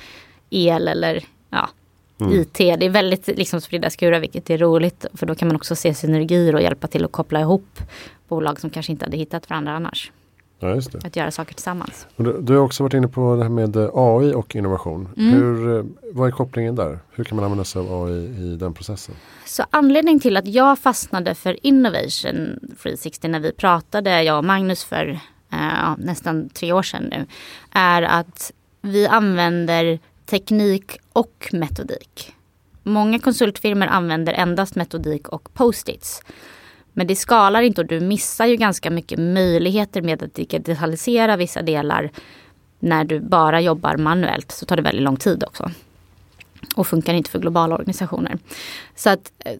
el 0.49 0.87
eller 0.87 1.23
ja, 1.49 1.69
mm. 2.19 2.41
IT. 2.41 2.57
Det 2.57 2.85
är 2.85 2.89
väldigt 2.89 3.27
liksom 3.27 3.61
spridda 3.61 3.89
skurar 3.89 4.19
vilket 4.19 4.49
är 4.49 4.57
roligt 4.57 5.05
för 5.13 5.25
då 5.25 5.35
kan 5.35 5.47
man 5.47 5.55
också 5.55 5.75
se 5.75 5.93
synergier 5.93 6.55
och 6.55 6.61
hjälpa 6.61 6.87
till 6.87 7.05
att 7.05 7.11
koppla 7.11 7.41
ihop 7.41 7.79
bolag 8.27 8.59
som 8.59 8.69
kanske 8.69 8.91
inte 8.91 9.05
hade 9.05 9.17
hittat 9.17 9.49
varandra 9.49 9.71
annars. 9.71 10.11
Ja, 10.59 10.81
att 11.03 11.15
göra 11.15 11.31
saker 11.31 11.53
tillsammans. 11.53 12.07
Du, 12.15 12.41
du, 12.41 12.53
har 12.53 12.61
också 12.61 12.83
varit 12.83 12.93
inne 12.93 13.07
på 13.07 13.35
det 13.35 13.43
här 13.43 13.49
med 13.49 13.75
eh, 13.75 13.89
AI 13.93 14.33
och 14.33 14.55
innovation. 14.55 15.09
Mm. 15.17 15.33
Hur, 15.33 15.77
eh, 15.77 15.85
vad 16.13 16.27
är 16.27 16.31
kopplingen 16.31 16.75
där? 16.75 16.99
Hur 17.11 17.23
kan 17.23 17.35
man 17.35 17.45
använda 17.45 17.63
sig 17.63 17.79
av 17.79 18.03
AI 18.03 18.13
i 18.53 18.55
den 18.55 18.73
processen? 18.73 19.15
Så 19.45 19.63
anledningen 19.69 20.19
till 20.19 20.37
att 20.37 20.47
jag 20.47 20.79
fastnade 20.79 21.35
för 21.35 21.65
Innovation 21.65 22.59
360 22.83 23.27
när 23.27 23.39
vi 23.39 23.51
pratade, 23.51 24.23
jag 24.23 24.37
och 24.37 24.45
Magnus 24.45 24.83
för 24.83 25.19
eh, 25.51 25.95
nästan 25.97 26.49
tre 26.49 26.73
år 26.73 26.83
sedan 26.83 27.03
nu, 27.03 27.25
är 27.71 28.01
att 28.01 28.51
vi 28.81 29.07
använder 29.07 29.99
teknik 30.25 30.97
och 31.13 31.49
metodik. 31.51 32.33
Många 32.83 33.19
konsultfirmor 33.19 33.85
använder 33.85 34.33
endast 34.33 34.75
metodik 34.75 35.27
och 35.27 35.53
post-its. 35.53 36.21
Men 36.93 37.07
det 37.07 37.15
skalar 37.15 37.61
inte 37.61 37.81
och 37.81 37.87
du 37.87 37.99
missar 37.99 38.45
ju 38.45 38.55
ganska 38.55 38.91
mycket 38.91 39.19
möjligheter 39.19 40.01
med 40.01 40.23
att 40.23 40.33
digitalisera 40.33 41.37
vissa 41.37 41.61
delar. 41.61 42.11
När 42.79 43.03
du 43.03 43.19
bara 43.19 43.61
jobbar 43.61 43.97
manuellt 43.97 44.51
så 44.51 44.65
tar 44.65 44.75
det 44.75 44.81
väldigt 44.81 45.03
lång 45.03 45.17
tid 45.17 45.43
också. 45.43 45.71
Och 46.75 46.87
funkar 46.87 47.13
inte 47.13 47.29
för 47.29 47.39
globala 47.39 47.75
organisationer. 47.75 48.37
Så 48.95 49.09
att 49.09 49.31
eh, 49.39 49.53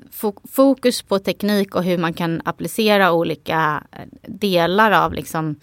fokus 0.52 1.02
på 1.02 1.20
teknik 1.20 1.76
och 1.76 1.84
hur 1.84 1.98
man 1.98 2.14
kan 2.14 2.42
applicera 2.46 3.12
olika 3.12 3.84
eh, 3.92 4.00
delar 4.28 4.92
av 4.92 5.14
liksom 5.14 5.56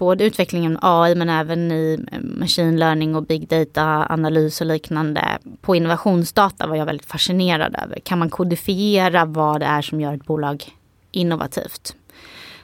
både 0.00 0.24
utvecklingen 0.24 0.76
av 0.76 1.02
AI 1.02 1.14
men 1.14 1.28
även 1.28 1.72
i 1.72 2.04
eh, 2.12 2.20
machine 2.20 2.78
learning 2.78 3.14
och 3.14 3.22
big 3.22 3.48
data 3.48 4.06
analys 4.10 4.60
och 4.60 4.66
liknande. 4.66 5.38
På 5.60 5.76
innovationsdata 5.76 6.66
var 6.66 6.76
jag 6.76 6.86
väldigt 6.86 7.06
fascinerad 7.06 7.76
över. 7.84 8.00
Kan 8.00 8.18
man 8.18 8.30
kodifiera 8.30 9.24
vad 9.24 9.60
det 9.60 9.66
är 9.66 9.82
som 9.82 10.00
gör 10.00 10.14
ett 10.14 10.24
bolag 10.24 10.64
innovativt? 11.10 11.94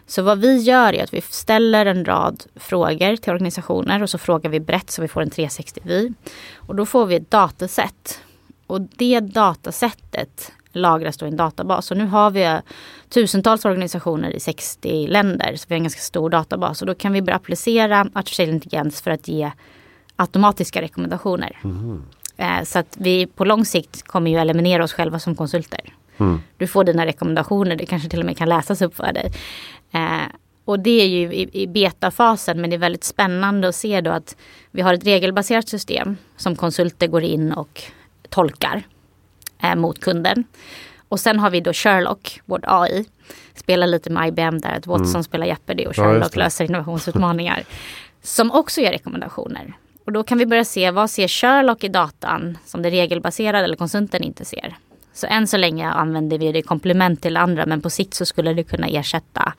Så 0.07 0.23
vad 0.23 0.39
vi 0.39 0.57
gör 0.57 0.93
är 0.93 1.05
att 1.05 1.15
vi 1.15 1.21
ställer 1.21 1.87
en 1.87 2.05
rad 2.05 2.45
frågor 2.55 3.17
till 3.17 3.33
organisationer 3.33 4.03
och 4.03 4.11
så 4.11 4.19
frågar 4.19 4.51
vi 4.51 4.61
brett 4.61 4.91
så 4.91 5.03
vi 5.03 5.09
får 5.09 5.23
en 5.23 5.31
360-vy. 5.31 6.13
Och 6.57 6.77
då 6.77 6.87
får 6.87 7.07
vi 7.07 7.15
ett 7.15 7.31
dataset. 7.31 8.21
Och 8.67 8.81
det 8.81 9.21
datasättet 9.21 10.53
lagras 10.73 11.17
då 11.17 11.27
i 11.27 11.29
en 11.29 11.37
databas. 11.37 11.91
Och 11.91 11.97
nu 11.97 12.07
har 12.07 12.31
vi 12.31 12.61
tusentals 13.09 13.65
organisationer 13.65 14.31
i 14.31 14.41
60 14.41 15.07
länder. 15.07 15.57
Så 15.57 15.65
vi 15.69 15.75
har 15.75 15.77
en 15.77 15.85
ganska 15.85 16.01
stor 16.01 16.31
databas. 16.31 16.81
Och 16.81 16.87
då 16.87 16.95
kan 16.95 17.13
vi 17.13 17.23
börja 17.23 17.37
applicera 17.37 18.09
artificiell 18.15 18.49
intelligens 18.49 19.01
för 19.01 19.11
att 19.11 19.29
ge 19.29 19.51
automatiska 20.17 20.83
rekommendationer. 20.83 21.61
Mm. 21.65 22.03
Så 22.65 22.79
att 22.79 22.97
vi 22.99 23.27
på 23.27 23.45
lång 23.45 23.65
sikt 23.65 24.03
kommer 24.03 24.31
ju 24.31 24.37
eliminera 24.37 24.85
oss 24.85 24.93
själva 24.93 25.19
som 25.19 25.35
konsulter. 25.35 25.81
Mm. 26.19 26.41
Du 26.57 26.67
får 26.67 26.85
dina 26.85 27.07
rekommendationer, 27.07 27.77
det 27.77 27.87
kanske 27.87 28.09
till 28.09 28.21
och 28.21 28.27
med 28.27 28.39
kan 28.39 28.49
läsas 28.49 28.83
upp 28.83 28.97
för 28.97 29.13
dig. 29.13 29.33
Eh, 29.93 30.29
och 30.65 30.81
det 30.81 31.01
är 31.03 31.07
ju 31.07 31.33
i, 31.33 31.63
i 31.63 31.67
betafasen 31.67 32.61
men 32.61 32.71
det 32.71 32.77
är 32.77 32.79
väldigt 32.79 33.05
spännande 33.05 33.69
att 33.69 33.75
se 33.75 34.01
då 34.01 34.11
att 34.11 34.37
vi 34.71 34.83
har 34.83 34.95
ett 34.95 35.07
regelbaserat 35.07 35.69
system 35.69 36.17
som 36.37 36.57
konsulter 36.57 37.07
går 37.07 37.23
in 37.23 37.53
och 37.53 37.83
tolkar 38.29 38.83
eh, 39.63 39.75
mot 39.75 40.01
kunden. 40.01 40.45
Och 41.09 41.21
sen 41.21 41.39
har 41.39 41.51
vi 41.51 41.61
då 41.61 41.73
Sherlock, 41.73 42.41
vårt 42.45 42.65
AI. 42.65 43.05
Spelar 43.55 43.87
lite 43.87 44.11
med 44.11 44.29
IBM 44.29 44.61
där, 44.61 44.77
att 44.77 44.87
Watson 44.87 45.11
mm. 45.11 45.23
spelar 45.23 45.47
Jeopardy 45.47 45.87
och 45.87 45.97
Sherlock 45.97 46.37
ja, 46.37 46.39
löser 46.39 46.65
innovationsutmaningar. 46.65 47.65
som 48.23 48.51
också 48.51 48.81
ger 48.81 48.93
rekommendationer. 48.93 49.73
Och 50.05 50.13
då 50.13 50.23
kan 50.23 50.39
vi 50.39 50.47
börja 50.47 50.65
se 50.65 50.91
vad 50.91 51.11
ser 51.11 51.29
Sherlock 51.29 51.85
i 51.85 51.89
datan 51.89 52.59
som 52.65 52.83
det 52.83 52.91
regelbaserade 52.91 53.65
eller 53.65 53.77
konsulten 53.77 54.23
inte 54.23 54.45
ser. 54.45 54.77
Så 55.13 55.27
än 55.27 55.47
så 55.47 55.57
länge 55.57 55.89
använder 55.89 56.39
vi 56.39 56.53
det 56.53 56.63
komplement 56.63 57.23
till 57.23 57.37
andra 57.37 57.67
men 57.67 57.81
på 57.81 57.91
sikt 57.91 58.15
så 58.15 58.27
skulle 58.27 58.55
det 58.55 58.65
kunna 58.65 58.87
ersätta 58.87 59.53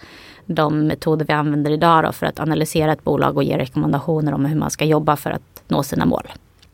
de 0.46 0.88
metoder 0.88 1.26
vi 1.26 1.34
använder 1.34 1.72
idag 1.72 2.16
för 2.16 2.26
att 2.26 2.40
analysera 2.40 2.94
ett 2.94 3.04
bolag 3.04 3.38
och 3.38 3.44
ge 3.44 3.58
rekommendationer 3.58 4.34
om 4.34 4.46
hur 4.46 4.56
man 4.56 4.72
ska 4.72 4.86
jobba 4.86 5.16
för 5.16 5.32
att 5.32 5.64
nå 5.68 5.84
sina 5.84 6.06
mål. 6.06 6.24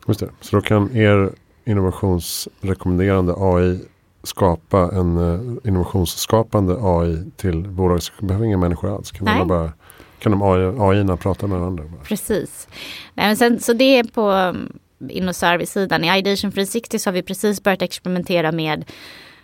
Just 0.07 0.19
det. 0.19 0.29
Så 0.41 0.55
då 0.55 0.61
kan 0.61 0.97
er 0.97 1.29
innovationsrekommenderande 1.65 3.33
AI 3.37 3.79
skapa 4.23 4.89
en 4.93 5.17
uh, 5.17 5.57
innovationsskapande 5.63 6.77
AI 6.81 7.31
till 7.37 7.67
bolag 7.69 8.03
som 8.03 8.27
behöver 8.27 8.45
inga 8.45 8.57
människor 8.57 8.95
alls. 8.95 9.11
Kan, 9.11 9.25
Nej. 9.25 9.45
bara, 9.45 9.71
kan 10.19 10.31
de 10.31 10.41
AI, 10.41 11.01
AI 11.01 11.17
prata 11.17 11.47
med 11.47 11.59
varandra? 11.59 11.83
Precis. 12.03 12.67
Nej, 13.13 13.27
men 13.27 13.37
sen, 13.37 13.59
så 13.59 13.73
det 13.73 13.99
är 13.99 14.03
på 14.03 14.31
um, 14.31 14.79
inom 15.09 15.33
servicesidan. 15.33 16.03
I 16.03 16.17
Ideation 16.17 16.51
360 16.51 16.99
så 16.99 17.09
har 17.09 17.13
vi 17.13 17.23
precis 17.23 17.63
börjat 17.63 17.81
experimentera 17.81 18.51
med 18.51 18.85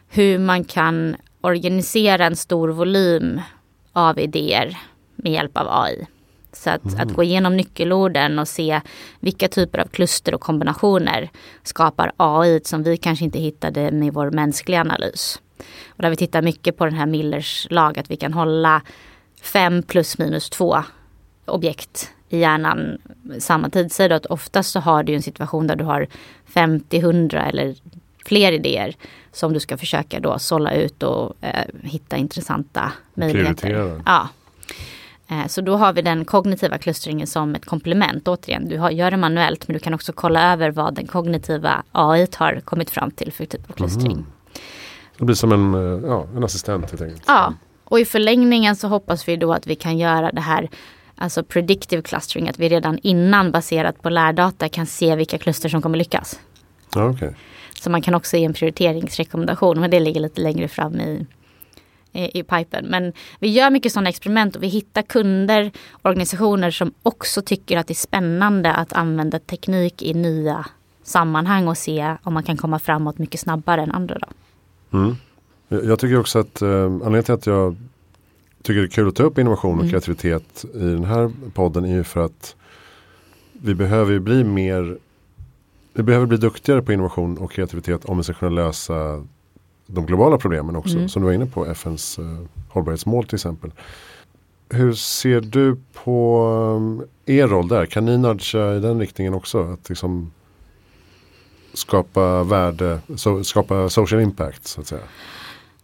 hur 0.10 0.40
man 0.40 0.64
kan 0.64 1.16
organisera 1.42 2.26
en 2.26 2.36
stor 2.36 2.70
volym 2.70 3.42
av 3.94 4.20
idéer 4.20 4.78
med 5.16 5.32
hjälp 5.32 5.58
av 5.58 5.68
AI. 5.70 6.08
Så 6.54 6.70
att, 6.70 6.86
mm. 6.86 7.00
att 7.00 7.14
gå 7.14 7.24
igenom 7.24 7.58
nyckelorden 7.58 8.40
och 8.40 8.48
se 8.48 8.82
vilka 9.20 9.48
typer 9.48 9.80
av 9.80 9.88
kluster 9.88 10.36
och 10.36 10.42
kombinationer 10.42 11.30
skapar 11.64 12.12
AI 12.18 12.60
som 12.64 12.84
vi 12.84 12.98
kanske 12.98 13.26
inte 13.26 13.40
hittade 13.40 13.92
med 13.92 14.14
vår 14.14 14.32
mänskliga 14.32 14.82
analys. 14.82 15.42
Och 15.88 16.02
där 16.02 16.10
vi 16.10 16.16
tittar 16.16 16.42
mycket 16.42 16.78
på 16.78 16.86
den 16.86 16.94
här 16.94 17.06
Millers 17.06 17.68
lag, 17.70 18.00
att 18.00 18.12
vi 18.12 18.16
kan 18.16 18.34
hålla 18.34 18.82
fem 19.42 19.84
plus 19.84 20.18
minus 20.18 20.50
två 20.50 20.84
objekt 21.46 22.12
i 22.30 22.40
hjärnan 22.40 22.98
samma 23.40 23.70
tidssida. 23.70 24.16
Att 24.16 24.26
oftast 24.26 24.72
så 24.72 24.80
har 24.80 25.04
du 25.04 25.16
en 25.16 25.22
situation 25.22 25.68
där 25.68 25.76
du 25.76 25.84
har 25.84 26.08
50, 26.46 26.98
100 26.98 27.46
eller 27.46 27.76
fler 28.26 28.52
idéer 28.52 28.96
som 29.32 29.54
du 29.54 29.60
ska 29.60 29.78
försöka 29.78 30.20
då 30.20 30.40
sålla 30.40 30.74
ut 30.74 31.04
och 31.04 31.36
eh, 31.42 31.66
hitta 31.84 32.18
intressanta 32.18 32.92
möjligheter. 33.14 33.68
Prioritera. 33.68 34.02
Ja. 34.06 34.30
Eh, 35.30 35.48
så 35.48 35.62
då 35.62 35.78
har 35.78 35.94
vi 35.94 36.02
den 36.02 36.26
kognitiva 36.26 36.78
klustringen 36.78 37.28
som 37.28 37.56
ett 37.56 37.66
komplement. 37.66 38.28
Återigen, 38.28 38.70
du 38.70 38.78
har, 38.78 38.92
gör 38.92 39.12
det 39.12 39.18
manuellt 39.18 39.68
men 39.68 39.74
du 39.74 39.80
kan 39.80 39.94
också 39.94 40.14
kolla 40.14 40.54
över 40.54 40.72
vad 40.72 40.96
den 40.96 41.08
kognitiva 41.08 41.84
AI 41.92 42.28
har 42.36 42.60
kommit 42.60 42.90
fram 42.90 43.12
till 43.12 43.32
för 43.32 43.46
typ 43.46 43.70
av 43.70 43.74
klustring. 43.74 44.12
Mm. 44.12 44.26
Det 45.18 45.26
blir 45.26 45.36
som 45.36 45.52
en, 45.52 45.74
eh, 45.74 46.10
ja, 46.10 46.28
en 46.36 46.44
assistent 46.44 46.92
helt 46.92 47.02
enkelt. 47.02 47.24
Ja, 47.28 47.54
och 47.84 48.00
i 48.00 48.06
förlängningen 48.06 48.76
så 48.76 48.88
hoppas 48.88 49.28
vi 49.28 49.38
då 49.38 49.54
att 49.54 49.68
vi 49.68 49.76
kan 49.76 49.98
göra 49.98 50.32
det 50.32 50.42
här 50.42 50.70
Alltså 51.22 51.44
predictive 51.44 52.02
clustering, 52.02 52.50
att 52.50 52.60
vi 52.60 52.70
redan 52.70 53.00
innan 53.04 53.52
baserat 53.52 54.02
på 54.02 54.10
lärdata 54.10 54.70
kan 54.70 54.86
se 54.86 55.16
vilka 55.16 55.38
kluster 55.38 55.70
som 55.70 55.82
kommer 55.82 55.98
lyckas. 55.98 56.40
Okay. 56.96 57.32
Så 57.82 57.90
man 57.90 58.02
kan 58.02 58.16
också 58.16 58.38
ge 58.38 58.46
en 58.46 58.54
prioriteringsrekommendation, 58.54 59.80
men 59.80 59.92
det 59.92 60.00
ligger 60.00 60.22
lite 60.22 60.42
längre 60.42 60.68
fram 60.68 61.00
i, 61.00 61.26
i, 62.14 62.40
i 62.40 62.44
pipen. 62.44 62.86
Men 62.86 63.14
vi 63.40 63.48
gör 63.48 63.70
mycket 63.70 63.92
sådana 63.92 64.10
experiment 64.10 64.56
och 64.56 64.64
vi 64.64 64.68
hittar 64.68 65.02
kunder, 65.02 65.72
organisationer 66.02 66.72
som 66.72 66.94
också 67.04 67.42
tycker 67.42 67.78
att 67.78 67.88
det 67.88 67.94
är 67.94 67.96
spännande 67.96 68.74
att 68.74 68.94
använda 68.94 69.40
teknik 69.40 70.04
i 70.04 70.14
nya 70.14 70.66
sammanhang 71.04 71.68
och 71.68 71.78
se 71.78 72.16
om 72.24 72.34
man 72.34 72.44
kan 72.44 72.58
komma 72.58 72.80
framåt 72.80 73.18
mycket 73.18 73.40
snabbare 73.40 73.82
än 73.82 73.92
andra. 73.92 74.18
Då. 74.20 74.28
Mm. 74.98 75.16
Jag 75.68 76.00
tycker 76.00 76.20
också 76.20 76.40
att 76.40 76.62
eh, 76.62 76.84
anledningen 76.84 77.24
till 77.24 77.34
att 77.34 77.46
jag 77.46 77.76
tycker 78.62 78.80
det 78.80 78.86
är 78.86 78.90
kul 78.90 79.08
att 79.08 79.16
ta 79.16 79.24
upp 79.24 79.38
innovation 79.38 79.74
och 79.74 79.80
mm. 79.80 79.90
kreativitet 79.90 80.66
i 80.74 80.78
den 80.78 81.04
här 81.04 81.32
podden 81.54 81.86
är 81.86 81.94
ju 81.94 82.04
för 82.04 82.26
att 82.26 82.56
vi 83.52 83.76
behöver 83.76 84.20
bli 84.20 84.44
mer 84.44 84.98
vi 85.94 86.04
behöver 86.04 86.26
bli 86.26 86.38
duktigare 86.38 86.82
på 86.82 86.94
innovation 86.94 87.38
och 87.38 87.52
kreativitet 87.52 88.06
om 88.06 88.18
vi 88.18 88.24
ska 88.24 88.34
kunna 88.34 88.52
lösa 88.52 89.26
de 89.94 90.06
globala 90.06 90.38
problemen 90.38 90.76
också. 90.76 90.96
Mm. 90.96 91.10
Som 91.10 91.22
du 91.22 91.26
var 91.26 91.34
inne 91.34 91.46
på, 91.46 91.66
FNs 91.66 92.20
uh, 92.20 92.40
hållbarhetsmål 92.70 93.26
till 93.26 93.36
exempel. 93.36 93.72
Hur 94.70 94.94
ser 94.94 95.42
du 95.42 95.78
på 96.04 96.48
um, 96.78 97.04
er 97.26 97.48
roll 97.48 97.68
där? 97.68 97.86
Kan 97.86 98.06
ni 98.06 98.18
nudga 98.18 98.76
i 98.76 98.80
den 98.80 99.00
riktningen 99.00 99.34
också? 99.34 99.74
Att 99.74 99.90
liksom 99.90 100.32
skapa 101.74 102.44
värde, 102.44 103.00
so, 103.16 103.44
skapa 103.44 103.90
social 103.90 104.22
impact 104.22 104.68
så 104.68 104.82
att 104.82 104.88
säga? 104.88 105.02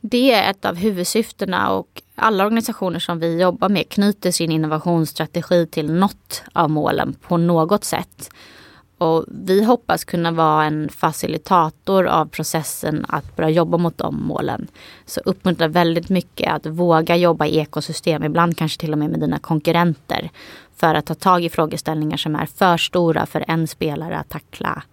Det 0.02 0.32
är 0.32 0.52
ett 0.52 0.66
av 0.66 0.76
huvudsyftena 0.76 1.72
och 1.72 2.02
alla 2.16 2.46
organisationer 2.46 3.00
som 3.00 3.20
vi 3.20 3.42
jobbar 3.42 3.70
med 3.70 3.90
knyter 3.90 4.32
sin 4.32 4.52
innovationsstrategi 4.52 5.68
till 5.68 5.94
något 5.94 6.44
av 6.54 6.70
målen 6.70 7.16
på 7.28 7.38
något 7.38 7.84
sätt. 7.84 8.30
Och 8.98 9.26
vi 9.28 9.64
hoppas 9.64 10.04
kunna 10.04 10.32
vara 10.32 10.66
en 10.66 10.90
facilitator 10.90 12.06
av 12.06 12.26
processen 12.26 13.06
att 13.10 13.36
börja 13.36 13.50
jobba 13.50 13.78
mot 13.78 13.98
de 13.98 14.24
målen. 14.24 14.68
Så 15.06 15.22
uppmuntrar 15.26 15.68
väldigt 15.68 16.10
mycket 16.10 16.54
att 16.54 16.66
våga 16.66 17.16
jobba 17.16 17.46
i 17.46 17.58
ekosystem, 17.60 18.24
ibland 18.24 18.58
kanske 18.58 18.80
till 18.80 18.92
och 18.92 18.98
med 18.98 19.10
med 19.10 19.20
dina 19.20 19.40
konkurrenter. 19.40 20.30
För 20.76 20.96
att 20.96 21.06
ta 21.06 21.14
tag 21.14 21.44
i 21.44 21.50
frågeställningar 21.50 22.18
som 22.18 22.36
är 22.36 22.46
för 22.46 22.78
stora 22.78 23.26
för 23.26 23.46
en 23.48 23.68
spelare 23.68 24.18
att 24.18 24.30
tackla 24.30 24.84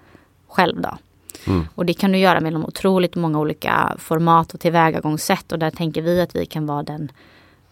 själv. 0.49 0.81
Då. 0.81 0.99
Mm. 1.47 1.67
Och 1.75 1.87
det 1.87 1.95
kan 1.95 2.13
du 2.13 2.19
göra 2.19 2.41
med 2.41 2.57
otroligt 2.57 3.15
många 3.15 3.39
olika 3.39 3.97
format 3.99 4.55
och 4.55 4.61
tillvägagångssätt. 4.61 5.53
Och 5.53 5.59
där 5.59 5.71
tänker 5.71 6.03
vi 6.03 6.21
att 6.21 6.37
vi 6.37 6.47
kan 6.47 6.67
vara 6.67 6.83
den 6.83 7.13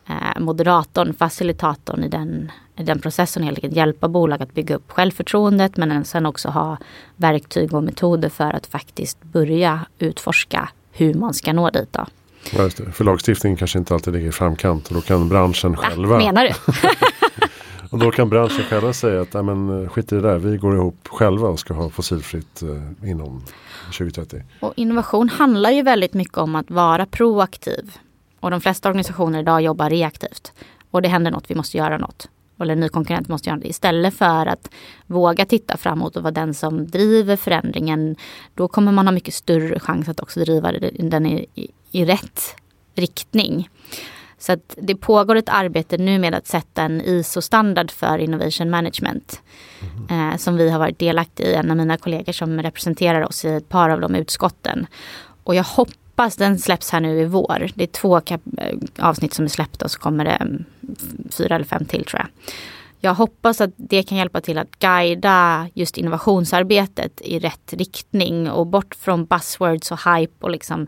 eh, 0.08 0.40
moderatorn, 0.40 1.14
facilitatorn 1.14 2.04
i 2.04 2.08
den, 2.08 2.52
den 2.84 3.00
processen. 3.00 3.42
Helt 3.42 3.58
enkelt 3.58 3.76
hjälpa 3.76 4.08
bolag 4.08 4.42
att 4.42 4.54
bygga 4.54 4.74
upp 4.74 4.92
självförtroendet 4.92 5.76
men 5.76 6.04
sen 6.04 6.26
också 6.26 6.48
ha 6.48 6.76
verktyg 7.16 7.74
och 7.74 7.84
metoder 7.84 8.28
för 8.28 8.52
att 8.56 8.66
faktiskt 8.66 9.22
börja 9.22 9.80
utforska 9.98 10.68
hur 10.92 11.14
man 11.14 11.34
ska 11.34 11.52
nå 11.52 11.70
dit. 11.70 11.92
Då. 11.92 12.06
Ja, 12.52 12.62
just 12.62 12.76
det. 12.76 12.92
För 12.92 13.04
lagstiftningen 13.04 13.56
kanske 13.56 13.78
inte 13.78 13.94
alltid 13.94 14.14
ligger 14.14 14.28
i 14.28 14.32
framkant 14.32 14.88
och 14.88 14.94
då 14.94 15.00
kan 15.00 15.28
branschen 15.28 15.76
själva. 15.76 16.14
Ja, 16.14 16.18
menar 16.18 16.44
du? 16.44 16.54
och 17.90 17.98
då 17.98 18.10
kan 18.10 18.28
branschen 18.28 18.64
själva 18.64 18.92
säga 18.92 19.20
att 19.20 19.32
men, 19.32 19.88
skit 19.88 20.12
i 20.12 20.14
det 20.14 20.20
där, 20.20 20.38
vi 20.38 20.56
går 20.56 20.74
ihop 20.74 21.08
själva 21.08 21.48
och 21.48 21.58
ska 21.58 21.74
ha 21.74 21.90
fossilfritt 21.90 22.62
eh, 22.62 23.10
inom 23.10 23.44
2030. 23.86 24.42
Och 24.60 24.72
innovation 24.76 25.28
handlar 25.28 25.70
ju 25.70 25.82
väldigt 25.82 26.14
mycket 26.14 26.38
om 26.38 26.54
att 26.54 26.70
vara 26.70 27.06
proaktiv. 27.06 27.96
Och 28.40 28.50
de 28.50 28.60
flesta 28.60 28.88
organisationer 28.88 29.38
idag 29.38 29.62
jobbar 29.62 29.90
reaktivt. 29.90 30.52
Och 30.90 31.02
det 31.02 31.08
händer 31.08 31.30
något, 31.30 31.50
vi 31.50 31.54
måste 31.54 31.76
göra 31.76 31.98
något. 31.98 32.28
Eller 32.60 32.72
en 32.72 32.80
ny 32.80 32.88
konkurrent 32.88 33.28
måste 33.28 33.50
göra 33.50 33.60
det. 33.60 33.68
Istället 33.68 34.14
för 34.14 34.46
att 34.46 34.70
våga 35.06 35.46
titta 35.46 35.76
framåt 35.76 36.16
och 36.16 36.22
vara 36.22 36.32
den 36.32 36.54
som 36.54 36.86
driver 36.86 37.36
förändringen. 37.36 38.16
Då 38.54 38.68
kommer 38.68 38.92
man 38.92 39.06
ha 39.06 39.12
mycket 39.12 39.34
större 39.34 39.80
chans 39.80 40.08
att 40.08 40.20
också 40.20 40.40
driva 40.40 40.72
den 40.72 41.26
i, 41.26 41.46
i, 41.54 41.70
i 41.90 42.04
rätt 42.04 42.56
riktning. 42.94 43.68
Så 44.38 44.52
att 44.52 44.76
det 44.76 44.96
pågår 44.96 45.36
ett 45.36 45.48
arbete 45.48 45.98
nu 45.98 46.18
med 46.18 46.34
att 46.34 46.46
sätta 46.46 46.82
en 46.82 47.00
ISO-standard 47.00 47.90
för 47.90 48.18
innovation 48.18 48.70
management. 48.70 49.42
Mm. 50.08 50.30
Eh, 50.30 50.36
som 50.36 50.56
vi 50.56 50.70
har 50.70 50.78
varit 50.78 50.98
delaktiga 50.98 51.48
i, 51.48 51.54
en 51.54 51.70
av 51.70 51.76
mina 51.76 51.96
kollegor 51.96 52.32
som 52.32 52.62
representerar 52.62 53.26
oss 53.26 53.44
i 53.44 53.48
ett 53.48 53.68
par 53.68 53.90
av 53.90 54.00
de 54.00 54.14
utskotten. 54.14 54.86
Och 55.44 55.54
jag 55.54 55.64
hoppas 55.64 55.99
hoppas 56.20 56.36
den 56.36 56.58
släpps 56.58 56.90
här 56.90 57.00
nu 57.00 57.20
i 57.20 57.24
vår. 57.24 57.68
Det 57.74 57.82
är 57.82 57.86
två 57.86 58.16
eh, 58.16 58.40
avsnitt 58.98 59.34
som 59.34 59.44
är 59.44 59.48
släppta 59.48 59.84
och 59.84 59.90
så 59.90 59.98
kommer 59.98 60.24
det 60.24 60.30
mm, 60.30 60.64
fyra 61.30 61.54
eller 61.54 61.64
fem 61.64 61.84
till 61.84 62.04
tror 62.04 62.20
jag. 62.20 62.28
Jag 63.00 63.14
hoppas 63.14 63.60
att 63.60 63.70
det 63.76 64.02
kan 64.02 64.18
hjälpa 64.18 64.40
till 64.40 64.58
att 64.58 64.78
guida 64.78 65.68
just 65.74 65.98
innovationsarbetet 65.98 67.20
i 67.20 67.38
rätt 67.38 67.72
riktning 67.72 68.50
och 68.50 68.66
bort 68.66 68.94
från 68.94 69.24
buzzwords 69.24 69.92
och 69.92 69.98
hype 70.04 70.44
och 70.44 70.50
liksom 70.50 70.86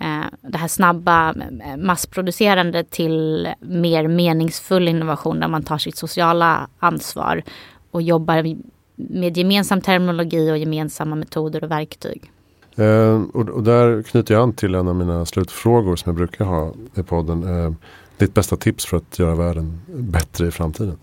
eh, 0.00 0.26
det 0.40 0.58
här 0.58 0.68
snabba 0.68 1.34
eh, 1.64 1.76
massproducerande 1.76 2.84
till 2.84 3.48
mer 3.60 4.08
meningsfull 4.08 4.88
innovation 4.88 5.40
där 5.40 5.48
man 5.48 5.62
tar 5.62 5.78
sitt 5.78 5.96
sociala 5.96 6.68
ansvar 6.78 7.42
och 7.90 8.02
jobbar 8.02 8.56
med 8.96 9.36
gemensam 9.36 9.80
terminologi 9.80 10.50
och 10.50 10.58
gemensamma 10.58 11.16
metoder 11.16 11.64
och 11.64 11.70
verktyg. 11.70 12.30
Eh, 12.76 13.22
och, 13.32 13.48
och, 13.48 13.62
där 13.62 14.02
knyter 14.02 14.34
jag 14.34 14.42
an 14.42 14.52
till 14.52 14.74
en 14.74 14.88
av 14.88 14.96
mina 14.96 15.26
slutfrågor 15.26 15.96
som 15.96 16.10
jag 16.10 16.16
brukar 16.16 16.44
ha 16.44 16.74
i 16.94 17.02
podden. 17.02 17.42
Eh, 17.42 17.72
ditt 18.18 18.34
bästa 18.34 18.56
tips 18.56 18.86
för 18.86 18.96
att 18.96 19.18
göra 19.18 19.34
världen 19.34 19.80
bättre 19.86 20.46
i 20.46 20.50
framtiden? 20.50 20.98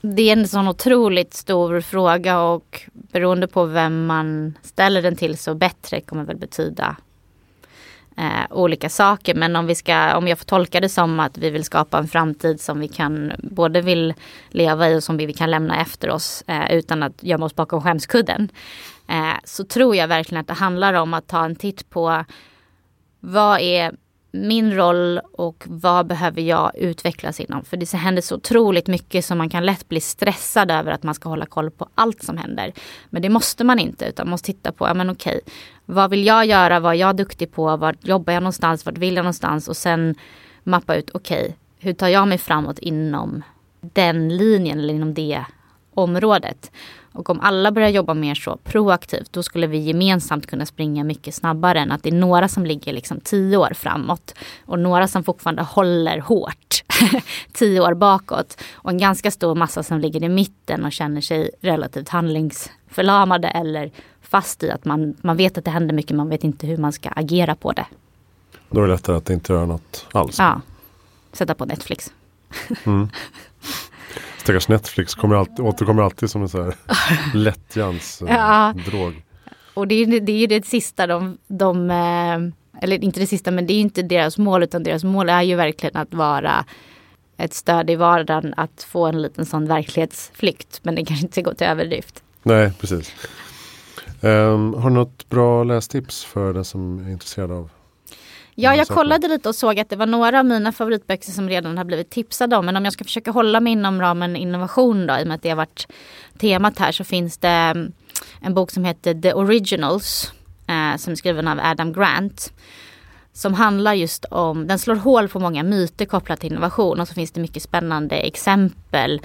Det 0.00 0.22
är 0.22 0.32
en 0.32 0.48
sån 0.48 0.68
otroligt 0.68 1.34
stor 1.34 1.80
fråga 1.80 2.40
och 2.40 2.80
beroende 2.92 3.46
på 3.46 3.64
vem 3.64 4.06
man 4.06 4.54
ställer 4.62 5.02
den 5.02 5.16
till 5.16 5.38
så 5.38 5.54
bättre 5.54 6.00
kommer 6.00 6.24
väl 6.24 6.36
betyda 6.36 6.96
eh, 8.16 8.46
olika 8.50 8.88
saker. 8.88 9.34
Men 9.34 9.56
om, 9.56 9.66
vi 9.66 9.74
ska, 9.74 10.16
om 10.16 10.28
jag 10.28 10.38
får 10.38 10.44
tolka 10.44 10.80
det 10.80 10.88
som 10.88 11.20
att 11.20 11.38
vi 11.38 11.50
vill 11.50 11.64
skapa 11.64 11.98
en 11.98 12.08
framtid 12.08 12.60
som 12.60 12.80
vi 12.80 12.88
kan 12.88 13.32
både 13.38 13.80
vill 13.80 14.14
leva 14.48 14.90
i 14.90 14.98
och 14.98 15.02
som 15.02 15.16
vi 15.16 15.32
kan 15.32 15.50
lämna 15.50 15.80
efter 15.80 16.10
oss 16.10 16.44
eh, 16.46 16.72
utan 16.72 17.02
att 17.02 17.22
gömma 17.22 17.46
oss 17.46 17.54
bakom 17.54 17.82
skämskudden. 17.82 18.48
Eh, 19.08 19.34
så 19.44 19.64
tror 19.64 19.96
jag 19.96 20.08
verkligen 20.08 20.40
att 20.40 20.46
det 20.46 20.54
handlar 20.54 20.94
om 20.94 21.14
att 21.14 21.26
ta 21.26 21.44
en 21.44 21.56
titt 21.56 21.90
på 21.90 22.24
vad 23.20 23.60
är 23.60 23.92
min 24.36 24.74
roll 24.74 25.20
och 25.32 25.64
vad 25.66 26.06
behöver 26.06 26.42
jag 26.42 26.76
utvecklas 26.76 27.40
inom? 27.40 27.64
För 27.64 27.76
det 27.76 27.92
händer 27.92 28.22
så 28.22 28.36
otroligt 28.36 28.86
mycket 28.86 29.24
så 29.24 29.34
man 29.34 29.48
kan 29.48 29.66
lätt 29.66 29.88
bli 29.88 30.00
stressad 30.00 30.70
över 30.70 30.92
att 30.92 31.02
man 31.02 31.14
ska 31.14 31.28
hålla 31.28 31.46
koll 31.46 31.70
på 31.70 31.88
allt 31.94 32.22
som 32.22 32.36
händer. 32.36 32.72
Men 33.10 33.22
det 33.22 33.28
måste 33.28 33.64
man 33.64 33.78
inte 33.78 34.04
utan 34.04 34.26
man 34.26 34.30
måste 34.30 34.46
titta 34.46 34.72
på, 34.72 34.88
ja 34.88 34.94
men 34.94 35.10
okej, 35.10 35.40
vad 35.84 36.10
vill 36.10 36.26
jag 36.26 36.46
göra, 36.46 36.80
vad 36.80 36.94
är 36.94 36.98
jag 36.98 37.16
duktig 37.16 37.52
på, 37.52 37.76
var 37.76 37.96
jobbar 38.00 38.32
jag 38.32 38.42
någonstans, 38.42 38.86
vart 38.86 38.98
vill 38.98 39.16
jag 39.16 39.22
någonstans 39.22 39.68
och 39.68 39.76
sen 39.76 40.14
mappa 40.62 40.96
ut, 40.96 41.10
okej, 41.14 41.56
hur 41.78 41.92
tar 41.92 42.08
jag 42.08 42.28
mig 42.28 42.38
framåt 42.38 42.78
inom 42.78 43.42
den 43.80 44.36
linjen 44.36 44.78
eller 44.78 44.94
inom 44.94 45.14
det 45.14 45.44
området. 45.94 46.70
Och 47.14 47.30
om 47.30 47.40
alla 47.40 47.72
börjar 47.72 47.88
jobba 47.88 48.14
mer 48.14 48.34
så 48.34 48.56
proaktivt 48.56 49.32
då 49.32 49.42
skulle 49.42 49.66
vi 49.66 49.78
gemensamt 49.78 50.46
kunna 50.46 50.66
springa 50.66 51.04
mycket 51.04 51.34
snabbare 51.34 51.80
än 51.80 51.92
att 51.92 52.02
det 52.02 52.08
är 52.08 52.14
några 52.14 52.48
som 52.48 52.66
ligger 52.66 52.92
liksom 52.92 53.20
tio 53.20 53.56
år 53.56 53.72
framåt 53.74 54.34
och 54.66 54.78
några 54.78 55.08
som 55.08 55.24
fortfarande 55.24 55.62
håller 55.62 56.18
hårt 56.18 56.84
tio 57.52 57.80
år 57.80 57.94
bakåt 57.94 58.60
och 58.74 58.90
en 58.90 58.98
ganska 58.98 59.30
stor 59.30 59.54
massa 59.54 59.82
som 59.82 59.98
ligger 59.98 60.22
i 60.22 60.28
mitten 60.28 60.84
och 60.84 60.92
känner 60.92 61.20
sig 61.20 61.50
relativt 61.60 62.08
handlingsförlamade 62.08 63.48
eller 63.48 63.90
fast 64.22 64.62
i 64.62 64.70
att 64.70 64.84
man, 64.84 65.16
man 65.20 65.36
vet 65.36 65.58
att 65.58 65.64
det 65.64 65.70
händer 65.70 65.94
mycket, 65.94 66.16
man 66.16 66.28
vet 66.28 66.44
inte 66.44 66.66
hur 66.66 66.76
man 66.76 66.92
ska 66.92 67.08
agera 67.08 67.54
på 67.54 67.72
det. 67.72 67.86
Då 68.70 68.80
är 68.80 68.86
det 68.86 68.92
lättare 68.92 69.16
att 69.16 69.30
inte 69.30 69.52
göra 69.52 69.66
något 69.66 70.06
alls. 70.12 70.38
Ja, 70.38 70.60
sätta 71.32 71.54
på 71.54 71.64
Netflix. 71.64 72.12
Mm. 72.84 73.08
Stackars 74.38 74.68
Netflix 74.68 75.14
kommer 75.14 75.36
alltid, 75.36 75.60
återkommer 75.60 76.02
alltid 76.02 76.30
som 76.30 76.42
en 76.42 76.48
så 76.48 76.62
här 76.62 76.74
lättjans 77.34 78.22
eh, 78.22 78.34
ja. 78.34 78.74
drog. 78.86 79.22
Och 79.74 79.88
det 79.88 79.94
är, 79.94 80.20
det 80.20 80.32
är 80.32 80.38
ju 80.38 80.46
det 80.46 80.66
sista 80.66 81.06
de, 81.06 81.38
de, 81.46 81.90
eh, 81.90 82.82
eller 82.82 83.04
inte 83.04 83.20
det 83.20 83.26
sista 83.26 83.50
men 83.50 83.66
det 83.66 83.72
är 83.72 83.80
inte 83.80 84.02
deras 84.02 84.38
mål 84.38 84.62
utan 84.62 84.82
deras 84.82 85.04
mål 85.04 85.28
är 85.28 85.42
ju 85.42 85.56
verkligen 85.56 85.96
att 85.96 86.14
vara 86.14 86.64
ett 87.36 87.54
stöd 87.54 87.90
i 87.90 87.96
vardagen 87.96 88.54
att 88.56 88.86
få 88.88 89.06
en 89.06 89.22
liten 89.22 89.46
sån 89.46 89.66
verklighetsflykt. 89.66 90.80
Men 90.82 90.94
det 90.94 91.04
kanske 91.04 91.26
inte 91.26 91.42
går 91.42 91.54
till 91.54 91.66
överdrift. 91.66 92.22
Nej, 92.42 92.72
precis. 92.80 93.14
Um, 94.20 94.74
har 94.74 94.90
du 94.90 94.94
något 94.94 95.28
bra 95.28 95.64
lästips 95.64 96.24
för 96.24 96.52
den 96.52 96.64
som 96.64 97.06
är 97.06 97.10
intresserad 97.10 97.50
av 97.50 97.70
Ja, 98.54 98.76
jag 98.76 98.88
kollade 98.88 99.28
lite 99.28 99.48
och 99.48 99.54
såg 99.54 99.80
att 99.80 99.88
det 99.88 99.96
var 99.96 100.06
några 100.06 100.38
av 100.38 100.44
mina 100.44 100.72
favoritböcker 100.72 101.30
som 101.30 101.48
redan 101.48 101.78
har 101.78 101.84
blivit 101.84 102.10
tipsade 102.10 102.56
om. 102.56 102.66
Men 102.66 102.76
om 102.76 102.84
jag 102.84 102.92
ska 102.92 103.04
försöka 103.04 103.30
hålla 103.30 103.60
mig 103.60 103.72
inom 103.72 104.00
ramen 104.00 104.36
innovation 104.36 105.06
då, 105.06 105.18
i 105.18 105.22
och 105.22 105.26
med 105.26 105.34
att 105.34 105.42
det 105.42 105.48
har 105.48 105.56
varit 105.56 105.86
temat 106.38 106.78
här, 106.78 106.92
så 106.92 107.04
finns 107.04 107.38
det 107.38 107.48
mm, 107.48 107.92
en 108.40 108.54
bok 108.54 108.70
som 108.70 108.84
heter 108.84 109.14
The 109.14 109.32
Originals, 109.32 110.32
eh, 110.66 110.96
som 110.96 111.12
är 111.12 111.16
skriven 111.16 111.48
av 111.48 111.60
Adam 111.62 111.92
Grant. 111.92 112.52
Som 113.32 113.54
handlar 113.54 113.94
just 113.94 114.24
om, 114.24 114.66
den 114.66 114.78
slår 114.78 114.94
hål 114.94 115.28
på 115.28 115.38
många 115.38 115.62
myter 115.62 116.04
kopplat 116.04 116.40
till 116.40 116.52
innovation 116.52 117.00
och 117.00 117.08
så 117.08 117.14
finns 117.14 117.30
det 117.30 117.40
mycket 117.40 117.62
spännande 117.62 118.16
exempel 118.16 119.20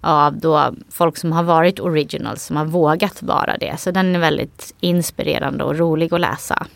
av 0.00 0.38
då 0.38 0.74
folk 0.90 1.16
som 1.16 1.32
har 1.32 1.42
varit 1.42 1.80
originals, 1.80 2.44
som 2.44 2.56
har 2.56 2.64
vågat 2.64 3.22
vara 3.22 3.56
det. 3.56 3.80
Så 3.80 3.90
den 3.90 4.14
är 4.14 4.18
väldigt 4.18 4.74
inspirerande 4.80 5.64
och 5.64 5.78
rolig 5.78 6.14
att 6.14 6.20
läsa. 6.20 6.66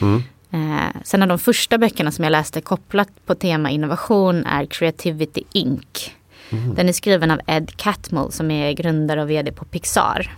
Mm. 0.00 0.22
Eh, 0.50 1.00
sen 1.04 1.22
av 1.22 1.28
de 1.28 1.38
första 1.38 1.78
böckerna 1.78 2.10
som 2.10 2.24
jag 2.24 2.32
läste 2.32 2.60
kopplat 2.60 3.08
på 3.26 3.34
tema 3.34 3.70
innovation 3.70 4.46
är 4.46 4.66
Creativity 4.66 5.42
Inc. 5.52 6.10
Mm. 6.50 6.74
Den 6.74 6.88
är 6.88 6.92
skriven 6.92 7.30
av 7.30 7.40
Ed 7.46 7.76
Catmull 7.76 8.32
som 8.32 8.50
är 8.50 8.72
grundare 8.72 9.22
och 9.22 9.30
vd 9.30 9.52
på 9.52 9.64
Pixar. 9.64 10.36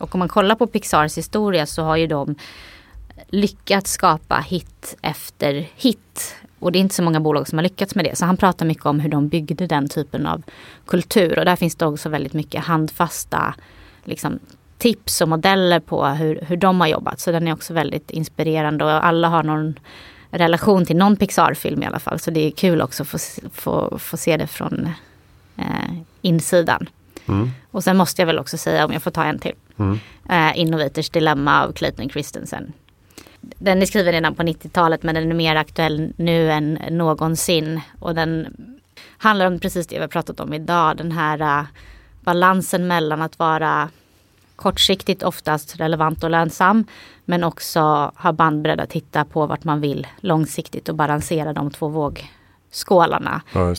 Och 0.00 0.14
om 0.14 0.18
man 0.18 0.28
kollar 0.28 0.54
på 0.54 0.66
Pixars 0.66 1.18
historia 1.18 1.66
så 1.66 1.82
har 1.82 1.96
ju 1.96 2.06
de 2.06 2.34
lyckats 3.28 3.92
skapa 3.92 4.36
hit 4.36 4.96
efter 5.02 5.68
hit. 5.76 6.36
Och 6.58 6.72
det 6.72 6.78
är 6.78 6.80
inte 6.80 6.94
så 6.94 7.02
många 7.02 7.20
bolag 7.20 7.48
som 7.48 7.58
har 7.58 7.62
lyckats 7.62 7.94
med 7.94 8.04
det. 8.04 8.16
Så 8.16 8.24
han 8.24 8.36
pratar 8.36 8.66
mycket 8.66 8.86
om 8.86 9.00
hur 9.00 9.10
de 9.10 9.28
byggde 9.28 9.66
den 9.66 9.88
typen 9.88 10.26
av 10.26 10.42
kultur. 10.86 11.38
Och 11.38 11.44
där 11.44 11.56
finns 11.56 11.74
det 11.74 11.86
också 11.86 12.08
väldigt 12.08 12.32
mycket 12.32 12.64
handfasta 12.64 13.54
liksom, 14.04 14.38
tips 14.82 15.20
och 15.20 15.28
modeller 15.28 15.80
på 15.80 16.06
hur, 16.06 16.40
hur 16.48 16.56
de 16.56 16.80
har 16.80 16.88
jobbat. 16.88 17.20
Så 17.20 17.32
den 17.32 17.48
är 17.48 17.52
också 17.52 17.74
väldigt 17.74 18.10
inspirerande 18.10 18.84
och 18.84 19.06
alla 19.06 19.28
har 19.28 19.42
någon 19.42 19.78
relation 20.30 20.86
till 20.86 20.96
någon 20.96 21.16
Pixar-film 21.16 21.82
i 21.82 21.86
alla 21.86 21.98
fall. 21.98 22.18
Så 22.18 22.30
det 22.30 22.46
är 22.46 22.50
kul 22.50 22.82
också 22.82 23.02
att 23.02 23.08
få, 23.08 23.18
få, 23.52 23.98
få 23.98 24.16
se 24.16 24.36
det 24.36 24.46
från 24.46 24.88
eh, 25.56 25.94
insidan. 26.22 26.88
Mm. 27.28 27.50
Och 27.70 27.84
sen 27.84 27.96
måste 27.96 28.22
jag 28.22 28.26
väl 28.26 28.38
också 28.38 28.58
säga, 28.58 28.84
om 28.84 28.92
jag 28.92 29.02
får 29.02 29.10
ta 29.10 29.24
en 29.24 29.38
till. 29.38 29.54
Mm. 29.76 29.98
Eh, 30.28 30.58
Innovators 30.58 31.10
Dilemma 31.10 31.64
av 31.64 31.72
Clayton 31.72 32.08
Christensen. 32.08 32.72
Den 33.40 33.82
är 33.82 33.86
skriven 33.86 34.12
redan 34.12 34.34
på 34.34 34.42
90-talet 34.42 35.02
men 35.02 35.14
den 35.14 35.30
är 35.30 35.34
mer 35.34 35.56
aktuell 35.56 36.12
nu 36.16 36.50
än 36.50 36.78
någonsin. 36.90 37.80
Och 38.00 38.14
den 38.14 38.56
handlar 39.18 39.46
om 39.46 39.58
precis 39.58 39.86
det 39.86 39.94
vi 39.94 40.00
har 40.00 40.08
pratat 40.08 40.40
om 40.40 40.52
idag. 40.52 40.96
Den 40.96 41.12
här 41.12 41.60
uh, 41.60 41.66
balansen 42.20 42.86
mellan 42.86 43.22
att 43.22 43.38
vara 43.38 43.88
kortsiktigt 44.62 45.22
oftast 45.22 45.80
relevant 45.80 46.24
och 46.24 46.30
lönsam. 46.30 46.84
Men 47.24 47.44
också 47.44 47.80
ha 48.16 48.32
bandbredd 48.32 48.80
att 48.80 48.90
titta 48.90 49.24
på 49.24 49.46
vart 49.46 49.64
man 49.64 49.80
vill 49.80 50.06
långsiktigt 50.20 50.88
och 50.88 50.94
balansera 50.94 51.52
de 51.52 51.70
två 51.70 51.88
vågskålarna. 51.88 53.42
Ja. 53.52 53.74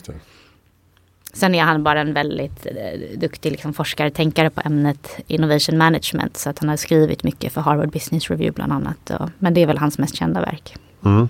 Sen 1.32 1.54
är 1.54 1.62
han 1.62 1.82
bara 1.82 2.00
en 2.00 2.14
väldigt 2.14 2.66
eh, 2.66 3.18
duktig 3.18 3.50
liksom, 3.50 3.72
forskare, 3.72 4.10
tänkare 4.10 4.50
på 4.50 4.60
ämnet 4.64 5.16
innovation 5.26 5.78
management. 5.78 6.36
Så 6.36 6.50
att 6.50 6.58
han 6.58 6.68
har 6.68 6.76
skrivit 6.76 7.24
mycket 7.24 7.52
för 7.52 7.60
Harvard 7.60 7.90
Business 7.90 8.30
Review 8.30 8.54
bland 8.54 8.72
annat. 8.72 9.10
Och, 9.10 9.30
men 9.38 9.54
det 9.54 9.62
är 9.62 9.66
väl 9.66 9.78
hans 9.78 9.98
mest 9.98 10.16
kända 10.16 10.40
verk. 10.40 10.76
Mm. 11.04 11.28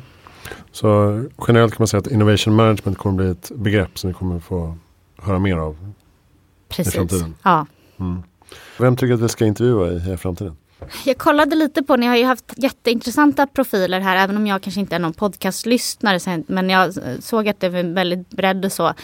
Så 0.72 0.88
generellt 1.48 1.72
kan 1.72 1.82
man 1.82 1.88
säga 1.88 1.98
att 1.98 2.07
innovation 2.07 2.55
management 2.55 2.98
kommer 2.98 3.16
bli 3.16 3.30
ett 3.30 3.50
begrepp 3.55 3.98
som 3.98 4.09
vi 4.09 4.14
kommer 4.14 4.40
få 4.40 4.78
höra 5.16 5.38
mer 5.38 5.57
av 5.57 5.92
Precis. 6.68 6.94
i 6.94 6.96
framtiden. 6.96 7.34
Ja. 7.42 7.66
Mm. 8.00 8.22
Vem 8.78 8.96
tycker 8.96 9.14
att 9.14 9.20
vi 9.20 9.28
ska 9.28 9.46
intervjua 9.46 9.92
i, 9.92 10.16
framtiden? 10.16 10.57
Jag 11.05 11.18
kollade 11.18 11.57
lite 11.57 11.82
på, 11.82 11.96
ni 11.96 12.07
har 12.07 12.16
ju 12.16 12.24
haft 12.24 12.52
jätteintressanta 12.57 13.46
profiler 13.46 14.00
här, 14.00 14.16
även 14.16 14.36
om 14.36 14.46
jag 14.46 14.62
kanske 14.62 14.80
inte 14.80 14.94
är 14.94 14.98
någon 14.98 15.12
podcastlyssnare. 15.12 16.42
Men 16.46 16.70
jag 16.70 16.94
såg 17.20 17.48
att 17.48 17.61
det 17.61 17.68
var 17.68 17.82
väldigt 17.82 18.30
bredd 18.30 18.64
och 18.64 18.72
så. 18.72 18.94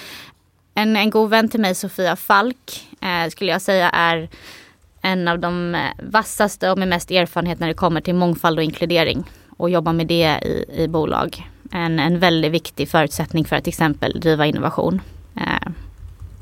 En, 0.75 0.97
en 0.97 1.11
god 1.11 1.31
vän 1.31 1.49
till 1.49 1.61
mig, 1.61 1.75
Sofia 1.75 2.17
Falk, 2.17 2.89
eh, 3.01 3.31
skulle 3.31 3.51
jag 3.51 3.63
säga 3.63 3.91
är 3.91 4.29
en 5.03 5.29
av 5.29 5.39
de 5.39 5.75
eh, 5.75 5.81
vassaste 6.03 6.71
och 6.71 6.79
med 6.79 6.89
mest 6.89 7.11
erfarenhet 7.11 7.61
när 7.61 7.69
det 7.69 7.75
kommer 7.75 8.01
till 8.01 8.15
mångfald 8.15 8.59
och 8.59 8.65
inkludering. 8.65 9.25
Och 9.57 9.71
jobbar 9.71 9.93
med 9.93 10.07
det 10.07 10.41
i, 10.43 10.83
i 10.83 10.89
bolag. 10.89 11.49
En, 11.73 11.99
en 11.99 12.19
väldigt 12.19 12.53
viktig 12.53 12.89
förutsättning 12.89 13.45
för 13.45 13.57
att 13.57 13.65
till 13.65 13.71
exempel 13.71 14.21
driva 14.21 14.47
innovation. 14.47 15.01
Eh, 15.37 15.73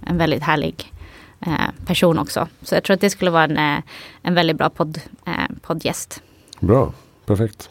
en 0.06 0.18
väldigt 0.18 0.42
härlig 0.42 0.92
person 1.86 2.18
också. 2.18 2.48
Så 2.62 2.74
jag 2.74 2.84
tror 2.84 2.94
att 2.94 3.00
det 3.00 3.10
skulle 3.10 3.30
vara 3.30 3.44
en, 3.44 3.56
eh, 3.56 3.82
en 4.22 4.34
väldigt 4.34 4.56
bra 4.56 4.70
podd, 4.70 5.00
eh, 5.26 5.32
poddgäst. 5.62 6.22
Bra, 6.60 6.92
perfekt. 7.26 7.70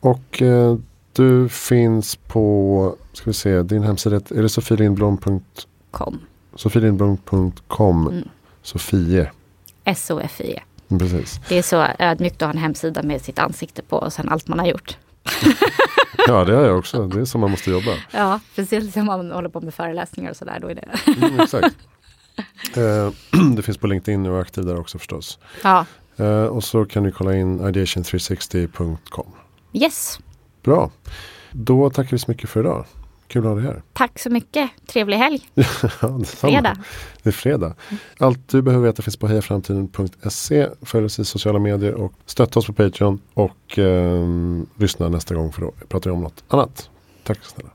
Och 0.00 0.42
eh, 0.42 0.76
du 1.12 1.48
finns 1.48 2.16
på, 2.16 2.96
ska 3.12 3.30
vi 3.30 3.34
se, 3.34 3.62
din 3.62 3.82
hemsida, 3.82 4.16
är 4.16 4.42
det 4.42 4.48
sofielindblom.com? 4.48 6.20
Sofielindblom.com 6.54 8.06
Mm. 8.08 8.28
Sofie. 8.62 9.30
S-O-F-I-E. 9.84 10.62
Mm, 10.88 10.98
Precis. 10.98 11.40
Det 11.48 11.58
är 11.58 11.62
så 11.62 11.86
ödmjukt 11.98 12.42
att 12.42 12.46
ha 12.46 12.50
en 12.52 12.58
hemsida 12.58 13.02
med 13.02 13.20
sitt 13.22 13.38
ansikte 13.38 13.82
på 13.82 13.96
och 13.96 14.12
sen 14.12 14.28
allt 14.28 14.48
man 14.48 14.58
har 14.58 14.66
gjort. 14.66 14.96
Ja, 16.28 16.44
det 16.44 16.54
har 16.54 16.62
jag 16.64 16.78
också. 16.78 17.06
Det 17.06 17.20
är 17.20 17.24
så 17.24 17.38
man 17.38 17.50
måste 17.50 17.70
jobba. 17.70 17.90
Ja, 18.10 18.40
speciellt 18.52 18.96
om 18.96 19.06
man 19.06 19.30
håller 19.30 19.48
på 19.48 19.60
med 19.60 19.74
föreläsningar 19.74 20.30
och 20.30 20.36
sådär. 20.36 20.58
Då 20.60 20.68
är 20.68 20.74
det. 20.74 20.88
Mm, 21.22 21.40
exakt. 21.40 21.76
Eh, 22.76 23.12
det 23.56 23.62
finns 23.62 23.78
på 23.78 23.86
LinkedIn 23.86 24.26
och 24.26 24.36
är 24.36 24.40
aktiv 24.40 24.64
där 24.64 24.78
också 24.80 24.98
förstås. 24.98 25.38
Ja, 25.62 25.86
Eh, 26.16 26.44
och 26.44 26.64
så 26.64 26.84
kan 26.84 27.02
du 27.02 27.12
kolla 27.12 27.36
in 27.36 27.60
ideation360.com. 27.60 29.26
yes. 29.72 30.18
Bra. 30.62 30.90
Då 31.52 31.90
tackar 31.90 32.10
vi 32.10 32.18
så 32.18 32.30
mycket 32.30 32.50
för 32.50 32.60
idag. 32.60 32.84
Kul 33.28 33.42
att 33.42 33.48
ha 33.48 33.54
dig 33.54 33.64
här. 33.64 33.82
Tack 33.92 34.18
så 34.18 34.30
mycket. 34.30 34.70
Trevlig 34.86 35.16
helg. 35.16 35.48
Ja, 35.54 36.08
detsamma. 36.08 36.24
Fredag. 36.52 36.76
Det 37.22 37.30
är 37.30 37.32
fredag. 37.32 37.74
Allt 38.18 38.48
du 38.48 38.62
behöver 38.62 38.86
veta 38.86 39.02
finns 39.02 39.16
på 39.16 39.26
hejaframtiden.se. 39.28 40.68
Följ 40.82 41.04
oss 41.06 41.18
i 41.18 41.24
sociala 41.24 41.58
medier 41.58 41.94
och 41.94 42.12
stötta 42.26 42.58
oss 42.58 42.66
på 42.66 42.72
Patreon. 42.72 43.20
Och 43.34 43.78
eh, 43.78 44.26
lyssna 44.76 45.08
nästa 45.08 45.34
gång 45.34 45.52
för 45.52 45.60
då 45.60 45.72
pratar 45.88 46.10
vi 46.10 46.16
om 46.16 46.22
något 46.22 46.44
annat. 46.48 46.90
Tack 47.24 47.38
snälla. 47.44 47.70